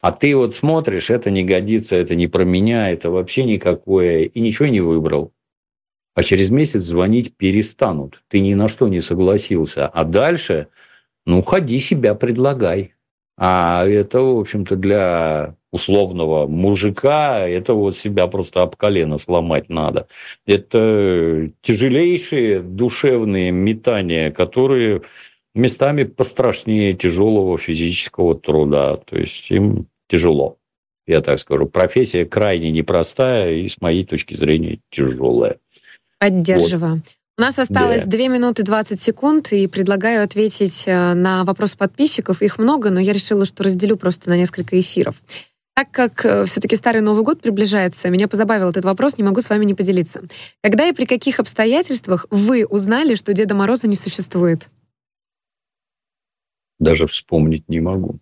[0.00, 4.40] А ты вот смотришь, это не годится, это не про меня, это вообще никакое, и
[4.40, 5.32] ничего не выбрал.
[6.14, 8.22] А через месяц звонить перестанут.
[8.28, 9.88] Ты ни на что не согласился.
[9.88, 10.68] А дальше,
[11.24, 12.93] ну, ходи себя предлагай.
[13.36, 20.06] А это, в общем-то, для условного мужика, это вот себя просто об колено сломать надо.
[20.46, 25.02] Это тяжелейшие душевные метания, которые
[25.54, 28.96] местами пострашнее тяжелого физического труда.
[28.98, 30.58] То есть им тяжело.
[31.06, 31.66] Я так скажу.
[31.66, 35.58] Профессия крайне непростая и, с моей точки зрения, тяжелая.
[36.18, 36.94] Поддерживаю.
[36.94, 37.16] Вот.
[37.36, 38.16] У нас осталось да.
[38.16, 42.42] 2 минуты 20 секунд, и предлагаю ответить э, на вопрос подписчиков.
[42.42, 45.20] Их много, но я решила, что разделю просто на несколько эфиров.
[45.74, 49.50] Так как э, все-таки Старый Новый год приближается, меня позабавил этот вопрос, не могу с
[49.50, 50.22] вами не поделиться.
[50.62, 54.70] Когда и при каких обстоятельствах вы узнали, что Деда Мороза не существует?
[56.78, 58.20] Даже вспомнить не могу.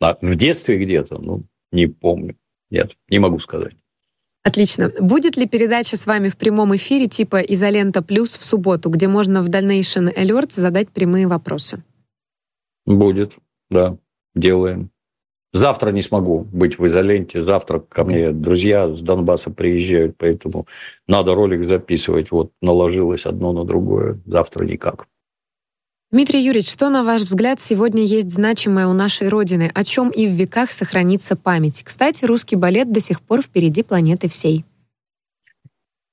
[0.00, 1.42] А в детстве где-то, ну,
[1.72, 2.36] не помню.
[2.70, 3.74] Нет, не могу сказать.
[4.44, 4.90] Отлично.
[5.00, 9.42] Будет ли передача с вами в прямом эфире типа «Изолента плюс» в субботу, где можно
[9.42, 11.82] в Donation Alerts задать прямые вопросы?
[12.84, 13.36] Будет,
[13.70, 13.96] да.
[14.34, 14.90] Делаем.
[15.52, 17.44] Завтра не смогу быть в изоленте.
[17.44, 20.66] Завтра ко мне друзья с Донбасса приезжают, поэтому
[21.06, 22.30] надо ролик записывать.
[22.30, 24.18] Вот наложилось одно на другое.
[24.24, 25.06] Завтра никак.
[26.12, 30.26] Дмитрий Юрьевич, что, на ваш взгляд, сегодня есть значимое у нашей Родины, о чем и
[30.26, 31.80] в веках сохранится память?
[31.82, 34.66] Кстати, русский балет до сих пор впереди планеты всей.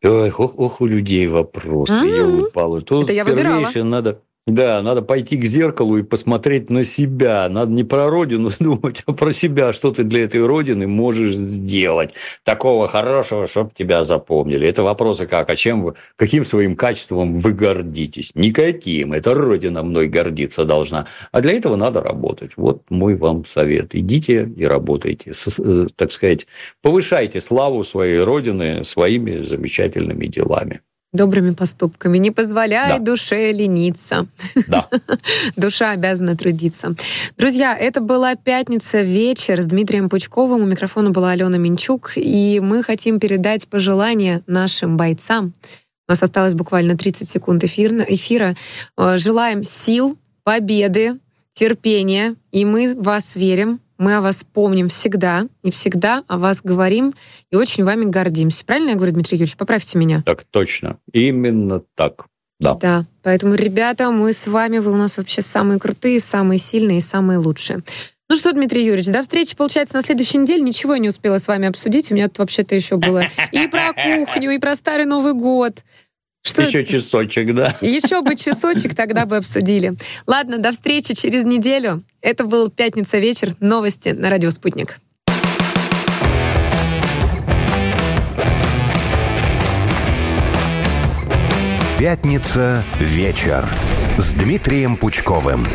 [0.01, 2.75] Ох, ох, ох у людей вопросы, mm-hmm.
[2.77, 3.69] я Тут Это я выбирала.
[3.83, 7.47] надо да, надо пойти к зеркалу и посмотреть на себя.
[7.49, 12.13] Надо не про родину думать, а про себя, что ты для этой родины можешь сделать.
[12.43, 14.67] Такого хорошего, чтобы тебя запомнили.
[14.67, 18.31] Это вопросы как, а чем вы, каким своим качеством вы гордитесь?
[18.35, 19.13] Никаким.
[19.13, 21.07] Это родина мной гордиться должна.
[21.31, 22.51] А для этого надо работать.
[22.55, 23.95] Вот мой вам совет.
[23.95, 25.33] Идите и работайте.
[25.33, 26.47] С, э, так сказать,
[26.81, 32.17] повышайте славу своей родины своими замечательными делами добрыми поступками.
[32.17, 32.99] Не позволяй да.
[32.99, 34.27] душе лениться.
[34.67, 34.87] Да.
[35.55, 36.93] Душа обязана трудиться.
[37.37, 40.61] Друзья, это была пятница вечер с Дмитрием Пучковым.
[40.61, 42.11] У микрофона была Алена Минчук.
[42.15, 45.53] И мы хотим передать пожелания нашим бойцам.
[46.07, 48.55] У нас осталось буквально 30 секунд эфира.
[48.97, 51.17] Э, желаем сил, победы,
[51.53, 52.35] терпения.
[52.51, 53.79] И мы в вас верим.
[53.99, 57.13] Мы о вас помним всегда и всегда о вас говорим
[57.51, 58.63] и очень вами гордимся.
[58.65, 59.57] Правильно я говорю, Дмитрий Юрьевич?
[59.57, 60.23] Поправьте меня.
[60.25, 60.97] Так точно.
[61.11, 62.25] Именно так.
[62.61, 62.75] Да.
[62.75, 63.05] Да.
[63.23, 67.39] Поэтому, ребята, мы с вами, вы у нас вообще самые крутые, самые сильные и самые
[67.39, 67.83] лучшие.
[68.29, 70.61] Ну что, Дмитрий Юрьевич, до встречи, получается, на следующей неделе.
[70.61, 72.09] Ничего я не успела с вами обсудить.
[72.09, 75.83] У меня тут вообще-то еще было и про кухню, и про Старый Новый год.
[76.43, 76.91] Что Еще это?
[76.93, 77.77] часочек, да.
[77.81, 79.93] Еще бы часочек, тогда бы обсудили.
[80.25, 82.03] Ладно, до встречи через неделю.
[82.21, 83.53] Это был «Пятница вечер».
[83.59, 84.97] Новости на «Радио Спутник».
[91.97, 93.67] «Пятница вечер»
[94.17, 95.67] с Дмитрием Пучковым.